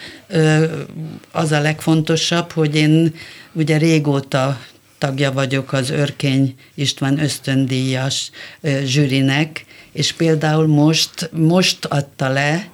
az 1.33 1.53
a 1.53 1.61
legfontosabb, 1.61 2.53
hogy 2.53 2.77
én 2.77 3.15
ugye 3.53 3.77
régóta 3.77 4.61
tagja 4.99 5.33
vagyok 5.33 5.73
az 5.73 5.91
Örkény 5.91 6.55
István 6.75 7.19
ösztöndíjas 7.19 8.31
zsűrinek, 8.85 9.65
és 9.93 10.13
például 10.13 10.67
most, 10.67 11.31
most 11.33 11.85
adta 11.85 12.29
le, 12.29 12.69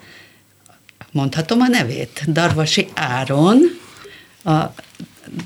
mondhatom 1.13 1.61
a 1.61 1.69
nevét, 1.69 2.33
Darvasi 2.33 2.89
Áron, 2.95 3.59
a 4.45 4.61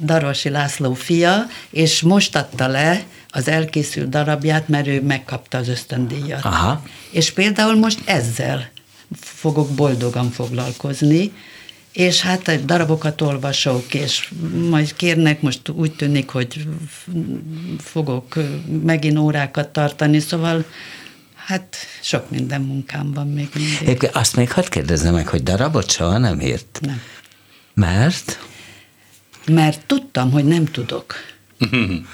Darvasi 0.00 0.48
László 0.48 0.94
fia, 0.94 1.46
és 1.70 2.00
most 2.00 2.36
adta 2.36 2.66
le 2.66 3.02
az 3.28 3.48
elkészült 3.48 4.08
darabját, 4.08 4.68
mert 4.68 4.86
ő 4.86 5.02
megkapta 5.02 5.58
az 5.58 5.68
ösztöndíjat. 5.68 6.44
Aha. 6.44 6.82
És 7.10 7.30
például 7.30 7.74
most 7.74 8.00
ezzel 8.04 8.70
fogok 9.20 9.70
boldogan 9.70 10.30
foglalkozni, 10.30 11.32
és 11.92 12.20
hát 12.20 12.64
darabokat 12.64 13.20
olvasok, 13.20 13.94
és 13.94 14.32
majd 14.70 14.96
kérnek, 14.96 15.40
most 15.40 15.68
úgy 15.68 15.92
tűnik, 15.92 16.28
hogy 16.28 16.66
fogok 17.78 18.34
megint 18.82 19.18
órákat 19.18 19.68
tartani, 19.68 20.20
szóval 20.20 20.64
hát 21.34 21.76
sok 22.00 22.30
minden 22.30 22.60
munkám 22.60 23.12
van 23.12 23.28
még 23.28 23.48
mindig. 23.54 24.10
Azt 24.12 24.36
még 24.36 24.52
hadd 24.52 24.68
kérdezzem 24.68 25.14
meg, 25.14 25.28
hogy 25.28 25.42
darabot 25.42 25.90
soha 25.90 26.18
nem 26.18 26.40
írt? 26.40 26.78
Nem. 26.82 27.00
Mert? 27.74 28.38
Mert 29.46 29.80
tudtam, 29.86 30.30
hogy 30.30 30.44
nem 30.44 30.64
tudok. 30.64 31.14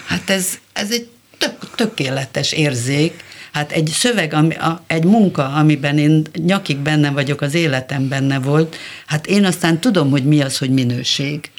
Hát 0.06 0.30
ez, 0.30 0.48
ez 0.72 0.90
egy 0.90 1.08
tök, 1.38 1.74
tökéletes 1.74 2.52
érzék, 2.52 3.26
Hát 3.52 3.72
egy 3.72 3.86
szöveg, 3.86 4.34
ami, 4.34 4.54
a, 4.54 4.82
egy 4.86 5.04
munka, 5.04 5.48
amiben 5.48 5.98
én 5.98 6.22
nyakig 6.34 6.76
benne 6.76 7.10
vagyok, 7.10 7.40
az 7.40 7.54
életem 7.54 8.08
benne 8.08 8.38
volt, 8.38 8.76
hát 9.06 9.26
én 9.26 9.44
aztán 9.44 9.80
tudom, 9.80 10.10
hogy 10.10 10.24
mi 10.24 10.40
az, 10.40 10.58
hogy 10.58 10.70
minőség. 10.70 11.50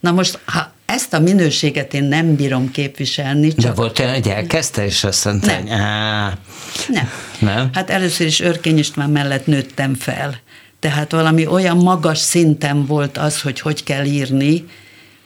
Na 0.00 0.10
most, 0.12 0.38
ha 0.44 0.72
ezt 0.86 1.14
a 1.14 1.18
minőséget 1.18 1.94
én 1.94 2.04
nem 2.04 2.34
bírom 2.36 2.70
képviselni. 2.70 3.48
Csak... 3.48 3.58
De 3.58 3.72
volt 3.72 3.98
olyan, 3.98 4.12
hogy 4.12 4.28
elkezdte, 4.28 4.84
és 4.84 5.04
azt 5.04 5.24
mondta, 5.24 5.46
nem. 5.46 5.64
Nem. 6.88 7.10
nem. 7.38 7.70
Hát 7.72 7.90
először 7.90 8.26
is 8.26 8.40
Örkény 8.40 8.78
István 8.78 9.10
mellett 9.10 9.46
nőttem 9.46 9.94
fel. 9.94 10.40
Tehát 10.80 11.12
valami 11.12 11.46
olyan 11.46 11.76
magas 11.76 12.18
szinten 12.18 12.86
volt 12.86 13.18
az, 13.18 13.40
hogy 13.40 13.60
hogy 13.60 13.82
kell 13.82 14.04
írni, 14.04 14.64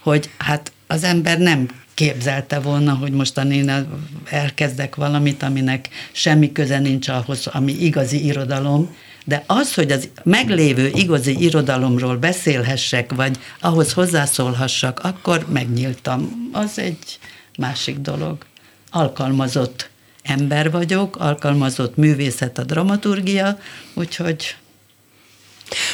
hogy 0.03 0.31
hát 0.39 0.73
az 0.87 1.05
ember 1.05 1.39
nem 1.39 1.69
képzelte 1.95 2.61
volna, 2.61 2.95
hogy 2.95 3.13
most 3.13 3.39
én 3.39 3.87
elkezdek 4.25 4.95
valamit, 4.95 5.43
aminek 5.43 5.89
semmi 6.13 6.53
köze 6.53 6.79
nincs 6.79 7.09
ahhoz, 7.09 7.47
ami 7.47 7.73
igazi 7.73 8.25
irodalom, 8.25 8.97
de 9.25 9.45
az, 9.47 9.75
hogy 9.75 9.91
az 9.91 10.09
meglévő 10.23 10.91
igazi 10.95 11.43
irodalomról 11.43 12.17
beszélhessek, 12.17 13.13
vagy 13.15 13.39
ahhoz 13.61 13.93
hozzászólhassak, 13.93 15.01
akkor 15.03 15.47
megnyíltam. 15.53 16.51
Az 16.53 16.79
egy 16.79 17.19
másik 17.59 17.99
dolog. 17.99 18.45
Alkalmazott 18.91 19.91
ember 20.23 20.71
vagyok, 20.71 21.17
alkalmazott 21.17 21.97
művészet 21.97 22.59
a 22.59 22.65
dramaturgia, 22.65 23.59
úgyhogy... 23.95 24.57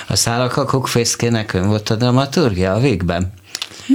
A 0.08 0.16
szálakakok 0.16 0.88
fészkének 0.88 1.52
ön 1.52 1.66
volt 1.66 1.90
a 1.90 1.96
dramaturgia 1.96 2.72
a 2.72 2.80
végben? 2.80 3.32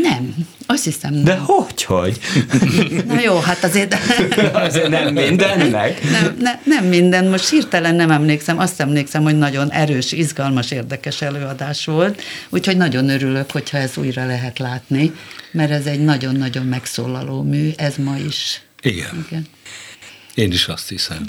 Nem, 0.01 0.35
azt 0.65 0.83
hiszem 0.83 1.13
nem. 1.13 1.23
De 1.23 1.35
hogy, 1.35 1.83
hogy? 1.83 2.19
Na 3.07 3.19
jó, 3.21 3.39
hát 3.39 3.63
azért... 3.63 3.95
azért 4.67 4.89
nem 4.89 5.13
mindennek? 5.13 6.03
Nem, 6.11 6.37
ne, 6.39 6.59
nem 6.63 6.85
minden, 6.85 7.25
most 7.25 7.49
hirtelen 7.49 7.95
nem 7.95 8.11
emlékszem, 8.11 8.59
azt 8.59 8.81
emlékszem, 8.81 9.23
hogy 9.23 9.37
nagyon 9.37 9.71
erős, 9.71 10.11
izgalmas, 10.11 10.71
érdekes 10.71 11.21
előadás 11.21 11.85
volt, 11.85 12.21
úgyhogy 12.49 12.77
nagyon 12.77 13.09
örülök, 13.09 13.51
hogyha 13.51 13.77
ez 13.77 13.97
újra 13.97 14.25
lehet 14.25 14.59
látni, 14.59 15.11
mert 15.51 15.71
ez 15.71 15.85
egy 15.85 16.03
nagyon-nagyon 16.03 16.65
megszólaló 16.65 17.41
mű, 17.41 17.69
ez 17.77 17.95
ma 17.97 18.15
is. 18.27 18.61
Igen. 18.81 19.25
Igen. 19.27 19.45
Én 20.35 20.51
is 20.51 20.67
azt 20.67 20.89
hiszem. 20.89 21.23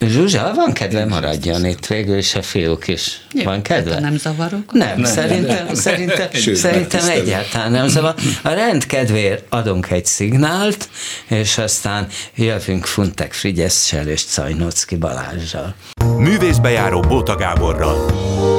Zsuzsa, 0.00 0.52
van 0.54 0.72
kedve 0.72 1.04
maradjon 1.04 1.66
itt 1.66 1.86
végül 1.86 2.16
is 2.16 2.34
a 2.34 2.42
fiúk 2.42 2.88
is. 2.88 3.20
Jó, 3.32 3.42
van 3.42 3.62
kedve? 3.62 4.00
Nem 4.00 4.16
zavarok? 4.16 4.72
Nem, 4.72 5.00
nem 5.00 5.12
szerintem, 5.12 5.64
nem. 5.66 5.74
szerintem, 5.74 6.28
Sőt, 6.32 6.56
szerintem 6.56 7.08
egyáltalán 7.08 7.70
nem 7.70 7.88
zavar. 7.88 8.14
A 8.42 8.48
rend 8.48 8.86
kedvéért 8.86 9.44
adunk 9.48 9.90
egy 9.90 10.06
szignált, 10.06 10.88
és 11.28 11.58
aztán 11.58 12.06
jövünk 12.34 12.84
Funtek 12.84 13.32
Frigyessel 13.32 14.08
és 14.08 14.24
Cajnocki 14.24 14.96
Balázsjal. 14.96 15.74
Művészbejáró 16.18 17.00
Bóta 17.00 17.36
Gáborral. 17.36 18.51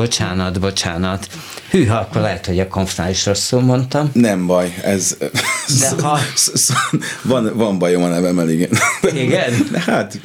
Bocsánat, 0.00 0.60
bocsánat. 0.60 1.26
Hűha, 1.70 1.96
akkor 1.96 2.20
lehet, 2.20 2.46
hogy 2.46 2.58
a 2.58 2.68
konfnál 2.68 3.10
is 3.10 3.26
rosszul 3.26 3.60
mondtam. 3.60 4.10
Nem 4.12 4.46
baj, 4.46 4.74
ez... 4.82 5.16
De 5.80 6.02
ha... 6.02 6.18
van, 7.22 7.52
van 7.54 7.78
bajom 7.78 8.02
a 8.02 8.08
nevemmel, 8.08 8.50
igen. 8.50 8.70
Igen? 9.14 9.52
De 9.72 9.80
hát 9.80 10.20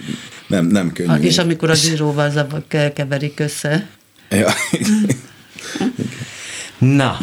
nem, 0.47 0.65
nem 0.65 0.91
könnyű. 0.91 1.27
És 1.27 1.37
amikor 1.37 1.69
a 1.69 1.73
zsíróval 1.73 2.47
keverik 2.93 3.39
össze. 3.39 3.87
Ja. 4.29 4.53
Na, 6.77 7.17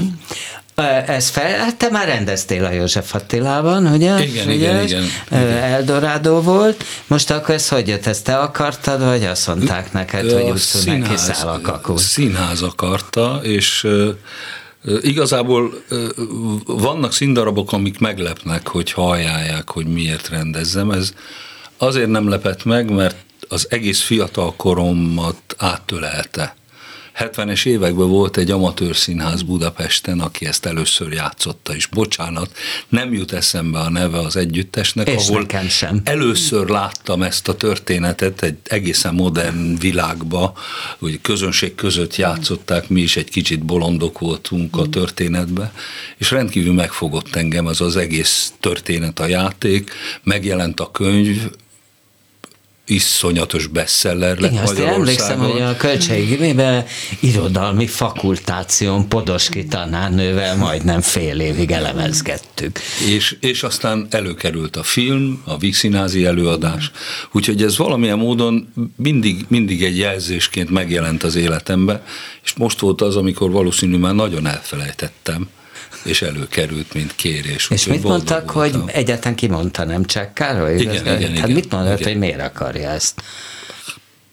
ez 1.06 1.28
fel, 1.28 1.58
hát 1.58 1.76
te 1.76 1.88
már 1.90 2.06
rendeztél 2.06 2.64
a 2.64 2.70
József 2.70 3.14
Attilában, 3.14 3.86
ugye? 3.86 4.22
Igen, 4.24 4.46
ugye? 4.46 4.54
igen, 4.54 4.84
igen. 4.84 5.04
Eldorádó 5.62 6.40
volt. 6.40 6.84
Most 7.06 7.30
akkor 7.30 7.54
ez 7.54 7.68
hogy 7.68 7.88
jött? 7.88 8.06
Ezt 8.06 8.24
te 8.24 8.36
akartad, 8.38 9.04
vagy 9.04 9.24
azt 9.24 9.46
mondták 9.46 9.92
neked, 9.92 10.30
hogy 10.30 10.50
úgy 10.50 10.56
színház, 10.56 11.08
kiszáll 11.08 11.48
a 11.48 11.60
kakó? 11.60 11.96
Színház 11.96 12.62
akarta, 12.62 13.40
és 13.42 13.86
Igazából 15.02 15.82
vannak 16.66 17.12
színdarabok, 17.12 17.72
amik 17.72 17.98
meglepnek, 17.98 18.68
hogy 18.68 18.92
hallják, 18.92 19.70
hogy 19.70 19.86
miért 19.86 20.28
rendezzem. 20.28 20.90
Ez 20.90 21.12
azért 21.76 22.08
nem 22.08 22.28
lepett 22.28 22.64
meg, 22.64 22.90
mert 22.90 23.16
az 23.48 23.66
egész 23.70 24.00
fiatal 24.00 24.54
koromat 24.56 25.42
áttölelte. 25.56 26.56
70-es 27.18 27.66
években 27.66 28.08
volt 28.08 28.36
egy 28.36 28.50
amatőr 28.50 28.96
színház 28.96 29.42
Budapesten, 29.42 30.20
aki 30.20 30.46
ezt 30.46 30.66
először 30.66 31.12
játszotta, 31.12 31.74
és 31.74 31.86
bocsánat, 31.86 32.56
nem 32.88 33.12
jut 33.12 33.32
eszembe 33.32 33.78
a 33.78 33.90
neve 33.90 34.18
az 34.18 34.36
együttesnek, 34.36 35.08
és 35.08 35.28
ahol 35.28 35.46
sem. 35.68 36.00
először 36.04 36.68
láttam 36.68 37.22
ezt 37.22 37.48
a 37.48 37.56
történetet 37.56 38.42
egy 38.42 38.56
egészen 38.62 39.14
modern 39.14 39.78
világba, 39.78 40.52
hogy 40.98 41.20
közönség 41.20 41.74
között 41.74 42.16
játszották, 42.16 42.88
mi 42.88 43.00
is 43.00 43.16
egy 43.16 43.30
kicsit 43.30 43.64
bolondok 43.64 44.18
voltunk 44.18 44.76
a 44.76 44.88
történetbe, 44.88 45.72
és 46.16 46.30
rendkívül 46.30 46.72
megfogott 46.72 47.36
engem 47.36 47.66
az 47.66 47.80
az 47.80 47.96
egész 47.96 48.52
történet, 48.60 49.18
a 49.18 49.26
játék, 49.26 49.90
megjelent 50.22 50.80
a 50.80 50.90
könyv, 50.90 51.50
iszonyatos 52.86 53.66
bestseller 53.66 54.38
lett 54.38 54.50
Igen, 54.50 54.62
azt 54.62 54.78
én 54.78 54.86
emlékszem, 54.86 55.38
hogy 55.38 55.60
a 55.60 55.76
Kölcsei 55.76 56.24
Gimiben 56.24 56.84
irodalmi 57.20 57.86
fakultáción 57.86 59.08
Podoski 59.08 59.64
tanárnővel 59.64 60.56
majdnem 60.56 61.00
fél 61.00 61.40
évig 61.40 61.70
elemezgettük. 61.70 62.78
És, 63.08 63.36
és 63.40 63.62
aztán 63.62 64.06
előkerült 64.10 64.76
a 64.76 64.82
film, 64.82 65.42
a 65.44 65.58
Vígszínázi 65.58 66.24
előadás, 66.24 66.90
úgyhogy 67.32 67.62
ez 67.62 67.76
valamilyen 67.76 68.18
módon 68.18 68.72
mindig, 68.96 69.44
mindig 69.48 69.82
egy 69.82 69.98
jelzésként 69.98 70.70
megjelent 70.70 71.22
az 71.22 71.34
életembe, 71.34 72.02
és 72.44 72.52
most 72.52 72.80
volt 72.80 73.00
az, 73.00 73.16
amikor 73.16 73.50
valószínű 73.50 73.96
már 73.96 74.14
nagyon 74.14 74.46
elfelejtettem, 74.46 75.48
és 76.04 76.22
előkerült, 76.22 76.94
mint 76.94 77.14
kérés. 77.14 77.70
És 77.70 77.86
mit 77.86 78.02
mondtak, 78.02 78.52
voltam. 78.52 78.80
hogy 78.80 78.90
egyáltalán 78.90 79.36
kimondta, 79.36 79.84
nem 79.84 80.04
csak 80.04 80.34
Károly? 80.34 80.78
Igen, 80.78 80.94
igen, 80.94 81.20
igen, 81.20 81.36
hát 81.36 81.48
mit 81.48 81.72
mondott, 81.72 82.00
igen. 82.00 82.12
hogy 82.12 82.20
miért 82.20 82.40
akarja 82.40 82.88
ezt? 82.88 83.22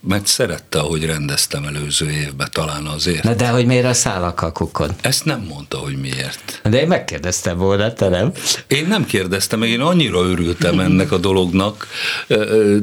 Mert 0.02 0.28
szerette, 0.28 0.80
hogy 0.80 1.06
rendeztem 1.06 1.64
előző 1.64 2.10
évben, 2.10 2.50
talán 2.52 2.86
azért. 2.86 3.24
Na 3.24 3.34
de 3.34 3.48
hogy 3.48 3.66
miért 3.66 3.86
a 3.86 3.94
szálakakukon? 3.94 4.90
Ezt 5.02 5.26
nem 5.26 5.46
mondta, 5.50 5.78
hogy 5.78 5.98
miért. 5.98 6.62
De 6.64 6.82
én 6.82 6.88
megkérdeztem 6.88 7.58
volna, 7.58 7.94
te 7.94 8.10
nem? 8.10 8.32
Én 8.68 8.88
nem 8.88 9.06
kérdeztem, 9.06 9.60
meg 9.60 9.70
én 9.70 9.82
annyira 9.82 10.22
örültem 10.22 10.80
ennek 10.80 11.12
a 11.12 11.18
dolognak. 11.18 11.88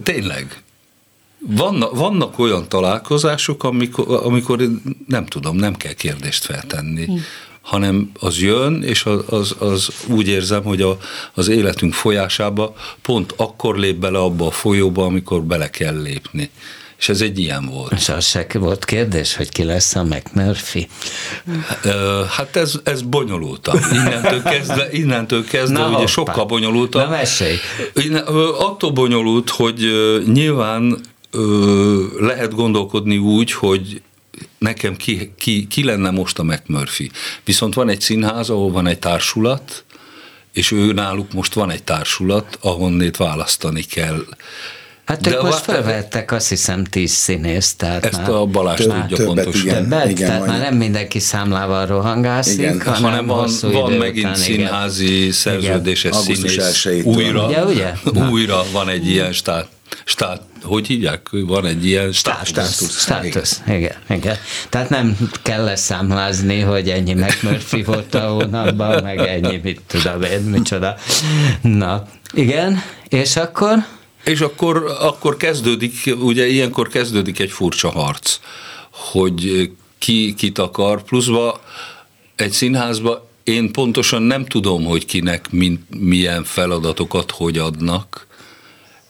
Tényleg, 0.02 0.62
vannak, 1.38 1.96
vannak 1.96 2.38
olyan 2.38 2.68
találkozások, 2.68 3.64
amikor, 3.64 4.24
amikor 4.24 4.60
nem 5.06 5.26
tudom, 5.26 5.56
nem 5.56 5.74
kell 5.74 5.92
kérdést 5.92 6.44
feltenni. 6.44 7.08
Hanem 7.66 8.10
az 8.20 8.38
jön, 8.38 8.82
és 8.82 9.04
az, 9.04 9.22
az, 9.28 9.54
az 9.58 9.88
úgy 10.06 10.28
érzem, 10.28 10.62
hogy 10.62 10.82
a, 10.82 10.98
az 11.34 11.48
életünk 11.48 11.94
folyásába 11.94 12.74
pont 13.02 13.34
akkor 13.36 13.78
lép 13.78 13.96
bele 13.96 14.18
abba 14.18 14.46
a 14.46 14.50
folyóba, 14.50 15.04
amikor 15.04 15.42
bele 15.42 15.70
kell 15.70 16.02
lépni. 16.02 16.50
És 16.98 17.08
ez 17.08 17.20
egy 17.20 17.38
ilyen 17.38 17.66
volt. 17.66 17.92
És 17.92 18.08
az 18.08 18.24
se 18.26 18.46
volt 18.52 18.84
kérdés, 18.84 19.36
hogy 19.36 19.48
ki 19.48 19.64
lesz 19.64 19.94
a 19.94 20.02
McMurphy? 20.04 20.88
Hát 22.28 22.56
ez, 22.56 22.80
ez 22.84 23.02
bonyolultabb. 23.02 23.80
Innentől 23.92 24.42
kezdve, 24.42 24.88
innentől 24.92 25.44
kezdve 25.44 25.78
Na, 25.78 25.86
ugye 25.86 25.94
hoppá. 25.96 26.06
sokkal 26.06 26.44
bonyolultabb. 26.44 27.02
Na 27.02 27.10
mesélj. 27.10 27.56
Attól 28.58 28.90
bonyolult, 28.90 29.50
hogy 29.50 29.90
nyilván 30.32 31.00
lehet 32.18 32.54
gondolkodni 32.54 33.18
úgy, 33.18 33.52
hogy 33.52 34.02
nekem 34.58 34.96
ki, 34.96 35.32
ki, 35.38 35.66
ki 35.66 35.84
lenne 35.84 36.10
most 36.10 36.38
a 36.38 36.42
McMurphy. 36.42 37.10
Viszont 37.44 37.74
van 37.74 37.88
egy 37.88 38.00
színház, 38.00 38.50
ahol 38.50 38.70
van 38.70 38.86
egy 38.86 38.98
társulat, 38.98 39.84
és 40.52 40.70
ő 40.70 40.92
náluk 40.92 41.32
most 41.32 41.54
van 41.54 41.70
egy 41.70 41.82
társulat, 41.82 42.58
ahonnét 42.60 43.16
választani 43.16 43.82
kell. 43.82 44.24
Hát 45.06 45.26
ők 45.26 45.32
De 45.32 45.42
most 45.42 45.58
felvettek 45.58 46.32
azt 46.32 46.48
hiszem 46.48 46.84
tíz 46.84 47.10
színészt. 47.10 47.76
Tehát 47.78 48.04
ezt 48.04 48.20
már 48.20 48.30
a 48.30 48.44
Balázs 48.44 48.78
több, 48.78 48.90
tudja 48.90 49.16
többet, 49.16 49.34
pontosan. 49.34 49.66
Igen, 49.66 49.82
többet, 49.82 50.10
igen, 50.10 50.28
tehát 50.28 50.46
már 50.46 50.60
nem 50.60 50.76
mindenki 50.76 51.18
számlával 51.18 51.86
rohangászik, 51.86 52.58
igen. 52.58 52.80
hanem, 52.80 53.02
hanem 53.02 53.26
van, 53.26 53.50
van 53.60 53.92
megint 53.92 54.24
után, 54.24 54.34
színházi 54.34 55.18
igen. 55.18 55.32
szerződéses 55.32 56.16
színész. 56.16 56.86
Újra, 57.04 57.46
ugye, 57.46 57.64
ugye? 57.64 57.92
újra 58.30 58.62
van 58.72 58.88
egy 58.88 59.08
ilyen 59.08 59.32
stát, 59.32 59.68
stát 60.08 60.42
hogy 60.62 60.86
hívják? 60.86 61.28
Van 61.30 61.66
egy 61.66 61.86
ilyen 61.86 62.12
státusz. 62.12 63.00
Státusz, 63.00 63.62
igen. 63.68 63.96
igen. 64.08 64.36
Tehát 64.68 64.88
nem 64.88 65.16
kell 65.42 65.64
leszámlázni, 65.64 66.60
hogy 66.60 66.90
ennyi 66.90 67.14
McMurphy 67.14 67.82
volt 67.82 68.14
a 68.14 68.28
hónapban, 68.28 69.02
meg 69.02 69.18
ennyi, 69.18 69.60
mit 69.62 69.80
tudom 69.86 70.22
én, 70.22 70.40
micsoda. 70.40 70.96
Na, 71.62 72.08
igen, 72.32 72.82
és 73.08 73.36
akkor? 73.36 73.86
És 74.24 74.40
akkor, 74.40 74.96
akkor 75.00 75.36
kezdődik, 75.36 76.14
ugye 76.20 76.46
ilyenkor 76.46 76.88
kezdődik 76.88 77.38
egy 77.38 77.50
furcsa 77.50 77.90
harc, 77.90 78.38
hogy 78.90 79.70
ki 79.98 80.34
kit 80.34 80.58
akar, 80.58 81.02
pluszba 81.02 81.60
egy 82.36 82.52
színházba 82.52 83.28
én 83.44 83.72
pontosan 83.72 84.22
nem 84.22 84.44
tudom, 84.44 84.84
hogy 84.84 85.04
kinek 85.04 85.50
mint, 85.50 85.80
milyen 85.98 86.44
feladatokat 86.44 87.30
hogy 87.30 87.58
adnak, 87.58 88.26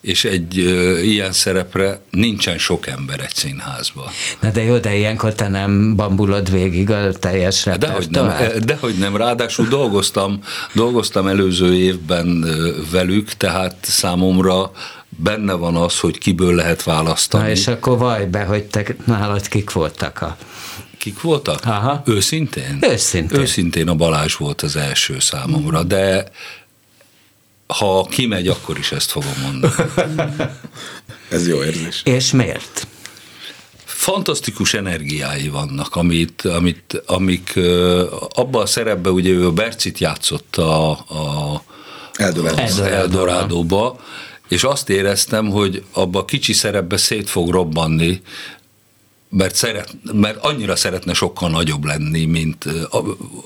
és 0.07 0.25
egy 0.25 0.59
ö, 0.59 0.99
ilyen 0.99 1.33
szerepre 1.33 2.01
nincsen 2.11 2.59
sok 2.59 2.87
ember 2.87 3.21
egy 3.21 3.35
színházban. 3.35 4.07
Na 4.41 4.51
de 4.51 4.63
jó, 4.63 4.79
de 4.79 4.95
ilyenkor 4.95 5.35
te 5.35 5.49
nem 5.49 5.97
bambulod 5.97 6.51
végig 6.51 6.91
a 6.91 7.13
teljes 7.13 7.69
Dehogy 7.79 8.11
nem, 8.11 8.33
dehogy 8.65 8.95
nem, 8.99 9.17
ráadásul 9.17 9.67
dolgoztam, 9.69 10.41
dolgoztam 10.73 11.27
előző 11.27 11.75
évben 11.75 12.45
velük, 12.91 13.33
tehát 13.33 13.77
számomra 13.83 14.71
benne 15.09 15.53
van 15.53 15.77
az, 15.77 15.99
hogy 15.99 16.19
kiből 16.19 16.55
lehet 16.55 16.83
választani. 16.83 17.45
Na 17.45 17.51
és 17.51 17.67
akkor 17.67 17.99
vaj 17.99 18.27
be, 18.27 18.45
hogy 18.45 18.65
te 18.65 18.85
nálad 19.05 19.49
kik 19.49 19.71
voltak 19.71 20.21
a 20.21 20.37
Kik 20.99 21.21
voltak? 21.21 21.61
Aha. 21.65 22.03
Őszintén? 22.07 22.79
Őszintén. 22.81 23.41
Őszintén 23.41 23.89
a 23.89 23.95
Balázs 23.95 24.35
volt 24.35 24.63
az 24.63 24.77
első 24.77 25.19
számomra, 25.19 25.83
de 25.83 26.25
ha 27.67 28.07
kimegy, 28.11 28.49
akkor 28.49 28.79
is 28.79 28.93
ezt 28.93 29.11
fogom 29.11 29.35
mondani. 29.43 29.75
Ez 31.31 31.49
jó 31.49 31.63
érzés. 31.65 32.01
És 32.05 32.31
miért? 32.31 32.87
Fantasztikus 33.85 34.75
energiái 34.75 35.49
vannak, 35.49 35.97
amit, 35.97 36.43
amit, 36.43 37.03
amik 37.07 37.59
abban 38.35 38.63
a 38.63 38.67
szerepben, 38.67 39.13
ugye 39.13 39.31
ő 39.31 39.47
a 39.47 39.53
Bercit 39.53 39.99
játszott 39.99 40.57
a, 40.57 40.91
a 40.91 41.63
Eldorado. 42.15 42.83
Eldorádóba, 42.83 44.01
és 44.49 44.65
azt 44.65 44.89
éreztem, 44.89 45.51
hogy 45.51 45.85
abba 45.93 46.19
a 46.19 46.25
kicsi 46.25 46.53
szerepbe 46.53 46.97
szét 46.97 47.29
fog 47.31 47.51
robbanni, 47.51 48.23
mert, 49.29 49.55
szeret, 49.55 49.97
mert 50.13 50.45
annyira 50.45 50.77
szeretne 50.77 51.15
sokkal 51.15 51.51
nagyobb 51.51 51.85
lenni, 51.85 52.25
mint, 52.25 52.65
a, 52.91 52.97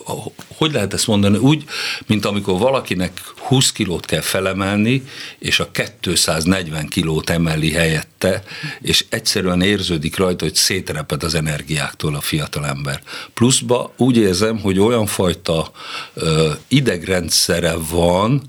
a, 0.07 0.33
hogy 0.57 0.73
lehet 0.73 0.95
ezt 0.95 1.07
mondani, 1.07 1.37
úgy, 1.37 1.65
mint 2.07 2.25
amikor 2.25 2.59
valakinek 2.59 3.21
20 3.37 3.73
kilót 3.73 4.07
kell 4.07 4.21
felemelni, 4.21 5.05
és 5.39 5.61
a 5.61 5.71
240 5.71 6.89
kilót 6.89 7.31
emeli 7.31 7.73
helyette, 7.73 8.43
és 8.81 9.05
egyszerűen 9.09 9.63
érződik 9.63 10.17
rajta, 10.17 10.45
hogy 10.45 10.55
szétreped 10.55 11.23
az 11.23 11.35
energiáktól 11.35 12.15
a 12.15 12.21
fiatal 12.21 12.67
ember. 12.67 13.03
Pluszba 13.35 13.93
úgy 13.97 14.17
érzem, 14.17 14.59
hogy 14.59 14.79
olyan 14.79 15.07
fajta 15.07 15.71
ö, 16.15 16.51
idegrendszere 16.69 17.75
van, 17.91 18.43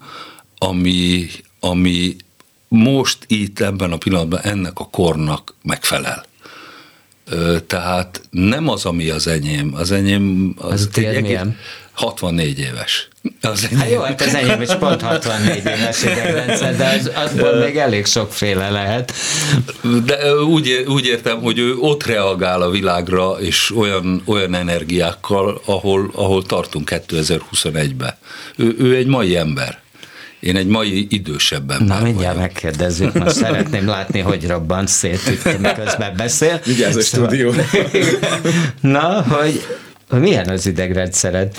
ami, 0.58 1.30
ami 1.60 2.16
most 2.68 3.18
itt 3.28 3.60
ebben 3.60 3.92
a 3.92 3.98
pillanatban 3.98 4.40
ennek 4.40 4.80
a 4.80 4.90
kornak 4.90 5.56
megfelel 5.64 6.30
tehát 7.68 8.22
nem 8.30 8.68
az, 8.68 8.86
ami 8.86 9.10
az 9.10 9.28
enyém. 9.28 9.74
Az 9.76 9.92
enyém... 9.92 10.54
Az, 10.58 10.72
az 10.72 10.90
egy 10.94 11.04
egész, 11.04 11.22
milyen? 11.22 11.58
64 11.92 12.60
éves. 12.60 13.08
Az 13.42 13.68
hát 13.68 13.90
jó, 13.92 14.02
hát 14.02 14.22
az 14.22 14.36
enyém 14.36 14.62
is 14.62 14.76
pont 14.80 15.02
64 15.02 15.56
éves 15.56 16.04
idegrendszer, 16.04 16.76
de 16.76 16.88
az, 17.00 17.12
azból 17.16 17.54
még 17.54 17.78
elég 17.78 18.06
sokféle 18.06 18.70
lehet. 18.70 19.14
De 20.06 20.36
úgy, 20.36 20.86
úgy 20.88 21.06
értem, 21.06 21.42
hogy 21.42 21.60
ő 21.60 21.76
ott 21.76 22.06
reagál 22.06 22.62
a 22.62 22.70
világra, 22.70 23.32
és 23.40 23.72
olyan, 23.76 24.22
olyan 24.26 24.54
energiákkal, 24.54 25.62
ahol, 25.66 26.12
ahol 26.16 26.44
tartunk 26.44 26.90
2021-ben. 27.08 28.14
Ő, 28.56 28.76
ő 28.80 28.96
egy 28.96 29.08
mai 29.08 29.38
ember. 29.38 29.81
Én 30.42 30.56
egy 30.56 30.68
mai 30.68 31.08
idősebb 31.10 31.72
ember 31.72 31.88
Na, 31.98 32.04
mindjárt 32.04 32.36
vagyok. 32.36 32.52
megkérdezzük, 32.52 33.14
most 33.14 33.36
szeretném 33.36 33.88
látni, 33.88 34.20
hogy 34.20 34.48
robban 34.48 34.88
szét, 34.88 35.60
miközben 35.60 36.14
beszél. 36.18 36.62
Vigyázz 36.66 36.96
a 36.96 37.02
szóval... 37.02 37.28
stúdió. 37.28 37.54
Na, 38.98 39.22
hogy, 39.22 39.66
hogy 40.10 40.20
milyen 40.20 40.50
az 40.50 40.66
idegrendszered? 40.66 41.58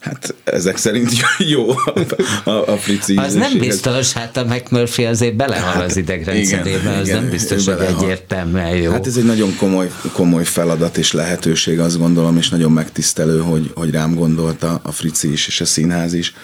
Hát 0.00 0.34
ezek 0.44 0.76
szerint 0.76 1.10
jó 1.38 1.70
a, 1.70 2.50
a, 2.50 2.72
a 2.72 2.76
frici 2.76 3.16
Az 3.16 3.34
nem 3.34 3.58
biztos, 3.58 4.12
hát 4.12 4.36
a 4.36 4.44
McMurphy 4.44 5.04
azért 5.04 5.36
belehal 5.36 5.72
hát, 5.72 5.84
az 5.84 5.96
idegrendszerébe, 5.96 6.78
igen, 6.78 6.98
az 6.98 7.08
igen, 7.08 7.20
nem 7.20 7.30
biztos, 7.30 7.64
hogy 7.64 7.80
egyértelműen 7.80 8.76
jó. 8.76 8.90
Hát 8.92 9.06
ez 9.06 9.16
egy 9.16 9.24
nagyon 9.24 9.56
komoly, 9.56 9.90
komoly 10.12 10.44
feladat 10.44 10.96
és 10.96 11.12
lehetőség, 11.12 11.80
azt 11.80 11.98
gondolom, 11.98 12.36
és 12.36 12.48
nagyon 12.48 12.72
megtisztelő, 12.72 13.40
hogy, 13.40 13.70
hogy 13.74 13.90
rám 13.90 14.14
gondolta 14.14 14.80
a 14.82 14.92
frici 14.92 15.32
is 15.32 15.46
és 15.46 15.60
a 15.60 15.64
színház 15.64 16.12
is 16.12 16.34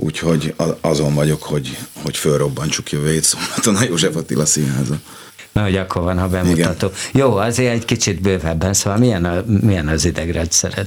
Úgyhogy 0.00 0.54
azon 0.80 1.14
vagyok, 1.14 1.42
hogy, 1.42 1.78
hogy 2.02 2.16
fölrobbantsuk 2.16 2.90
jövő 2.90 3.10
hét 3.12 3.24
szombaton 3.24 3.76
a 3.76 3.82
József 3.82 4.16
Attila 4.16 4.46
színháza. 4.46 4.98
Na, 5.52 5.62
hogy 5.62 5.76
akkor 5.76 6.02
van 6.02 6.18
a 6.18 6.28
bemutató. 6.28 6.86
Igen. 6.86 7.22
Jó, 7.26 7.36
azért 7.36 7.72
egy 7.74 7.84
kicsit 7.84 8.20
bővebben, 8.20 8.74
szóval 8.74 8.98
milyen, 8.98 9.24
a, 9.24 9.44
milyen 9.60 9.88
az 9.88 10.04
idegrendszered? 10.04 10.86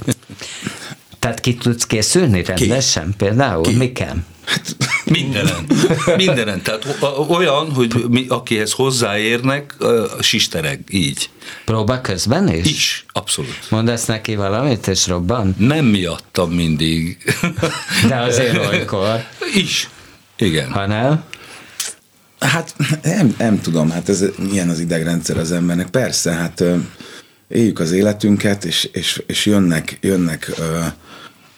Tehát 1.18 1.40
ki 1.40 1.54
tudsz 1.54 1.86
készülni 1.86 2.42
rendesen 2.42 3.10
ki? 3.10 3.16
például? 3.16 3.62
Ki? 3.62 3.76
Miken? 3.76 4.24
Mindenen. 5.04 5.66
Mindenen. 6.16 6.62
Tehát 6.62 6.98
olyan, 7.28 7.72
hogy 7.72 8.04
mi, 8.08 8.26
akihez 8.28 8.72
hozzáérnek, 8.72 9.74
sistereg, 10.20 10.80
így. 10.90 11.30
Próba 11.64 12.00
közben 12.00 12.48
is? 12.48 12.70
Is, 12.70 13.04
abszolút. 13.12 13.70
Mondasz 13.70 14.04
neki 14.04 14.34
valamit, 14.34 14.86
és 14.86 15.06
robban? 15.06 15.54
Nem 15.58 15.84
miattam 15.84 16.50
mindig. 16.50 17.18
De 18.08 18.16
azért 18.16 18.66
olykor. 18.66 19.24
Is, 19.54 19.88
igen. 20.36 20.70
Ha 20.70 20.86
nem? 20.86 21.24
Hát 22.38 22.74
nem, 23.02 23.34
nem 23.38 23.60
tudom, 23.60 23.90
hát 23.90 24.08
ez 24.08 24.24
milyen 24.50 24.68
az 24.68 24.80
idegrendszer 24.80 25.36
az 25.36 25.52
embernek. 25.52 25.90
Persze, 25.90 26.32
hát 26.32 26.64
éljük 27.48 27.78
az 27.78 27.92
életünket, 27.92 28.64
és, 28.64 28.88
és, 28.92 29.22
és 29.26 29.46
jönnek, 29.46 29.98
jönnek 30.00 30.50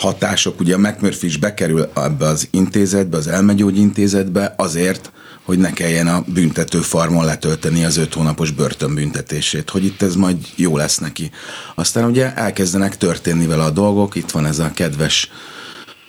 hatások, 0.04 0.60
ugye 0.60 0.74
a 0.74 0.78
McMurphy 0.78 1.26
is 1.26 1.36
bekerül 1.36 1.90
ebbe 1.94 2.26
az 2.26 2.48
intézetbe, 2.50 3.16
az 3.16 3.28
elmegyógyintézetbe 3.28 4.54
azért, 4.56 5.12
hogy 5.42 5.58
ne 5.58 5.72
kelljen 5.72 6.06
a 6.06 6.24
büntető 6.26 6.78
farmon 6.78 7.24
letölteni 7.24 7.84
az 7.84 7.96
öt 7.96 8.14
hónapos 8.14 8.50
börtönbüntetését, 8.50 9.70
hogy 9.70 9.84
itt 9.84 10.02
ez 10.02 10.14
majd 10.14 10.36
jó 10.56 10.76
lesz 10.76 10.98
neki. 10.98 11.30
Aztán 11.74 12.04
ugye 12.04 12.34
elkezdenek 12.34 12.96
történni 12.96 13.46
vele 13.46 13.64
a 13.64 13.70
dolgok, 13.70 14.14
itt 14.14 14.30
van 14.30 14.46
ez 14.46 14.58
a 14.58 14.70
kedves 14.74 15.30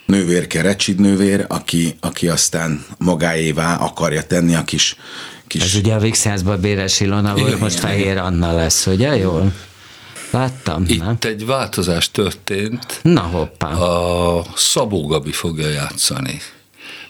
nővérke, 0.06 0.62
Recsid 0.62 1.00
nővér, 1.00 1.46
aki, 1.48 1.96
aki 2.00 2.28
aztán 2.28 2.86
magáévá 2.98 3.76
akarja 3.76 4.24
tenni 4.24 4.56
a 4.56 4.64
kis... 4.64 4.96
kis... 5.48 5.64
Ez 5.64 5.76
ugye 5.76 5.94
a 5.94 6.00
Vixházban 6.00 6.60
Béres 6.60 7.00
Ilona 7.00 7.36
volt, 7.36 7.60
most 7.60 7.80
Fehér 7.80 8.18
Anna 8.18 8.54
lesz, 8.54 8.88
ugye? 8.88 9.16
Jól? 9.16 9.54
Láttam. 10.36 10.84
Itt 10.88 11.00
nem? 11.00 11.18
egy 11.20 11.46
változás 11.46 12.12
történt. 12.12 13.00
Na 13.02 13.22
hoppá. 13.22 13.72
A 13.72 14.46
Szabó 14.56 15.08
Gabi 15.08 15.32
fogja 15.32 15.70
játszani, 15.70 16.40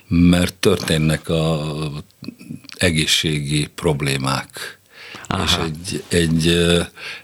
mert 0.07 0.53
történnek 0.53 1.29
a 1.29 1.63
egészségi 2.77 3.67
problémák. 3.75 4.75
Aha. 5.28 5.44
és 5.44 5.54
egy, 5.65 6.04
egy 6.08 6.65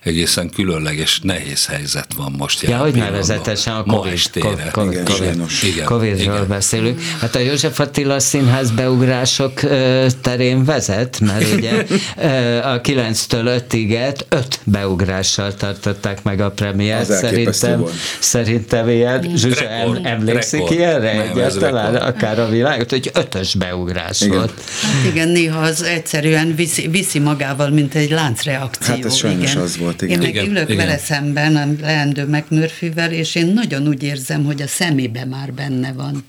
egészen 0.03 0.49
különleges, 0.49 1.19
nehéz 1.23 1.65
helyzet 1.65 2.13
van 2.17 2.35
most. 2.37 2.61
Ja, 2.61 2.77
hogy 2.77 2.93
nevezetesen 2.93 3.73
a 3.73 3.83
COVID, 3.83 4.19
COVID, 4.39 4.71
COVID, 4.71 5.03
COVID, 5.03 5.47
igen, 5.63 5.85
Covidról 5.85 6.35
igen. 6.35 6.47
beszélünk. 6.47 7.01
Hát 7.19 7.35
a 7.35 7.39
József 7.39 7.79
Attila 7.79 8.19
Színház 8.19 8.71
beugrások 8.71 9.59
terén 10.21 10.63
vezet, 10.63 11.19
mert 11.19 11.53
ugye 11.53 11.71
a 12.73 12.81
9-től 12.81 13.61
5-ig 13.69 14.23
öt 14.29 14.59
beugrással 14.63 15.53
tartották 15.53 16.23
meg 16.23 16.39
a 16.39 16.51
premiért. 16.51 17.11
Szerintem, 17.11 17.85
szerintem 18.19 18.89
ilyen, 18.89 19.31
Zsuzsa 19.35 19.65
emlékszik 20.03 20.59
rekord. 20.59 20.77
ilyenre 20.77 21.13
Nem, 21.13 21.27
egyáltalán, 21.29 21.95
akár 21.95 22.39
a 22.39 22.49
világot, 22.49 22.89
hogy 22.89 23.11
ötös 23.13 23.55
beugrás 23.55 24.21
igen. 24.21 24.37
volt. 24.37 24.53
Hát 24.81 25.11
igen, 25.11 25.27
néha 25.27 25.59
az 25.59 25.83
egyszerűen 25.83 26.55
viszi, 26.55 26.87
viszi 26.87 27.19
magával, 27.19 27.69
mint 27.69 27.90
egy 27.95 28.09
láncreakció. 28.09 28.95
Hát 28.95 29.05
ez 29.05 29.15
sajnos 29.15 29.51
igen. 29.51 29.63
az 29.63 29.77
volt, 29.77 30.01
igen. 30.01 30.15
Én 30.15 30.19
meg 30.21 30.35
igen, 30.35 30.49
ülök 30.49 30.69
igen. 30.69 30.85
vele 30.85 30.97
szemben, 30.97 31.55
a 31.55 31.67
leendő 31.81 32.25
McMurphy-vel, 32.25 33.11
és 33.11 33.35
én 33.35 33.47
nagyon 33.47 33.87
úgy 33.87 34.03
érzem, 34.03 34.45
hogy 34.45 34.61
a 34.61 34.67
szemébe 34.67 35.25
már 35.25 35.53
benne 35.53 35.93
van. 35.93 36.23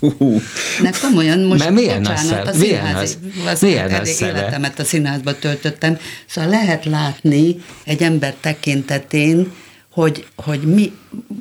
Uh. 0.00 0.42
Ne 0.82 0.90
komolyan, 0.90 1.38
most 1.38 1.62
Mert 1.62 1.74
milyen 1.74 2.02
bocsánat, 2.02 2.46
a, 2.46 2.50
a 2.50 2.56
milyen 2.56 2.94
az, 2.94 3.18
az, 3.46 3.60
milyen 3.60 3.92
az 3.92 4.20
életemet 4.20 4.78
a 4.78 4.84
színházba 4.84 5.38
töltöttem, 5.38 5.98
szóval 6.26 6.50
lehet 6.50 6.84
látni 6.84 7.56
egy 7.84 8.02
ember 8.02 8.34
tekintetén, 8.40 9.52
hogy, 9.90 10.26
hogy 10.36 10.60
mi, 10.60 10.92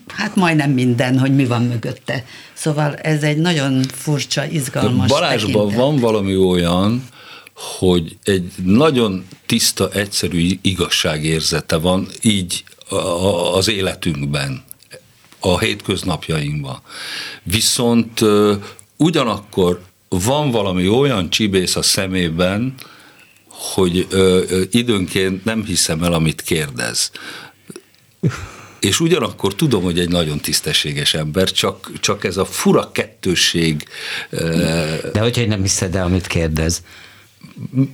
hát 0.08 0.36
majdnem 0.36 0.72
minden, 0.72 1.20
hogy 1.20 1.36
mi 1.36 1.46
van 1.46 1.64
mögötte. 1.64 2.24
Szóval 2.54 2.96
ez 2.96 3.24
egy 3.24 3.38
nagyon 3.38 3.84
furcsa, 3.94 4.46
izgalmas 4.46 5.10
Balázsban 5.10 5.52
tekintet. 5.52 5.78
van 5.78 6.00
valami 6.00 6.36
olyan, 6.36 7.04
hogy 7.58 8.18
egy 8.24 8.52
nagyon 8.64 9.28
tiszta, 9.46 9.90
egyszerű 9.92 10.50
igazságérzete 10.62 11.76
van 11.78 12.08
így 12.22 12.64
az 13.54 13.68
életünkben, 13.68 14.64
a 15.40 15.60
hétköznapjainkban. 15.60 16.82
Viszont 17.44 18.22
ugyanakkor 18.98 19.82
van 20.10 20.52
valami 20.52 20.88
olyan 20.88 21.30
csibész 21.30 21.76
a 21.76 21.82
szemében, 21.82 22.74
hogy 23.48 24.08
időnként 24.72 25.46
nem 25.46 25.66
hiszem 25.66 26.04
el, 26.04 26.14
amit 26.14 26.42
kérdez 26.42 27.12
és 28.80 29.00
ugyanakkor 29.00 29.56
tudom, 29.56 29.84
hogy 29.84 30.00
egy 30.00 30.10
nagyon 30.10 30.40
tisztességes 30.40 31.14
ember, 31.14 31.52
csak, 31.52 31.92
csak 32.00 32.24
ez 32.24 32.38
a 32.38 32.46
fura 32.46 32.92
kettősség. 32.92 33.88
De 35.14 35.20
hogyha 35.20 35.46
nem 35.46 35.62
hiszed 35.62 35.96
el, 35.96 36.06
amit 36.06 36.28
kérdez? 36.28 36.82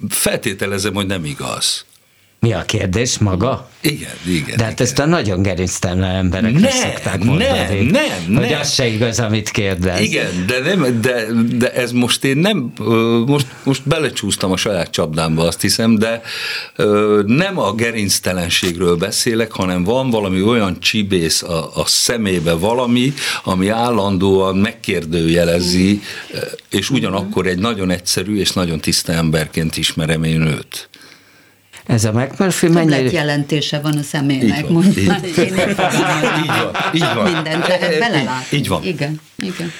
Feltételezem, 0.09 0.93
hogy 0.93 1.05
nem 1.05 1.25
igaz. 1.25 1.85
Mi 2.43 2.53
a 2.53 2.61
kérdés 2.61 3.17
maga? 3.17 3.69
Igen, 3.81 4.11
igen. 4.27 4.57
De 4.57 4.63
hát 4.63 4.71
igen. 4.71 4.85
ezt 4.85 4.99
a 4.99 5.05
nagyon 5.05 5.41
gerinctelen 5.41 6.15
emberek 6.15 6.53
nem, 6.53 6.71
szokták 6.71 7.23
mondani. 7.23 7.49
Nem, 7.79 7.85
nem, 8.27 8.37
Hogy 8.37 8.49
nem. 8.49 8.59
az 8.59 8.73
se 8.73 8.87
igaz, 8.87 9.19
amit 9.19 9.49
kérdez. 9.49 9.99
Igen, 9.99 10.45
de, 10.47 10.59
nem, 10.59 11.01
de, 11.01 11.25
de 11.57 11.73
ez 11.73 11.91
most 11.91 12.23
én 12.23 12.37
nem, 12.37 12.73
most, 13.25 13.45
most 13.63 13.87
belecsúsztam 13.87 14.51
a 14.51 14.57
saját 14.57 14.91
csapdámba, 14.91 15.43
azt 15.43 15.61
hiszem, 15.61 15.95
de 15.95 16.21
nem 17.25 17.59
a 17.59 17.73
gerinctelenségről 17.73 18.95
beszélek, 18.95 19.51
hanem 19.51 19.83
van 19.83 20.09
valami 20.09 20.41
olyan 20.41 20.79
csibész 20.79 21.43
a, 21.43 21.71
a 21.75 21.85
szemébe 21.85 22.53
valami, 22.53 23.13
ami 23.43 23.69
állandóan 23.69 24.57
megkérdőjelezi, 24.57 26.01
és 26.69 26.89
ugyanakkor 26.89 27.47
egy 27.47 27.59
nagyon 27.59 27.89
egyszerű 27.89 28.37
és 28.37 28.51
nagyon 28.51 28.79
tiszta 28.79 29.11
emberként 29.11 29.77
ismerem 29.77 30.23
én 30.23 30.41
őt. 30.41 30.89
Ez 31.85 32.05
a 32.05 32.11
McMurphy 32.11 32.67
mennyire... 32.67 33.11
jelentése 33.11 33.79
van 33.79 33.97
a 33.97 34.01
személynek. 34.01 34.57
Így 34.57 34.71
van, 34.71 34.83
így, 34.85 34.97
így, 34.97 35.53
van, 36.47 36.75
így 36.93 37.13
van. 37.15 37.31
Mindent 37.31 37.67
belelát. 37.99 38.51
Így 38.51 38.67
van. 38.67 38.83
Igen, 38.83 39.21
igen. 39.37 39.71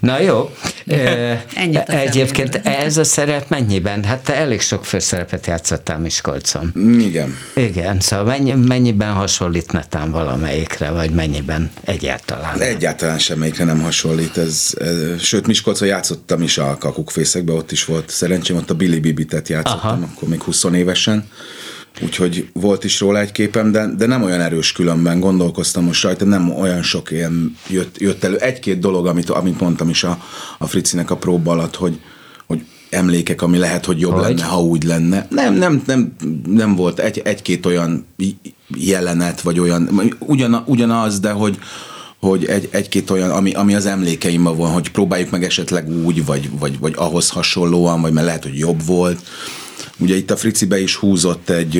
Na 0.00 0.20
jó, 0.20 0.50
Ennyit 1.54 1.88
egyébként 1.88 2.54
ez 2.54 2.96
a 2.96 3.04
szerep 3.04 3.48
mennyiben? 3.48 4.04
Hát 4.04 4.18
te 4.18 4.34
elég 4.34 4.60
sok 4.60 4.84
főszerepet 4.84 5.46
játszottál 5.46 5.98
Miskolcon. 5.98 6.72
Igen. 6.98 7.36
Igen, 7.54 8.00
szóval 8.00 8.24
mennyi, 8.24 8.52
mennyiben 8.52 9.12
hasonlít 9.12 9.72
netán 9.72 10.10
valamelyikre, 10.10 10.90
vagy 10.90 11.10
mennyiben 11.10 11.70
egyáltalán? 11.84 12.60
Egyáltalán 12.60 13.18
semmelyikre 13.18 13.64
nem 13.64 13.80
hasonlít. 13.80 14.36
Ez, 14.36 14.74
ez, 14.78 15.22
sőt, 15.22 15.46
Miskolcon 15.46 15.88
játszottam 15.88 16.42
is 16.42 16.58
a 16.58 16.76
kakukfészekbe, 16.78 17.52
ott 17.52 17.72
is 17.72 17.84
volt 17.84 18.10
szerencsém, 18.10 18.56
ott 18.56 18.70
a 18.70 18.74
Billy 18.74 18.98
Bibitet 18.98 19.48
játszottam, 19.48 19.90
Aha. 19.90 20.08
akkor 20.14 20.28
még 20.28 20.42
20 20.42 20.64
évesen 20.64 21.28
úgyhogy 22.02 22.48
volt 22.52 22.84
is 22.84 23.00
róla 23.00 23.20
egy 23.20 23.32
képem, 23.32 23.72
de, 23.72 23.86
de 23.96 24.06
nem 24.06 24.22
olyan 24.22 24.40
erős 24.40 24.72
különben, 24.72 25.20
gondolkoztam 25.20 25.84
most 25.84 26.02
rajta, 26.02 26.24
nem 26.24 26.50
olyan 26.50 26.82
sok 26.82 27.10
ilyen 27.10 27.56
jött, 27.68 27.98
jött 27.98 28.24
elő. 28.24 28.36
Egy-két 28.36 28.78
dolog, 28.78 29.06
amit, 29.06 29.30
amit 29.30 29.60
mondtam 29.60 29.88
is 29.88 30.04
a, 30.04 30.22
a 30.58 30.66
Fricinek 30.66 31.10
a 31.10 31.16
próba 31.16 31.52
alatt, 31.52 31.76
hogy, 31.76 32.00
hogy 32.46 32.64
emlékek, 32.90 33.42
ami 33.42 33.58
lehet, 33.58 33.84
hogy 33.84 34.00
jobb 34.00 34.12
hogy? 34.12 34.22
lenne, 34.22 34.44
ha 34.44 34.62
úgy 34.62 34.82
lenne. 34.82 35.26
Nem, 35.30 35.54
nem, 35.54 35.82
nem, 35.86 36.12
nem 36.46 36.76
volt 36.76 36.98
egy, 36.98 37.20
egy-két 37.24 37.66
olyan 37.66 38.06
jelenet, 38.76 39.40
vagy 39.40 39.58
olyan, 39.58 40.14
ugyan, 40.18 40.62
ugyanaz, 40.66 41.20
de 41.20 41.30
hogy, 41.30 41.58
hogy 42.20 42.44
egy, 42.44 42.68
egy-két 42.70 43.10
olyan, 43.10 43.30
ami, 43.30 43.52
ami 43.52 43.74
az 43.74 43.86
emlékeimben 43.86 44.56
van, 44.56 44.72
hogy 44.72 44.90
próbáljuk 44.90 45.30
meg 45.30 45.44
esetleg 45.44 45.88
úgy, 46.04 46.24
vagy, 46.24 46.58
vagy, 46.58 46.78
vagy 46.78 46.92
ahhoz 46.96 47.30
hasonlóan, 47.30 48.00
vagy 48.00 48.12
mert 48.12 48.26
lehet, 48.26 48.42
hogy 48.42 48.58
jobb 48.58 48.86
volt. 48.86 49.22
Ugye 50.00 50.16
itt 50.16 50.30
a 50.30 50.36
Fricibe 50.36 50.80
is 50.80 50.94
húzott 50.94 51.50
egy, 51.50 51.76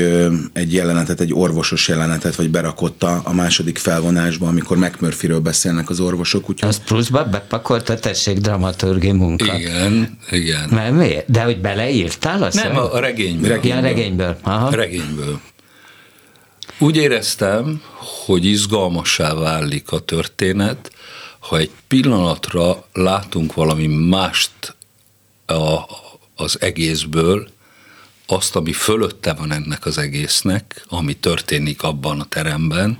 egy 0.52 0.72
jelenetet, 0.72 1.20
egy 1.20 1.34
orvosos 1.34 1.88
jelenetet, 1.88 2.34
vagy 2.34 2.50
berakott 2.50 3.02
a, 3.02 3.32
második 3.32 3.78
felvonásba, 3.78 4.46
amikor 4.46 4.76
McMurphy-ről 4.76 5.40
beszélnek 5.40 5.90
az 5.90 6.00
orvosok. 6.00 6.50
Úgyhogy... 6.50 6.68
Az 6.68 6.82
pluszba 6.84 7.24
bepakolta, 7.24 7.98
tessék, 7.98 8.38
dramaturgi 8.38 9.12
munka. 9.12 9.58
Igen, 9.58 10.18
igen. 10.30 10.68
Mert 10.70 10.94
miért? 10.94 11.30
De 11.30 11.42
hogy 11.42 11.60
beleírtál 11.60 12.42
azt? 12.42 12.62
Nem, 12.62 12.76
a, 12.76 12.94
a 12.94 12.98
regényből. 12.98 13.48
regényből. 13.48 13.80
Ja, 13.80 13.80
regényből. 13.80 14.36
Aha. 14.42 14.70
Regényből. 14.70 15.40
Úgy 16.78 16.96
éreztem, 16.96 17.82
hogy 18.24 18.44
izgalmassá 18.44 19.34
válik 19.34 19.92
a 19.92 19.98
történet, 19.98 20.92
ha 21.38 21.58
egy 21.58 21.70
pillanatra 21.88 22.86
látunk 22.92 23.54
valami 23.54 23.86
mást 23.86 24.76
a, 25.46 25.78
az 26.36 26.60
egészből, 26.60 27.48
azt, 28.30 28.56
ami 28.56 28.72
fölötte 28.72 29.32
van 29.32 29.52
ennek 29.52 29.86
az 29.86 29.98
egésznek, 29.98 30.84
ami 30.88 31.14
történik 31.14 31.82
abban 31.82 32.20
a 32.20 32.24
teremben, 32.24 32.98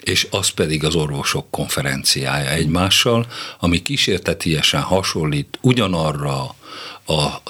és 0.00 0.26
az 0.30 0.48
pedig 0.48 0.84
az 0.84 0.94
orvosok 0.94 1.50
konferenciája 1.50 2.50
egymással, 2.50 3.26
ami 3.58 3.82
kísértetiesen 3.82 4.80
hasonlít 4.80 5.58
ugyanarra 5.60 6.54
a 7.06 7.42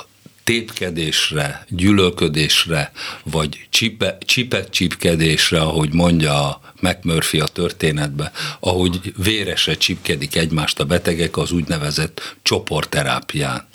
tépkedésre, 0.44 1.64
gyűlölködésre, 1.68 2.92
vagy 3.24 3.66
csipe, 3.70 4.18
csipet 4.24 4.70
csipkedésre, 4.70 5.60
ahogy 5.60 5.92
mondja 5.92 6.48
a 6.48 6.60
McMurphy 6.80 7.40
a 7.40 7.46
történetbe, 7.46 8.32
ahogy 8.60 9.14
véresre 9.16 9.74
csipkedik 9.74 10.36
egymást 10.36 10.80
a 10.80 10.84
betegek 10.84 11.36
az 11.36 11.50
úgynevezett 11.52 12.36
csoportterápián 12.42 13.68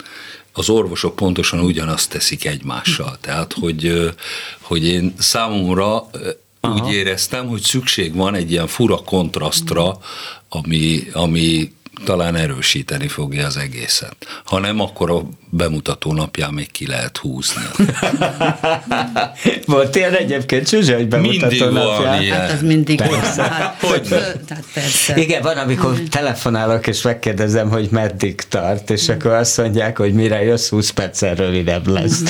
az 0.57 0.69
orvosok 0.69 1.15
pontosan 1.15 1.59
ugyanazt 1.59 2.09
teszik 2.09 2.45
egymással. 2.45 3.17
Tehát, 3.21 3.53
hogy, 3.53 4.13
hogy 4.61 4.85
én 4.85 5.13
számomra 5.17 6.09
Aha. 6.59 6.85
úgy 6.85 6.93
éreztem, 6.93 7.47
hogy 7.47 7.61
szükség 7.61 8.15
van 8.15 8.35
egy 8.35 8.51
ilyen 8.51 8.67
fura 8.67 8.97
kontrasztra, 8.97 9.99
ami, 10.49 11.03
ami 11.13 11.71
talán 12.05 12.35
erősíteni 12.35 13.07
fogja 13.07 13.45
az 13.45 13.57
egészet. 13.57 14.15
Ha 14.45 14.59
nem, 14.59 14.79
akkor 14.79 15.11
a 15.11 15.21
bemutató 15.49 16.13
napján 16.13 16.53
még 16.53 16.71
ki 16.71 16.87
lehet 16.87 17.17
húzni. 17.17 17.61
Volt 19.65 19.95
ilyen 19.95 20.13
egyébként 20.13 20.69
Zsuzsa, 20.69 20.95
hogy 20.95 21.07
bemutató 21.07 21.47
mindig 21.47 21.59
napján? 21.59 22.11
Van 22.11 22.21
ilyen. 22.21 22.39
Hát 22.39 22.51
az 22.51 22.61
mindig 22.61 22.97
persze. 22.97 23.41
van. 23.41 23.49
Hát, 23.49 23.79
hogy? 23.79 24.09
Hát 24.09 24.63
persze. 24.73 25.17
Igen, 25.17 25.41
van, 25.41 25.57
amikor 25.57 26.01
telefonálok 26.09 26.87
és 26.87 27.01
megkérdezem, 27.01 27.69
hogy 27.69 27.87
meddig 27.91 28.35
tart, 28.35 28.89
és 28.89 29.09
akkor 29.09 29.31
azt 29.31 29.57
mondják, 29.57 29.97
hogy 29.97 30.13
mire 30.13 30.43
jössz, 30.43 30.69
20 30.69 30.89
perccel 30.89 31.35
rövidebb 31.35 31.87
lesz. 31.87 32.21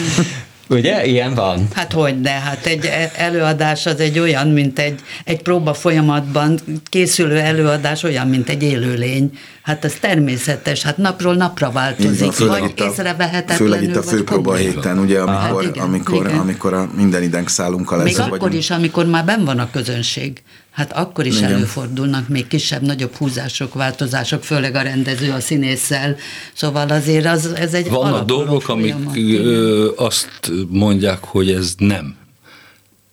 Ugye? 0.68 1.06
Ilyen 1.06 1.34
van? 1.34 1.68
Hát 1.74 1.92
hogy 1.92 2.22
de, 2.22 2.30
hát 2.30 2.66
egy 2.66 2.90
előadás 3.16 3.86
az 3.86 4.00
egy 4.00 4.20
olyan, 4.20 4.48
mint 4.48 4.80
egy, 4.80 5.00
egy 5.24 5.42
próba 5.42 5.74
folyamatban 5.74 6.60
készülő 6.90 7.38
előadás 7.38 8.04
olyan, 8.04 8.28
mint 8.28 8.50
egy 8.50 8.64
élőlény. 8.64 9.32
Hát 9.62 9.86
ez 9.86 9.94
természetes, 10.00 10.84
hát 10.84 10.98
napról 10.98 11.36
napra 11.36 11.72
változik, 11.72 12.20
van, 12.20 12.32
főleg 12.32 12.60
vagy 12.60 12.70
itt 12.70 12.80
a, 12.80 12.86
észrevehetetlenül. 12.86 13.74
Főleg 13.74 13.84
itt 13.90 13.96
a 13.96 14.02
főpróba 14.02 14.56
héten, 14.56 15.00
ugye, 15.00 15.20
amikor, 15.20 15.64
hát 15.64 15.76
igen, 15.76 15.84
amikor, 15.84 16.26
igen. 16.26 16.40
amikor 16.40 16.74
a 16.74 16.90
minden 16.96 17.24
ideg 17.24 17.48
szállunkkal 17.48 17.98
lesz. 17.98 18.08
Még 18.08 18.16
vagy 18.16 18.40
akkor 18.40 18.54
is, 18.54 18.70
amikor 18.70 19.06
már 19.06 19.26
ben 19.26 19.46
van 19.46 19.60
a 19.60 19.70
közönség. 19.72 20.42
Hát 20.76 20.92
akkor 20.94 21.26
is 21.26 21.38
Igen. 21.38 21.54
előfordulnak 21.54 22.28
még 22.28 22.48
kisebb-nagyobb 22.48 23.16
húzások, 23.16 23.74
változások, 23.74 24.44
főleg 24.44 24.76
a 24.76 24.82
rendező 24.82 25.32
a 25.32 25.40
színésszel. 25.40 26.16
Szóval 26.54 26.90
azért 26.90 27.26
az, 27.26 27.46
ez 27.46 27.74
egy 27.74 27.90
Vannak 27.90 28.26
dolgok, 28.26 28.70
amik 28.70 28.96
ö, 29.16 29.92
azt 29.96 30.52
mondják, 30.70 31.24
hogy 31.24 31.52
ez 31.52 31.74
nem, 31.78 32.16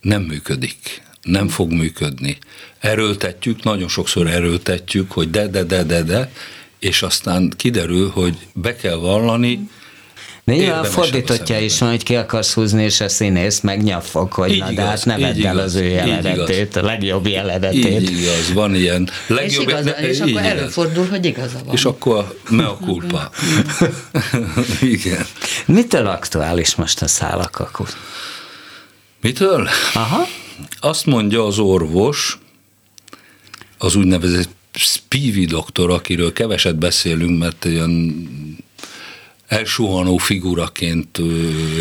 nem 0.01 0.23
működik, 0.23 1.03
nem 1.23 1.49
fog 1.49 1.73
működni. 1.73 2.39
Erőltetjük, 2.79 3.63
nagyon 3.63 3.89
sokszor 3.89 4.27
erőltetjük, 4.27 5.13
hogy 5.13 5.31
de, 5.31 5.47
de, 5.47 5.63
de, 5.63 5.83
de, 5.83 6.03
de, 6.03 6.33
és 6.79 7.03
aztán 7.03 7.53
kiderül, 7.57 8.11
hogy 8.11 8.37
be 8.55 8.77
kell 8.77 8.97
vallani, 8.97 9.71
De 10.45 10.53
nyilván 10.53 10.85
Érdemes 10.85 10.95
fordítottja 10.95 11.59
is 11.59 11.79
van, 11.79 11.89
hogy 11.89 12.03
ki 12.03 12.17
akarsz 12.17 12.53
húzni, 12.53 12.83
és 12.83 13.01
a 13.01 13.09
színész 13.09 13.61
megnyafog, 13.61 14.33
hogy 14.33 14.53
Így 14.53 14.59
na, 14.59 14.67
de 14.67 14.73
igaz, 14.73 14.87
hát 14.87 15.05
ne 15.05 15.17
így 15.17 15.23
vedd 15.23 15.47
el 15.47 15.59
az 15.59 15.75
ő 15.75 15.85
jelenetét, 15.85 16.77
a 16.77 16.83
legjobb 16.83 17.27
jelenetét. 17.27 18.01
így 18.01 18.11
igaz, 18.11 18.53
van 18.53 18.75
ilyen. 18.75 19.09
És, 19.29 19.35
Legjobb, 19.35 19.69
igaza, 19.69 19.91
és 19.91 20.21
akkor 20.21 20.43
előfordul, 20.43 21.07
hogy 21.07 21.25
igaza 21.25 21.59
van. 21.65 21.75
És 21.75 21.85
akkor 21.85 22.39
mea 22.51 22.79
culpa. 22.85 23.31
Igen. 24.81 25.27
Mitől 25.67 26.07
aktuális 26.07 26.75
most 26.75 27.03
a 27.03 27.09
szálakakú? 27.09 27.85
Mitől? 29.21 29.69
Aha. 29.95 30.27
Azt 30.81 31.07
mondja 31.07 31.47
az 31.47 31.59
orvos, 31.59 32.39
az 33.79 33.95
úgynevezett 33.95 34.49
Spivey 34.75 35.45
doktor, 35.45 35.91
akiről 35.91 36.33
keveset 36.33 36.77
beszélünk, 36.77 37.39
mert 37.39 37.65
olyan 37.65 37.91
elsuhanó 39.53 40.17
figuraként 40.17 41.19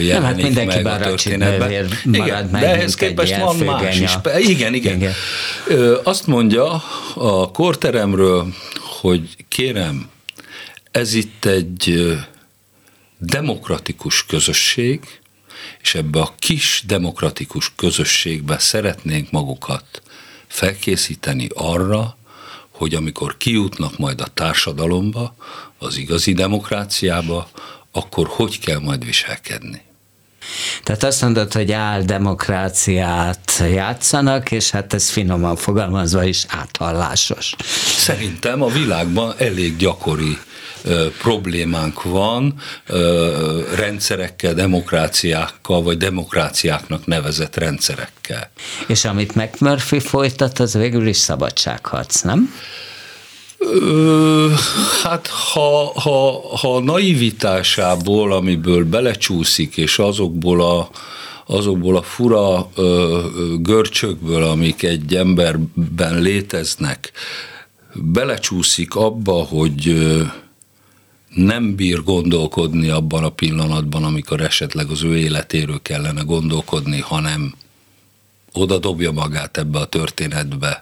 jelenik 0.02 0.12
Nem, 0.12 0.24
hát 0.24 0.42
mindenki 0.42 0.82
meg 0.82 1.02
a 1.02 1.06
történetben. 1.06 1.72
Igen, 2.12 2.46
meg, 2.52 2.62
de 2.62 2.74
ehhez 2.74 2.96
képest 2.96 3.38
van 3.38 3.56
más 3.56 4.00
is. 4.00 4.12
Igen, 4.38 4.74
igen. 4.74 4.96
Igen. 4.96 5.14
Azt 6.04 6.28
mondja 6.28 6.84
a 7.16 7.52
korteremről, 7.52 8.54
hogy 9.02 9.36
kérem, 9.48 10.10
ez 10.92 11.14
itt 11.14 11.46
egy 11.46 12.18
demokratikus 13.18 14.26
közösség, 14.26 15.00
és 15.82 15.96
ebbe 15.96 16.20
a 16.20 16.34
kis 16.40 16.84
demokratikus 16.88 17.72
közösségbe 17.76 18.58
szeretnénk 18.60 19.32
magukat 19.32 20.02
felkészíteni 20.48 21.48
arra, 21.54 22.18
hogy 22.82 22.96
amikor 22.96 23.38
kijutnak 23.38 23.98
majd 23.98 24.22
a 24.22 24.28
társadalomba, 24.34 25.36
az 25.78 25.98
igazi 25.98 26.34
demokráciába, 26.34 27.50
akkor 27.92 28.28
hogy 28.28 28.60
kell 28.60 28.80
majd 28.80 29.06
viselkedni. 29.06 29.82
Tehát 30.84 31.04
azt 31.04 31.22
mondod, 31.22 31.54
hogy 31.54 31.72
áldemokráciát 31.72 33.64
játszanak, 33.74 34.52
és 34.52 34.70
hát 34.70 34.94
ez 34.94 35.10
finoman 35.10 35.56
fogalmazva 35.56 36.24
is 36.24 36.46
áthallásos. 36.48 37.56
Szerintem 37.98 38.62
a 38.62 38.68
világban 38.68 39.34
elég 39.38 39.76
gyakori 39.78 40.38
problémánk 41.22 42.04
van 42.04 42.54
rendszerekkel, 43.76 44.54
demokráciákkal, 44.54 45.82
vagy 45.84 45.98
demokráciáknak 45.98 47.06
nevezett 47.06 47.56
rendszerekkel. 47.56 48.50
És 48.88 49.06
amit 49.06 49.36
McMurphy 49.36 50.00
folytat, 50.00 50.60
az 50.60 50.74
végül 50.74 51.08
is 51.08 51.18
szabadságharc, 51.18 52.22
nem? 52.22 52.54
Hát 55.04 55.28
ha, 55.28 56.00
ha, 56.00 56.42
ha 56.58 56.76
a 56.76 56.80
naivitásából, 56.80 58.34
amiből 58.34 58.86
belecsúszik, 58.86 59.78
és 59.78 60.00
azokból 60.00 60.62
a, 60.62 60.90
azokból 61.46 61.98
a 61.98 62.02
fura 62.02 62.70
ö, 62.76 63.20
görcsökből, 63.60 64.44
amik 64.44 64.84
egy 64.84 65.16
emberben 65.16 66.22
léteznek, 66.22 67.12
belecsúszik 67.94 68.96
abba, 68.96 69.34
hogy 69.34 69.88
ö, 69.88 70.22
nem 71.36 71.76
bír 71.76 72.04
gondolkodni 72.04 72.90
abban 72.90 73.24
a 73.24 73.30
pillanatban, 73.30 74.04
amikor 74.04 74.42
esetleg 74.42 74.90
az 74.90 75.04
ő 75.04 75.18
életéről 75.18 75.80
kellene 75.82 76.22
gondolkodni, 76.22 77.00
hanem 77.00 77.54
oda 78.54 78.78
dobja 78.78 79.12
magát 79.12 79.58
ebbe 79.58 79.80
a 79.80 79.86
történetbe, 79.86 80.82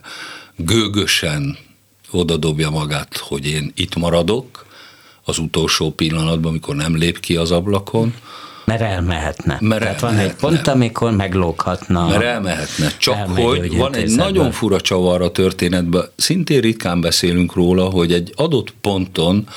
gőgösen 0.56 1.58
oda 2.12 2.38
dobja 2.38 2.70
magát, 2.70 3.18
hogy 3.18 3.48
én 3.48 3.72
itt 3.76 3.96
maradok, 3.96 4.66
az 5.24 5.38
utolsó 5.38 5.92
pillanatban, 5.92 6.52
amikor 6.52 6.76
nem 6.76 6.98
lép 6.98 7.20
ki 7.20 7.36
az 7.36 7.52
ablakon, 7.52 8.14
Mert 8.66 8.82
elmehetne. 8.82 9.58
Mert 9.62 9.82
Tehát 9.82 10.00
van 10.00 10.12
egy 10.12 10.18
elmehetne. 10.18 10.48
pont, 10.50 10.68
amikor 10.68 11.12
meglóghatna. 11.12 12.08
mert 12.08 12.24
elmehetne. 12.24 12.92
Csak 12.98 13.16
elmegy 13.16 13.44
hogy 13.44 13.78
van 13.78 13.96
egy 13.96 14.16
nagyon 14.16 14.52
fura 14.52 14.82
csavar 14.82 15.22
a 15.22 15.32
történetben, 15.32 16.10
szintén 16.16 16.62
ritkán 16.62 17.02
beszélünk 17.02 17.54
róla, 17.54 17.86
hogy 17.86 18.14
egy 18.14 18.34
adott 18.36 18.74
ponton 18.82 19.48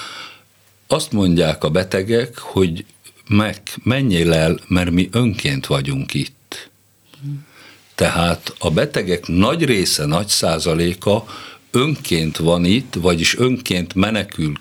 azt 0.92 1.12
mondják 1.12 1.64
a 1.64 1.70
betegek, 1.70 2.38
hogy 2.38 2.84
meg, 3.28 3.62
menjél 3.82 4.32
el, 4.32 4.58
mert 4.68 4.90
mi 4.90 5.08
önként 5.12 5.66
vagyunk 5.66 6.14
itt. 6.14 6.70
Tehát 7.94 8.54
a 8.58 8.70
betegek 8.70 9.26
nagy 9.26 9.64
része, 9.64 10.06
nagy 10.06 10.28
százaléka 10.28 11.26
önként 11.70 12.36
van 12.36 12.64
itt, 12.64 12.94
vagyis 12.94 13.38
önként 13.38 13.94
menekül 13.94 14.52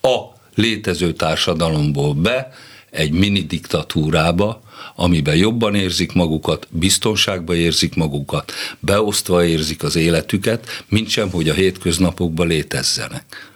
a 0.00 0.18
létező 0.54 1.12
társadalomból 1.12 2.14
be 2.14 2.52
egy 2.90 3.12
mini 3.12 3.40
diktatúrába, 3.40 4.62
amiben 4.94 5.36
jobban 5.36 5.74
érzik 5.74 6.12
magukat, 6.12 6.66
biztonságban 6.70 7.56
érzik 7.56 7.94
magukat, 7.94 8.52
beosztva 8.80 9.44
érzik 9.44 9.82
az 9.82 9.96
életüket, 9.96 10.84
mint 10.88 11.08
sem, 11.08 11.30
hogy 11.30 11.48
a 11.48 11.54
hétköznapokban 11.54 12.46
létezzenek. 12.46 13.50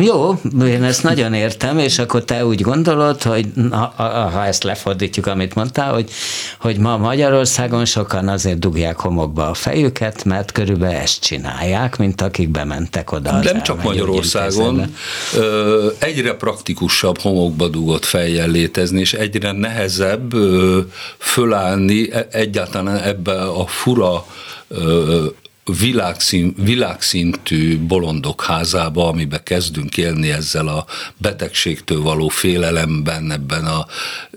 Jó, 0.00 0.40
én 0.62 0.82
ezt 0.82 1.02
nagyon 1.02 1.34
értem, 1.34 1.78
és 1.78 1.98
akkor 1.98 2.24
te 2.24 2.46
úgy 2.46 2.60
gondolod, 2.60 3.22
hogy 3.22 3.46
ha, 3.70 3.92
ha 4.32 4.44
ezt 4.46 4.62
lefordítjuk, 4.62 5.26
amit 5.26 5.54
mondtál, 5.54 5.92
hogy, 5.92 6.10
hogy 6.58 6.78
ma 6.78 6.96
Magyarországon 6.96 7.84
sokan 7.84 8.28
azért 8.28 8.58
dugják 8.58 8.96
homokba 9.00 9.48
a 9.48 9.54
fejüket, 9.54 10.24
mert 10.24 10.52
körülbelül 10.52 10.96
ezt 10.96 11.20
csinálják, 11.20 11.96
mint 11.96 12.20
akik 12.20 12.48
bementek 12.48 13.12
oda. 13.12 13.40
Nem 13.40 13.62
csak. 13.62 13.82
Magyarországon, 13.82 14.94
ö, 15.34 15.88
egyre 15.98 16.34
praktikusabb 16.34 17.18
homokba 17.18 17.68
dugott 17.68 18.04
fejjel 18.04 18.48
létezni, 18.48 19.00
és 19.00 19.12
egyre 19.12 19.52
nehezebb 19.52 20.34
ö, 20.34 20.80
fölállni 21.18 22.12
e- 22.12 22.28
egyáltalán 22.30 22.96
ebbe 22.96 23.42
a 23.42 23.66
fura 23.66 24.24
világszín, 25.78 26.54
világszintű 26.56 27.78
bolondok 27.78 28.44
házába, 28.44 29.08
amiben 29.08 29.42
kezdünk 29.42 29.96
élni 29.96 30.30
ezzel 30.30 30.68
a 30.68 30.84
betegségtől 31.16 32.02
való 32.02 32.28
félelemben, 32.28 33.30
ebben 33.30 33.64
a 33.64 33.86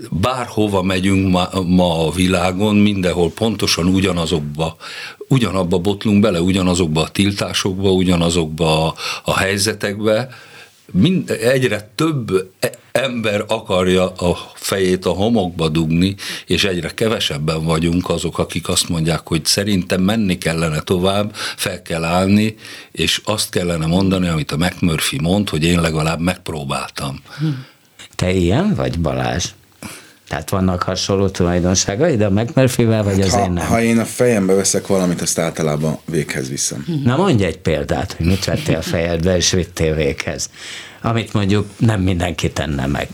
bárhova 0.10 0.82
megyünk 0.82 1.32
ma, 1.32 1.50
ma 1.66 2.08
a 2.08 2.12
világon, 2.12 2.76
mindenhol 2.76 3.32
pontosan 3.32 3.88
ugyanazokba, 3.88 4.76
ugyanabba 5.28 5.78
botlunk 5.78 6.20
bele, 6.22 6.42
ugyanazokba 6.42 7.02
a 7.02 7.10
tiltásokba, 7.10 7.92
ugyanazokba 7.92 8.88
a, 8.88 8.96
a 9.24 9.38
helyzetekbe, 9.38 10.30
mind, 10.94 11.30
egyre 11.30 11.92
több 11.96 12.52
e- 12.60 12.72
ember 12.92 13.44
akarja 13.48 14.10
a 14.10 14.52
fejét 14.54 15.06
a 15.06 15.10
homokba 15.10 15.70
dugni, 15.70 16.16
és 16.46 16.64
egyre 16.64 16.90
kevesebben 16.90 17.64
vagyunk 17.64 18.10
azok, 18.10 18.40
akik 18.40 18.70
azt 18.70 18.90
mondják, 18.90 19.28
hogy 19.28 19.46
szerintem 19.46 20.02
menni 20.02 20.38
kellene 20.38 20.80
tovább, 20.80 21.36
fel 21.36 21.82
kell 21.82 22.04
állni, 22.04 22.56
és 22.92 23.22
azt 23.24 23.50
kellene 23.50 23.86
mondani, 23.86 24.28
amit 24.28 24.52
a 24.52 24.58
McMurphy 24.58 25.18
mond, 25.22 25.50
hogy 25.50 25.64
én 25.64 25.82
legalább 25.82 26.20
megpróbáltam. 26.20 27.22
Te 28.16 28.32
ilyen 28.32 28.74
vagy, 28.76 29.00
Balázs? 29.00 29.46
Tehát 30.28 30.50
vannak 30.50 30.84
hasonló 30.84 31.28
tulajdonságaid 31.30 32.22
a 32.22 32.30
McMurphy-vel, 32.30 33.04
vagy 33.04 33.22
az 33.22 33.32
Ha, 33.32 33.44
én 33.46 33.52
nem? 33.52 33.66
ha 33.66 33.82
én 33.82 34.00
a 34.00 34.06
fejembe 34.06 34.54
veszek 34.54 34.88
valamit, 34.88 35.22
azt 35.22 35.40
általában 35.40 35.98
véghez 36.06 36.50
viszem. 36.50 36.86
Na 37.04 37.16
mondj 37.16 37.44
egy 37.44 37.58
példát, 37.58 38.14
hogy 38.14 38.26
mit 38.26 38.46
vettél 38.46 38.76
a 38.76 38.82
fejedbe 38.82 39.36
és 39.36 39.52
vittél 39.52 39.96
véghez, 39.96 40.50
amit 41.02 41.34
mondjuk 41.34 41.68
nem 41.78 42.02
mindenki 42.02 42.52
tenne 42.52 42.86
meg. 42.86 43.08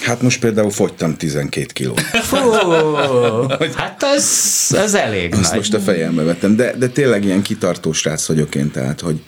Hát 0.00 0.22
most 0.22 0.40
például 0.40 0.70
fogytam 0.70 1.16
12 1.16 1.66
kilót. 1.72 2.00
Fú, 2.00 2.36
hát 3.76 4.02
az, 4.16 4.76
az 4.84 4.94
elég 4.94 5.32
Azt 5.34 5.42
nagy. 5.48 5.56
most 5.56 5.74
a 5.74 5.78
fejembe 5.80 6.22
vettem, 6.22 6.56
de, 6.56 6.74
de 6.76 6.88
tényleg 6.88 7.24
ilyen 7.24 7.42
kitartó 7.42 7.92
srác 7.92 8.26
vagyok 8.26 8.54
én, 8.54 8.70
tehát 8.70 9.00
hogy, 9.00 9.22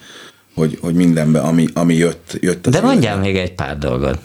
hogy, 0.55 0.77
hogy 0.81 0.93
mindenben, 0.93 1.43
ami, 1.43 1.67
ami 1.73 1.95
jött, 1.95 2.37
jött 2.39 2.67
az 2.67 2.73
De 2.73 2.81
mondjál 2.81 3.11
életbe. 3.13 3.25
még 3.31 3.35
egy 3.37 3.53
pár 3.53 3.77
dolgot. 3.77 4.19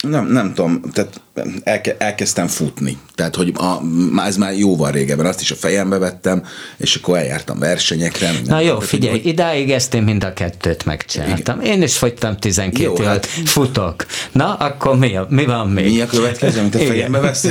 Nem, 0.00 0.26
nem 0.26 0.54
tudom, 0.54 0.80
tehát 0.92 1.20
elke, 1.62 1.96
elkezdtem 1.98 2.46
futni. 2.46 2.98
Tehát, 3.14 3.34
hogy 3.34 3.52
a, 3.56 3.80
ez 4.26 4.36
már 4.36 4.54
jóval 4.54 4.90
régebben, 4.90 5.26
azt 5.26 5.40
is 5.40 5.50
a 5.50 5.54
fejembe 5.54 5.98
vettem, 5.98 6.44
és 6.76 6.94
akkor 6.94 7.18
eljártam 7.18 7.58
versenyekre. 7.58 8.30
Na 8.44 8.60
jó, 8.60 8.80
figyelj, 8.80 9.16
hogy... 9.16 9.26
idáig 9.26 9.70
ezt 9.70 9.94
én 9.94 10.02
mind 10.02 10.24
a 10.24 10.32
kettőt 10.32 10.84
megcsináltam. 10.84 11.60
Igen. 11.60 11.72
Én 11.72 11.82
is 11.82 11.96
fogytam 11.96 12.36
12 12.36 12.82
jó, 12.82 12.92
évet, 12.92 13.06
hát... 13.06 13.26
futok. 13.26 14.06
Na, 14.32 14.54
akkor 14.54 14.98
mi, 14.98 15.18
mi 15.28 15.44
van 15.44 15.68
még? 15.68 15.92
Mi 15.92 16.00
a 16.00 16.06
következő, 16.06 16.60
amit 16.60 16.74
a 16.74 16.78
fejembe 16.78 17.18
vesz? 17.18 17.46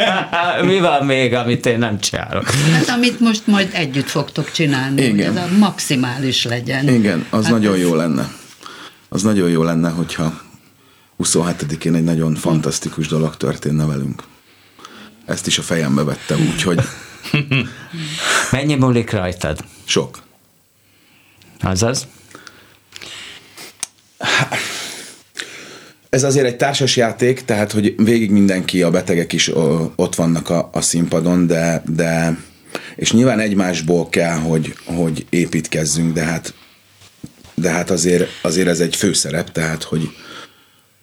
mi 0.70 0.80
van 0.80 1.06
még, 1.06 1.34
amit 1.34 1.66
én 1.66 1.78
nem 1.78 2.00
csinálok? 2.00 2.50
Hát 2.50 2.88
amit 2.88 3.20
most 3.20 3.46
majd 3.46 3.68
együtt 3.72 4.08
fogtok 4.08 4.50
csinálni, 4.50 5.02
Igen. 5.02 5.26
hogy 5.26 5.36
ez 5.36 5.50
a 5.50 5.58
maximális 5.58 6.44
legyen. 6.44 6.88
Igen, 6.88 7.26
az 7.30 7.44
hát 7.44 7.52
nagyon 7.52 7.74
ez... 7.74 7.80
jó 7.80 7.94
lenne. 7.94 8.28
Az 9.08 9.22
nagyon 9.22 9.48
jó 9.48 9.62
lenne, 9.62 9.88
hogyha 9.88 10.46
27-én 11.18 11.94
egy 11.94 12.04
nagyon 12.04 12.34
fantasztikus 12.34 13.08
dolog 13.08 13.36
történne 13.36 13.84
velünk. 13.84 14.22
Ezt 15.26 15.46
is 15.46 15.58
a 15.58 15.62
fejembe 15.62 16.04
vettem, 16.04 16.40
úgyhogy... 16.40 16.80
Mennyi 18.50 18.74
múlik 18.74 19.10
rajtad? 19.10 19.64
Sok. 19.84 20.22
Azaz? 21.60 22.06
Ez 26.10 26.22
azért 26.22 26.46
egy 26.46 26.56
társas 26.56 26.96
játék, 26.96 27.44
tehát 27.44 27.72
hogy 27.72 27.94
végig 27.96 28.30
mindenki, 28.30 28.82
a 28.82 28.90
betegek 28.90 29.32
is 29.32 29.50
ott 29.96 30.14
vannak 30.14 30.50
a, 30.50 30.70
a 30.72 30.80
színpadon, 30.80 31.46
de, 31.46 31.82
de 31.86 32.38
és 32.96 33.12
nyilván 33.12 33.40
egymásból 33.40 34.08
kell, 34.08 34.36
hogy, 34.36 34.74
hogy 34.84 35.26
építkezzünk, 35.30 36.12
de 36.12 36.22
hát, 36.22 36.54
de 37.54 37.70
hát 37.70 37.90
azért, 37.90 38.28
azért 38.42 38.68
ez 38.68 38.80
egy 38.80 38.96
főszerep, 38.96 39.52
tehát 39.52 39.82
hogy, 39.82 40.10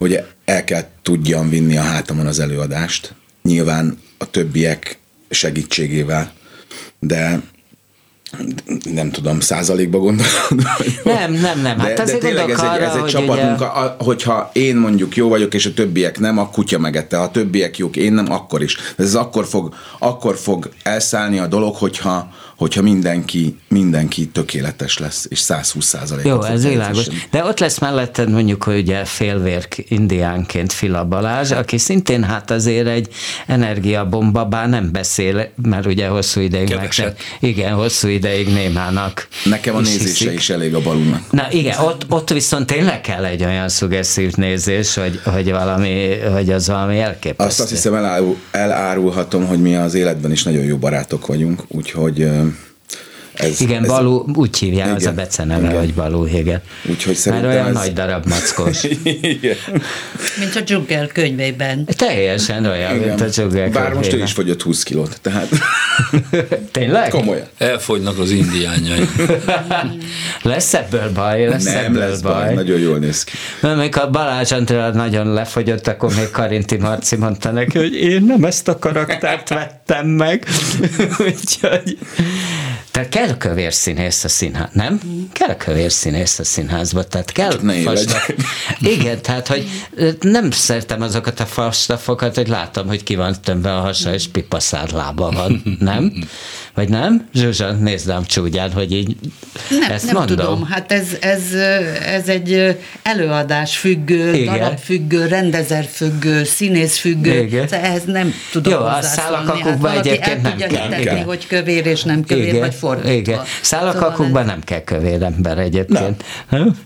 hogy 0.06 0.24
el 0.46 0.64
kell 0.64 0.84
tudjam 1.02 1.50
vinni 1.50 1.78
a 1.78 1.82
hátamon 1.82 2.28
az 2.28 2.40
előadást, 2.40 3.14
nyilván 3.44 3.98
a 4.18 4.30
többiek 4.30 5.00
segítségével, 5.30 6.32
de 7.00 7.42
nem 8.84 9.12
tudom, 9.12 9.40
százalékba 9.40 9.98
gondolod? 9.98 10.32
Nem, 11.04 11.34
nem, 11.34 11.62
nem. 11.62 11.80
Hát 11.80 11.94
de, 11.94 12.04
de 12.04 12.18
tényleg 12.18 12.50
ez 12.50 12.60
egy, 12.60 12.82
ez 12.82 12.96
egy 12.96 13.06
csapatmunka, 13.06 13.96
ugye... 13.96 14.06
hogyha 14.06 14.50
én 14.54 14.76
mondjuk 14.76 15.16
jó 15.16 15.30
vagyok, 15.30 15.54
és 15.54 15.66
a 15.66 15.74
többiek 15.74 16.20
nem, 16.20 16.38
a 16.38 16.50
kutya 16.50 16.80
megette. 16.80 17.18
Ha 17.18 17.24
a 17.24 17.32
többiek 17.32 17.78
jók, 17.78 17.96
én 17.96 18.14
nem, 18.14 18.32
akkor 18.32 18.62
is. 18.62 18.78
Ez 18.98 19.16
akkor 19.16 19.46
fog, 19.46 19.74
akkor 20.00 20.38
fog 20.38 20.70
elszállni 20.84 21.40
a 21.40 21.48
dolog, 21.48 21.76
hogyha, 21.76 22.30
hogyha 22.56 22.82
mindenki, 22.82 23.58
mindenki 23.68 24.28
tökéletes 24.28 24.98
lesz, 24.98 25.26
és 25.30 25.40
120 25.40 25.86
százalék. 25.86 26.26
Jó, 26.26 26.44
ez 26.44 26.68
világos. 26.68 27.08
De 27.32 27.44
ott 27.44 27.60
lesz 27.60 27.80
melletted 27.80 28.30
mondjuk, 28.30 28.64
hogy 28.64 28.78
ugye 28.78 29.06
félvér 29.06 29.68
indiánként 29.88 30.74
Fila 30.74 31.06
Balázs, 31.06 31.52
aki 31.52 31.78
szintén 31.78 32.24
hát 32.24 32.52
azért 32.52 32.88
egy 32.88 33.08
energiabomba, 33.48 34.46
bár 34.46 34.70
nem 34.70 34.92
beszél, 34.92 35.52
mert 35.62 35.86
ugye 35.86 36.08
hosszú 36.08 36.42
ideig 36.42 36.76
meg 36.76 36.92
sem, 36.92 37.14
igen, 37.40 37.74
hosszú 37.74 38.08
ideig 38.08 38.48
némának. 38.48 39.28
Nekem 39.44 39.76
a 39.76 39.80
nézése 39.80 40.04
hiszik. 40.04 40.34
is 40.34 40.50
elég 40.50 40.76
a 40.76 40.82
balúnak. 40.82 41.32
Na 41.32 41.48
igen, 41.52 41.80
ott, 41.80 42.06
ott 42.10 42.30
viszont 42.30 42.66
tényleg 42.66 43.02
kell 43.02 43.26
egy 43.26 43.44
olyan 43.44 43.70
szugesszív 43.70 44.36
nézés, 44.36 44.96
hogy, 44.96 45.20
hogy 45.24 45.52
valami, 45.52 46.18
hogy 46.34 46.50
az 46.50 46.68
valami 46.68 47.00
elképesztő. 47.00 47.44
Azt, 47.44 47.60
azt 47.60 47.70
hiszem 47.70 47.94
elárul, 47.94 48.38
elárulhatom, 48.52 49.46
hogy 49.46 49.62
mi 49.62 49.76
az 49.76 49.94
életben 49.94 50.32
is 50.32 50.44
nagyon 50.44 50.64
jó 50.64 50.78
barátok 50.78 51.28
vagyunk, 51.28 51.64
úgyhogy 51.68 52.28
ez, 53.36 53.62
igen, 53.62 53.84
ez 53.84 53.90
Balú, 53.90 54.26
úgy 54.34 54.58
hívják, 54.58 54.86
igen, 54.86 54.96
az 54.96 55.06
a 55.06 55.12
beceneve, 55.12 55.68
igen. 55.68 55.80
hogy 55.80 55.94
Balú, 55.94 56.26
igen. 56.26 56.62
Úgyhogy 56.90 57.16
szerintem 57.16 57.50
Már 57.50 57.58
olyan 57.58 57.68
ez... 57.68 57.74
nagy 57.74 57.94
darab 57.94 58.26
mackos. 58.26 58.84
igen. 59.38 59.56
Mint 60.40 60.56
a 60.56 60.62
Dzsugger 60.62 61.08
könyvében. 61.08 61.86
Teljesen 61.86 62.66
olyan, 62.66 62.96
igen. 62.96 63.08
mint 63.08 63.22
a 63.22 63.26
Dzsugger 63.26 63.70
Bár 63.70 63.94
most 63.94 64.14
ő 64.14 64.22
is 64.22 64.32
fogyott 64.32 64.62
20 64.62 64.84
kilót, 64.84 65.20
tehát... 65.22 65.48
Tényleg? 66.72 67.10
Komolyan. 67.10 67.48
Elfogynak 67.58 68.20
az 68.20 68.32
indiányai. 68.32 69.10
lesz 70.42 70.74
ebből 70.74 71.12
baj, 71.14 71.46
lesz 71.46 71.64
Nem 71.64 71.86
ebből 71.86 72.00
lesz 72.00 72.20
baj. 72.20 72.34
baj. 72.34 72.54
Nagyon 72.54 72.80
jól 72.80 72.98
néz 72.98 73.24
ki. 73.24 73.32
Mert 73.60 73.78
amikor 73.78 74.10
Balázs 74.12 74.52
Andrea 74.52 74.90
nagyon 74.92 75.34
lefogyott, 75.34 75.88
akkor 75.88 76.14
még 76.16 76.30
Karinti 76.30 76.78
Marci 76.78 77.16
mondta 77.16 77.52
neki, 77.52 77.78
hogy 77.78 77.94
én 77.94 78.24
nem 78.24 78.44
ezt 78.44 78.68
a 78.68 78.80
karaktert 78.80 79.50
vettem 79.50 80.08
meg. 80.08 80.46
Úgyhogy 81.20 81.98
tehát 82.96 83.10
kell 83.10 83.38
kövér 83.38 83.74
színész 83.74 84.24
a 84.24 84.28
színház, 84.28 84.70
nem? 84.72 85.00
Kell 85.32 85.56
kövér 85.56 85.92
színész 85.92 86.40
a 86.40 86.44
színházba, 86.44 87.04
tehát 87.04 87.32
kell 87.32 87.60
fastaf. 87.84 88.30
Igen, 88.98 89.22
tehát, 89.22 89.48
hogy 89.48 89.70
nem 90.20 90.52
szeretem 90.52 91.02
azokat 91.02 91.40
a 91.40 91.46
fastafokat, 91.46 92.36
hogy 92.36 92.48
látom, 92.48 92.88
hogy 92.88 93.04
ki 93.04 93.16
van 93.16 93.36
tömve 93.44 93.76
a 93.76 93.80
hasa, 93.80 94.14
és 94.14 94.28
pipaszár 94.28 94.92
lába 94.92 95.32
van, 95.32 95.78
nem? 95.80 96.14
Vagy 96.76 96.90
nem? 96.90 97.28
Zsuzsa, 97.34 97.72
nézd 97.72 98.08
rám 98.08 98.26
csúgyán, 98.26 98.72
hogy 98.72 98.92
így 98.92 99.16
nem, 99.70 99.92
ezt 99.92 100.06
nem 100.06 100.16
mondom. 100.16 100.38
tudom, 100.38 100.66
hát 100.66 100.92
ez, 100.92 101.08
ez, 101.22 101.54
ez 102.06 102.28
egy 102.28 102.78
előadás 103.04 103.78
függő, 103.78 104.34
Igen. 104.34 104.54
darab 104.60 104.78
függő, 104.78 105.28
rendezer 105.28 105.86
függő, 105.86 106.44
színész 106.44 106.98
függő, 106.98 107.42
Igen. 107.42 107.68
ehhez 107.72 108.04
nem 108.06 108.34
tudom 108.52 108.74
Jó, 108.74 108.80
a 108.80 109.02
szálakakukban 109.02 109.92
hát 109.92 110.06
egyébként 110.06 110.42
nem 110.42 110.58
kell. 110.58 110.68
Hitetni, 110.70 111.20
hogy 111.20 111.48
kövér 111.48 111.86
és 111.86 112.04
nem 112.04 112.24
kövér, 112.24 112.48
Igen. 112.48 112.60
vagy 112.60 112.74
fordítva. 112.74 113.12
Igen. 113.12 113.40
Szálakakukban 113.62 114.28
szóval 114.28 114.44
nem 114.44 114.62
kell 114.64 114.84
kövér 114.84 115.24
ember 115.24 115.58
egyébként. 115.58 116.24
Nem. 116.50 116.78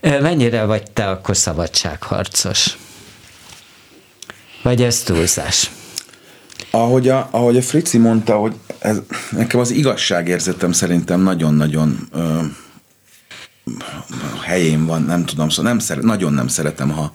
Mennyire 0.00 0.64
vagy 0.64 0.90
te 0.90 1.08
akkor 1.08 1.36
szabadságharcos? 1.36 2.76
Vagy 4.62 4.82
ez 4.82 5.02
túlzás? 5.02 5.70
Ahogy 6.70 7.08
a, 7.08 7.28
ahogy 7.30 7.56
a 7.56 7.62
Frici 7.62 7.98
mondta, 7.98 8.36
hogy 8.36 8.54
ez, 8.78 9.00
nekem 9.30 9.60
az 9.60 9.70
igazságérzetem 9.70 10.72
szerintem 10.72 11.20
nagyon-nagyon 11.20 12.08
ö, 12.12 12.40
helyén 14.42 14.86
van, 14.86 15.02
nem 15.02 15.24
tudom, 15.24 15.48
szóval 15.48 15.70
nem 15.70 15.80
szeret, 15.80 16.02
nagyon 16.04 16.32
nem 16.32 16.48
szeretem, 16.48 16.90
ha, 16.90 17.12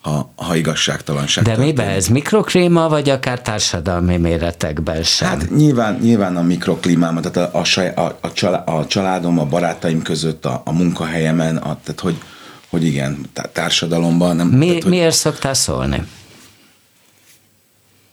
ha, 0.00 0.32
ha 0.36 0.56
igazságtalanság. 0.56 1.44
De 1.44 1.56
miben 1.56 1.88
ez 1.88 2.08
mikrokléma, 2.08 2.88
vagy 2.88 3.08
akár 3.08 3.40
társadalmi 3.42 4.16
méretekben 4.16 5.02
sem? 5.02 5.28
Hát 5.28 5.50
nyilván, 5.50 5.98
nyilván 6.02 6.36
a 6.36 6.42
mikroklímámat, 6.42 7.32
tehát 7.32 7.54
a, 7.54 7.58
a, 7.58 8.00
a, 8.00 8.18
a, 8.20 8.32
csalá, 8.32 8.58
a 8.58 8.86
családom, 8.86 9.38
a 9.38 9.44
barátaim 9.44 10.02
között, 10.02 10.44
a, 10.44 10.62
a 10.64 10.72
munkahelyemen, 10.72 11.56
a, 11.56 11.78
tehát 11.84 12.00
hogy, 12.00 12.18
hogy 12.70 12.84
igen, 12.84 13.30
társadalomban. 13.52 14.36
Nem, 14.36 14.46
Mi, 14.46 14.66
tehát, 14.66 14.82
hogy, 14.82 14.90
miért 14.92 15.14
szoktál 15.14 15.54
szólni? 15.54 16.02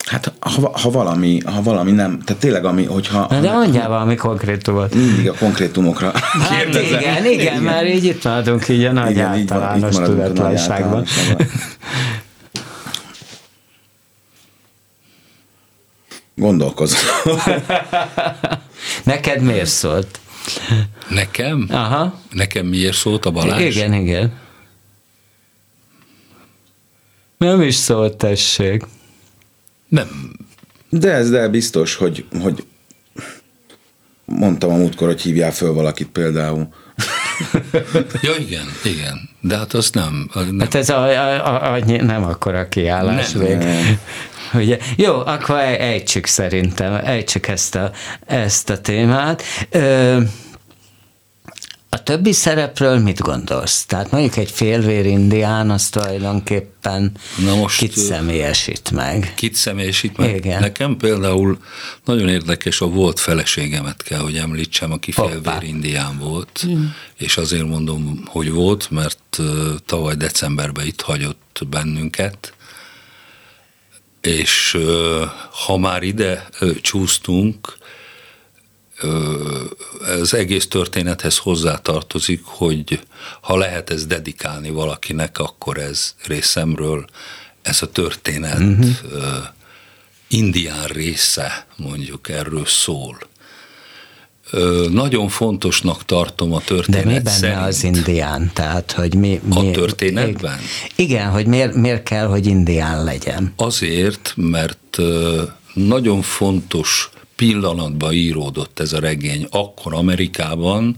Hát 0.05 0.33
ha, 0.39 0.71
ha, 0.73 0.89
valami, 0.89 1.39
ha 1.45 1.61
valami 1.61 1.91
nem, 1.91 2.19
tehát 2.19 2.41
tényleg 2.41 2.65
ami, 2.65 2.85
hogyha... 2.85 3.27
Na 3.29 3.39
de 3.39 3.51
mondjál 3.51 3.89
valami 3.89 4.15
konkrétumot. 4.15 4.95
Mindig 4.95 5.29
a 5.29 5.33
konkrétumokra 5.33 6.11
hát 6.39 6.65
igen, 6.67 6.83
igen, 6.83 7.25
igen, 7.25 7.61
mert 7.61 7.87
így 7.87 8.03
itt 8.03 8.23
maradunk 8.23 8.67
így 8.67 8.83
a 8.83 8.91
nagy 8.91 9.11
igen, 9.11 9.25
általános 9.25 9.95
tudatlanságban. 9.95 11.05
Gondolkozom. 16.35 16.99
Neked 19.03 19.41
miért 19.41 19.69
szólt? 19.69 20.19
Nekem? 21.07 21.67
Aha. 21.71 22.19
Nekem 22.31 22.65
miért 22.65 22.95
szólt 22.95 23.25
a 23.25 23.31
Balázs? 23.31 23.61
Igen, 23.61 23.93
igen. 23.93 24.33
Nem 27.37 27.61
is 27.61 27.75
szólt, 27.75 28.17
tessék. 28.17 28.83
Nem. 29.87 30.33
De 30.89 31.11
ez 31.11 31.29
de 31.29 31.47
biztos, 31.47 31.95
hogy, 31.95 32.25
hogy 32.41 32.65
mondtam 34.25 34.71
a 34.71 34.75
múltkor, 34.75 35.07
hogy 35.07 35.21
hívjál 35.21 35.51
föl 35.51 35.73
valakit 35.73 36.07
például. 36.07 36.67
ja, 38.21 38.35
igen, 38.39 38.65
igen. 38.83 39.29
De 39.41 39.57
hát 39.57 39.73
az 39.73 39.89
nem. 39.91 40.29
nem. 40.33 40.59
Hát 40.59 40.75
ez 40.75 40.89
a, 40.89 41.03
a, 41.45 41.73
a, 41.73 41.79
nem 41.85 42.23
akkora 42.23 42.67
kiállás 42.69 43.31
nem. 43.31 43.43
még. 43.43 43.57
Nem. 43.57 43.99
Ugye? 44.53 44.77
Jó, 44.95 45.13
akkor 45.25 45.59
ejtsük 45.59 46.25
szerintem, 46.25 46.93
ejtsük 46.93 47.47
ezt 47.47 47.75
a, 47.75 47.91
ezt 48.25 48.69
a 48.69 48.81
témát. 48.81 49.43
Ö, 49.69 50.21
a 51.95 52.03
többi 52.03 52.31
szerepről 52.31 52.99
mit 52.99 53.19
gondolsz? 53.19 53.85
Tehát 53.85 54.11
mondjuk 54.11 54.37
egy 54.37 54.51
félvér 54.51 55.05
indián, 55.05 55.69
az 55.69 55.89
tulajdonképpen 55.89 57.11
Na 57.45 57.55
most, 57.55 57.77
kit 57.77 57.97
személyesít 57.97 58.91
meg? 58.91 59.33
Kit 59.35 59.55
személyesít 59.55 60.17
meg? 60.17 60.35
Igen. 60.35 60.59
Nekem 60.59 60.97
például 60.97 61.57
nagyon 62.05 62.29
érdekes, 62.29 62.81
a 62.81 62.85
volt 62.87 63.19
feleségemet 63.19 64.03
kell, 64.03 64.19
hogy 64.19 64.35
említsem, 64.35 64.91
aki 64.91 65.11
félvér 65.11 65.63
indián 65.63 66.17
volt, 66.17 66.63
mm. 66.67 66.85
és 67.17 67.37
azért 67.37 67.67
mondom, 67.67 68.23
hogy 68.25 68.51
volt, 68.51 68.91
mert 68.91 69.39
tavaly 69.85 70.15
decemberben 70.15 70.85
itt 70.85 71.01
hagyott 71.01 71.61
bennünket, 71.69 72.53
és 74.21 74.77
ha 75.65 75.77
már 75.77 76.03
ide 76.03 76.47
csúsztunk, 76.81 77.77
az 80.21 80.33
egész 80.33 80.67
történethez 80.67 81.37
hozzátartozik, 81.37 82.41
hogy 82.43 82.99
ha 83.41 83.57
lehet 83.57 83.89
ez 83.89 84.05
dedikálni 84.05 84.69
valakinek, 84.69 85.39
akkor 85.39 85.77
ez 85.77 86.15
részemről 86.25 87.05
ez 87.61 87.81
a 87.81 87.91
történet 87.91 88.59
uh-huh. 88.59 88.87
indián 90.27 90.85
része, 90.85 91.67
mondjuk 91.75 92.29
erről 92.29 92.65
szól. 92.65 93.17
Nagyon 94.91 95.29
fontosnak 95.29 96.05
tartom 96.05 96.53
a 96.53 96.59
történet 96.59 97.03
De 97.03 97.09
mi 97.09 97.19
benne 97.19 97.29
szerint. 97.29 97.59
az 97.59 97.83
indián? 97.83 98.51
Tehát, 98.53 98.91
hogy 98.91 99.15
mi, 99.15 99.41
mi, 99.43 99.69
A 99.69 99.71
történetben? 99.71 100.59
Igen, 100.95 101.29
hogy 101.29 101.47
miért, 101.47 101.73
miért 101.73 102.03
kell, 102.03 102.25
hogy 102.25 102.45
indián 102.45 103.03
legyen? 103.03 103.53
Azért, 103.55 104.33
mert 104.35 104.97
nagyon 105.73 106.21
fontos 106.21 107.09
pillanatban 107.35 108.13
íródott 108.13 108.79
ez 108.79 108.93
a 108.93 108.99
regény. 108.99 109.47
Akkor 109.49 109.93
Amerikában 109.93 110.97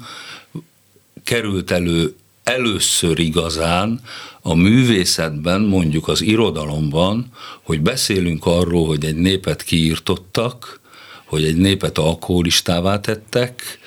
került 1.23 1.71
elő 1.71 2.15
először 2.43 3.19
igazán 3.19 4.01
a 4.41 4.55
művészetben, 4.55 5.61
mondjuk 5.61 6.07
az 6.07 6.21
irodalomban, 6.21 7.31
hogy 7.63 7.81
beszélünk 7.81 8.45
arról, 8.45 8.87
hogy 8.87 9.05
egy 9.05 9.15
népet 9.15 9.63
kiírtottak, 9.63 10.79
hogy 11.25 11.43
egy 11.43 11.57
népet 11.57 11.97
alkoholistává 11.97 12.99
tettek, 12.99 13.79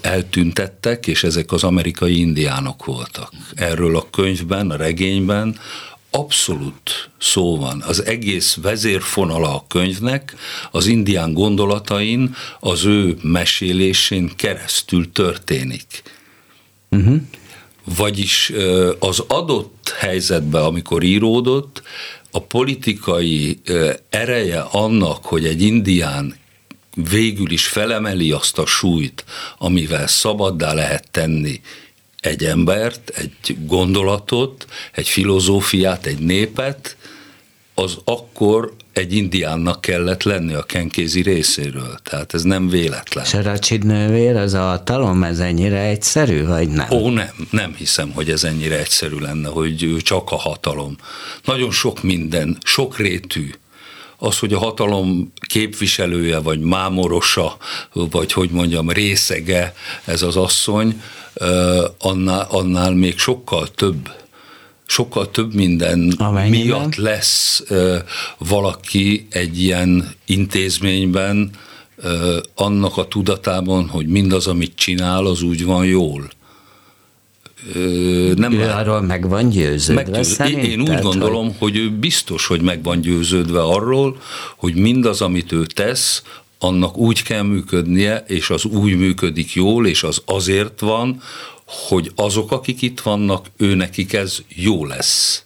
eltüntettek, 0.00 1.06
és 1.06 1.24
ezek 1.24 1.52
az 1.52 1.64
amerikai 1.64 2.18
indiánok 2.18 2.84
voltak. 2.84 3.32
Erről 3.54 3.96
a 3.96 4.06
könyvben, 4.10 4.70
a 4.70 4.76
regényben 4.76 5.58
abszolút 6.16 7.10
szó 7.18 7.56
van. 7.56 7.82
Az 7.86 8.04
egész 8.04 8.58
vezérfonala 8.62 9.54
a 9.54 9.64
könyvnek 9.68 10.36
az 10.70 10.86
indián 10.86 11.32
gondolatain, 11.32 12.34
az 12.60 12.84
ő 12.84 13.16
mesélésén 13.22 14.30
keresztül 14.36 15.12
történik. 15.12 16.02
Uh-huh. 16.90 17.20
Vagyis 17.96 18.52
az 18.98 19.24
adott 19.26 19.94
helyzetben, 19.98 20.62
amikor 20.62 21.02
íródott, 21.02 21.82
a 22.30 22.40
politikai 22.40 23.60
ereje 24.08 24.60
annak, 24.60 25.24
hogy 25.24 25.46
egy 25.46 25.62
indián 25.62 26.36
végül 26.94 27.50
is 27.50 27.66
felemeli 27.66 28.32
azt 28.32 28.58
a 28.58 28.66
súlyt, 28.66 29.24
amivel 29.58 30.06
szabaddá 30.06 30.72
lehet 30.72 31.10
tenni 31.10 31.60
egy 32.24 32.44
embert, 32.44 33.12
egy 33.14 33.56
gondolatot, 33.66 34.66
egy 34.92 35.08
filozófiát, 35.08 36.06
egy 36.06 36.18
népet, 36.18 36.96
az 37.74 37.96
akkor 38.04 38.74
egy 38.92 39.14
indiánnak 39.14 39.80
kellett 39.80 40.22
lenni 40.22 40.54
a 40.54 40.62
kenkézi 40.62 41.22
részéről. 41.22 41.98
Tehát 42.02 42.34
ez 42.34 42.42
nem 42.42 42.68
véletlen. 42.68 43.24
És 43.24 43.34
a 43.34 43.42
az 44.36 44.54
a 44.54 44.82
talom, 44.84 45.22
ez 45.22 45.38
ennyire 45.38 45.80
egyszerű, 45.80 46.44
vagy 46.44 46.68
nem? 46.68 46.90
Ó, 46.90 47.10
nem, 47.10 47.46
nem 47.50 47.74
hiszem, 47.74 48.10
hogy 48.10 48.30
ez 48.30 48.44
ennyire 48.44 48.78
egyszerű 48.78 49.18
lenne, 49.18 49.48
hogy 49.48 49.96
csak 50.02 50.30
a 50.30 50.36
hatalom. 50.36 50.96
Nagyon 51.44 51.70
sok 51.70 52.02
minden, 52.02 52.58
sok 52.64 52.98
rétű. 52.98 53.50
Az, 54.24 54.38
hogy 54.38 54.52
a 54.52 54.58
hatalom 54.58 55.32
képviselője, 55.48 56.38
vagy 56.38 56.60
mámorosa, 56.60 57.56
vagy 57.92 58.32
hogy 58.32 58.50
mondjam, 58.50 58.90
részege 58.90 59.74
ez 60.04 60.22
az 60.22 60.36
asszony, 60.36 61.02
annál, 61.98 62.46
annál 62.50 62.94
még 62.94 63.18
sokkal 63.18 63.68
több 63.68 64.08
sokkal 64.86 65.30
több 65.30 65.54
minden 65.54 66.14
Amennyiben? 66.18 66.60
miatt 66.60 66.94
lesz 66.94 67.62
valaki 68.38 69.26
egy 69.30 69.62
ilyen 69.62 70.14
intézményben 70.24 71.50
annak 72.54 72.96
a 72.96 73.08
tudatában, 73.08 73.88
hogy 73.88 74.06
mindaz, 74.06 74.46
amit 74.46 74.74
csinál, 74.74 75.26
az 75.26 75.42
úgy 75.42 75.64
van 75.64 75.84
jól. 75.84 76.30
Ö, 77.72 78.32
nem 78.36 78.52
ő 78.52 78.62
arról 78.62 79.00
meg 79.00 79.28
van 79.28 79.48
győződve 79.48 80.20
meg, 80.38 80.64
Én 80.64 80.80
úgy 80.80 81.00
gondolom, 81.00 81.46
hogy... 81.46 81.56
hogy 81.58 81.76
ő 81.76 81.90
biztos, 81.90 82.46
hogy 82.46 82.60
meg 82.60 82.82
van 82.82 83.00
győződve 83.00 83.62
arról, 83.62 84.20
hogy 84.56 84.74
mindaz, 84.74 85.20
amit 85.20 85.52
ő 85.52 85.66
tesz, 85.66 86.22
annak 86.58 86.96
úgy 86.96 87.22
kell 87.22 87.42
működnie, 87.42 88.24
és 88.26 88.50
az 88.50 88.64
úgy 88.64 88.96
működik 88.96 89.52
jól, 89.52 89.86
és 89.86 90.02
az 90.02 90.22
azért 90.24 90.80
van, 90.80 91.20
hogy 91.88 92.12
azok, 92.14 92.52
akik 92.52 92.82
itt 92.82 93.00
vannak, 93.00 93.46
ő 93.56 93.74
nekik 93.74 94.12
ez 94.12 94.38
jó 94.48 94.84
lesz. 94.86 95.44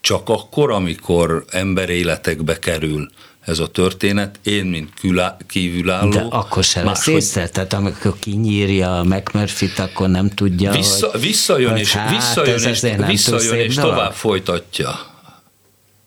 Csak 0.00 0.28
akkor, 0.28 0.70
amikor 0.70 1.44
emberéletekbe 1.50 2.58
kerül 2.58 3.10
ez 3.50 3.58
a 3.58 3.66
történet, 3.66 4.38
én, 4.42 4.64
mint 4.64 4.90
külá, 5.00 5.36
kívülálló... 5.48 6.10
De 6.10 6.26
akkor 6.30 6.64
se 6.64 6.82
lesz 6.82 7.06
észre, 7.06 7.48
tehát 7.48 7.72
amikor 7.72 8.18
kinyírja 8.18 8.98
a 8.98 9.04
McMurphy-t, 9.04 9.78
akkor 9.78 10.08
nem 10.08 10.28
tudja, 10.28 10.72
Vissza, 10.72 11.10
hogy, 11.10 11.20
visszajön, 11.20 11.76
és, 11.76 11.92
hát, 11.92 12.10
visszajön, 12.10 12.58
és, 12.58 12.80
visszajön 13.06 13.54
és 13.54 13.74
tovább 13.74 14.12
folytatja. 14.12 15.08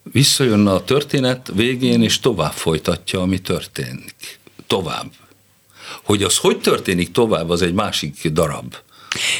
Visszajön 0.03 0.67
a 0.67 0.83
történet 0.83 1.51
végén, 1.55 2.03
és 2.03 2.19
tovább 2.19 2.51
folytatja, 2.51 3.21
ami 3.21 3.41
történik. 3.41 4.39
Tovább. 4.67 5.11
Hogy 6.03 6.23
az 6.23 6.37
hogy 6.37 6.59
történik 6.59 7.11
tovább, 7.11 7.49
az 7.49 7.61
egy 7.61 7.73
másik 7.73 8.27
darab. 8.27 8.75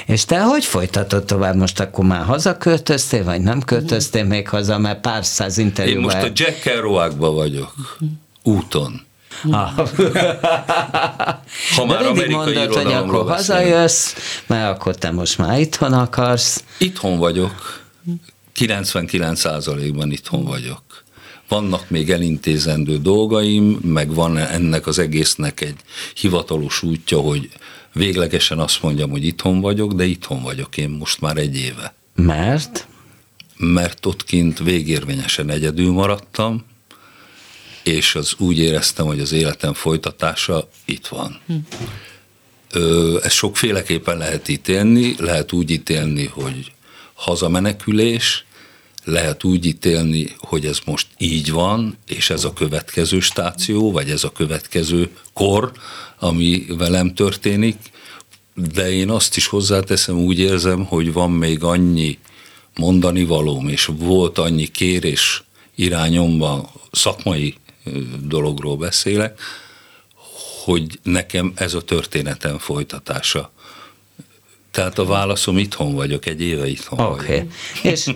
És 0.05 0.26
te 0.26 0.41
hogy 0.41 0.65
folytatod 0.65 1.26
tovább? 1.26 1.55
Most 1.55 1.80
akkor 1.80 2.05
már 2.05 2.24
hazaköltöztél, 2.24 3.24
vagy 3.24 3.41
nem 3.41 3.61
költöztél 3.61 4.24
még 4.24 4.47
haza, 4.47 4.78
mert 4.78 5.01
pár 5.01 5.26
száz 5.26 5.57
interjúban... 5.57 6.11
Én 6.11 6.17
most 6.17 6.30
a 6.30 6.43
Jack 6.43 6.59
Kerouacba 6.59 7.32
vagyok, 7.32 7.74
úton. 8.43 9.01
Ah. 9.51 9.71
ha 11.76 11.86
már 11.86 12.01
De 12.01 12.11
mindig 12.11 12.30
mondod, 12.30 12.74
hogy 12.74 12.93
akkor 12.93 13.30
hazajössz, 13.30 14.13
mert 14.47 14.78
akkor 14.78 14.95
te 14.95 15.11
most 15.11 15.38
már 15.38 15.59
itthon 15.59 15.93
akarsz. 15.93 16.63
Itthon 16.78 17.17
vagyok. 17.17 17.82
99%-ban 18.59 20.11
itthon 20.11 20.43
vagyok. 20.43 20.82
Vannak 21.47 21.89
még 21.89 22.11
elintézendő 22.11 22.97
dolgaim, 22.97 23.80
meg 23.84 24.13
van 24.13 24.38
ennek 24.38 24.88
az 24.88 24.99
egésznek 24.99 25.61
egy 25.61 25.76
hivatalos 26.15 26.84
útja, 26.84 27.19
hogy 27.19 27.49
véglegesen 27.93 28.59
azt 28.59 28.81
mondjam, 28.81 29.09
hogy 29.09 29.25
itthon 29.25 29.61
vagyok, 29.61 29.93
de 29.93 30.05
itthon 30.05 30.41
vagyok 30.41 30.77
én 30.77 30.89
most 30.89 31.21
már 31.21 31.37
egy 31.37 31.57
éve. 31.57 31.93
Mert? 32.15 32.87
Mert 33.57 34.05
ott 34.05 34.23
kint 34.23 34.59
végérvényesen 34.59 35.49
egyedül 35.49 35.91
maradtam, 35.91 36.63
és 37.83 38.15
az 38.15 38.33
úgy 38.37 38.59
éreztem, 38.59 39.05
hogy 39.05 39.19
az 39.19 39.31
életem 39.31 39.73
folytatása 39.73 40.69
itt 40.85 41.07
van. 41.07 41.39
Hm. 41.47 41.55
Ezt 43.23 43.35
sokféleképpen 43.35 44.17
lehet 44.17 44.47
ítélni, 44.47 45.15
lehet 45.17 45.51
úgy 45.51 45.71
ítélni, 45.71 46.25
hogy 46.25 46.71
hazamenekülés, 47.13 48.45
lehet 49.04 49.43
úgy 49.43 49.66
ítélni, 49.66 50.36
hogy 50.38 50.66
ez 50.66 50.80
most 50.86 51.08
így 51.18 51.51
van, 51.51 51.97
és 52.08 52.30
ez 52.30 52.43
a 52.43 52.54
következő 52.54 53.20
stáció, 53.20 53.91
vagy 53.91 54.10
ez 54.10 54.24
a 54.24 54.32
következő 54.32 55.10
kor, 55.34 55.72
ami 56.20 56.66
velem 56.68 57.14
történik, 57.14 57.78
de 58.54 58.91
én 58.91 59.10
azt 59.10 59.38
is 59.38 59.47
hozzáteszem, 59.47 60.20
úgy 60.20 60.39
érzem, 60.39 60.86
hogy 60.86 61.14
van 61.14 61.32
még 61.32 61.64
annyi 61.64 62.18
mondani 62.76 63.24
valóm, 63.24 63.68
és 63.68 63.86
volt 63.86 64.38
annyi 64.38 64.68
kérés 64.68 65.43
irányomban, 65.76 66.70
szakmai 66.91 67.56
dologról 68.22 68.78
beszélek, 68.78 69.39
hogy 70.64 70.99
nekem 71.04 71.51
ez 71.56 71.74
a 71.74 71.82
történetem 71.82 72.58
folytatása 72.58 73.51
tehát 74.74 74.99
a 74.99 75.05
válaszom 75.05 75.57
itthon 75.57 75.95
vagyok, 75.95 76.26
egy 76.26 76.41
éve 76.41 76.67
itthon 76.67 76.99
okay. 76.99 77.28
vagyok. 77.28 77.51
És 77.82 78.09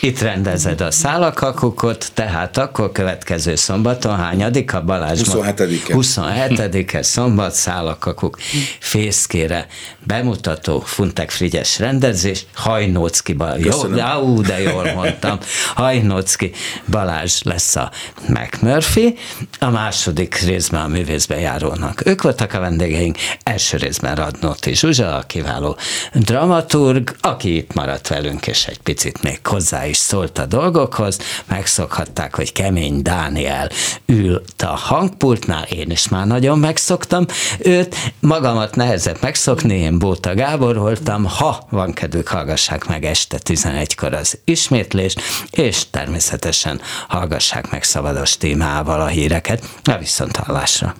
itt 0.00 0.18
rendezed 0.18 0.80
a 0.80 0.90
szálakakukot, 0.90 2.10
tehát 2.14 2.56
akkor 2.56 2.92
következő 2.92 3.54
szombaton 3.54 4.16
hányadik 4.16 4.74
a 4.74 4.82
Balázs? 4.82 5.20
27-e. 5.24 5.94
27-e 5.94 7.02
szombat 7.02 7.52
szálakakuk 7.52 8.38
fészkére 8.78 9.66
bemutató 10.06 10.80
Funtek 10.80 11.30
Frigyes 11.30 11.78
rendezés, 11.78 12.46
Hajnócki 12.54 13.32
Balázs. 13.32 13.64
Jó, 13.64 13.82
de, 13.82 14.18
ú, 14.18 14.42
de 14.42 14.60
jól 14.60 14.92
mondtam. 14.94 15.38
Hajnócki 15.74 16.52
Balázs 16.90 17.42
lesz 17.42 17.76
a 17.76 17.90
McMurphy, 18.28 19.14
a 19.58 19.70
második 19.70 20.34
részben 20.34 20.80
a 20.80 20.88
művészbe 20.88 21.38
járónak. 21.38 22.06
Ők 22.06 22.22
voltak 22.22 22.52
a 22.52 22.60
vendégeink, 22.60 23.16
első 23.42 23.76
részben 23.76 24.14
Radnóti 24.14 24.74
Zsuzsa, 24.74 25.16
a 25.16 25.22
kiváló 25.22 25.76
dramaturg, 26.12 27.16
aki 27.20 27.56
itt 27.56 27.74
maradt 27.74 28.08
velünk, 28.08 28.46
és 28.46 28.66
egy 28.66 28.78
picit 28.78 29.22
még 29.22 29.46
hozzá 29.46 29.86
is 29.86 29.96
szólt 29.96 30.38
a 30.38 30.46
dolgokhoz, 30.46 31.18
megszokhatták, 31.46 32.34
hogy 32.34 32.52
kemény 32.52 33.02
Dániel 33.02 33.68
ült 34.06 34.62
a 34.62 34.76
hangpultnál, 34.76 35.62
én 35.62 35.90
is 35.90 36.08
már 36.08 36.26
nagyon 36.26 36.58
megszoktam 36.58 37.26
őt, 37.58 37.96
magamat 38.20 38.76
nehezebb 38.76 39.18
megszokni, 39.20 39.74
én 39.74 39.98
Bóta 39.98 40.34
Gábor 40.34 40.78
voltam, 40.78 41.24
ha 41.24 41.66
van 41.70 41.92
kedvük, 41.92 42.28
hallgassák 42.28 42.86
meg 42.86 43.04
este 43.04 43.38
11-kor 43.44 44.14
az 44.14 44.38
ismétlést, 44.44 45.20
és 45.50 45.90
természetesen 45.90 46.80
hallgassák 47.08 47.70
meg 47.70 47.82
szabados 47.82 48.36
témával 48.36 49.00
a 49.00 49.06
híreket. 49.06 49.64
A 49.84 49.96
viszont 49.98 50.36
hallásra. 50.36 50.94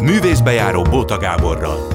Művészbejáró 0.00 0.82
Bóta 0.82 1.18
Gáborral. 1.18 1.88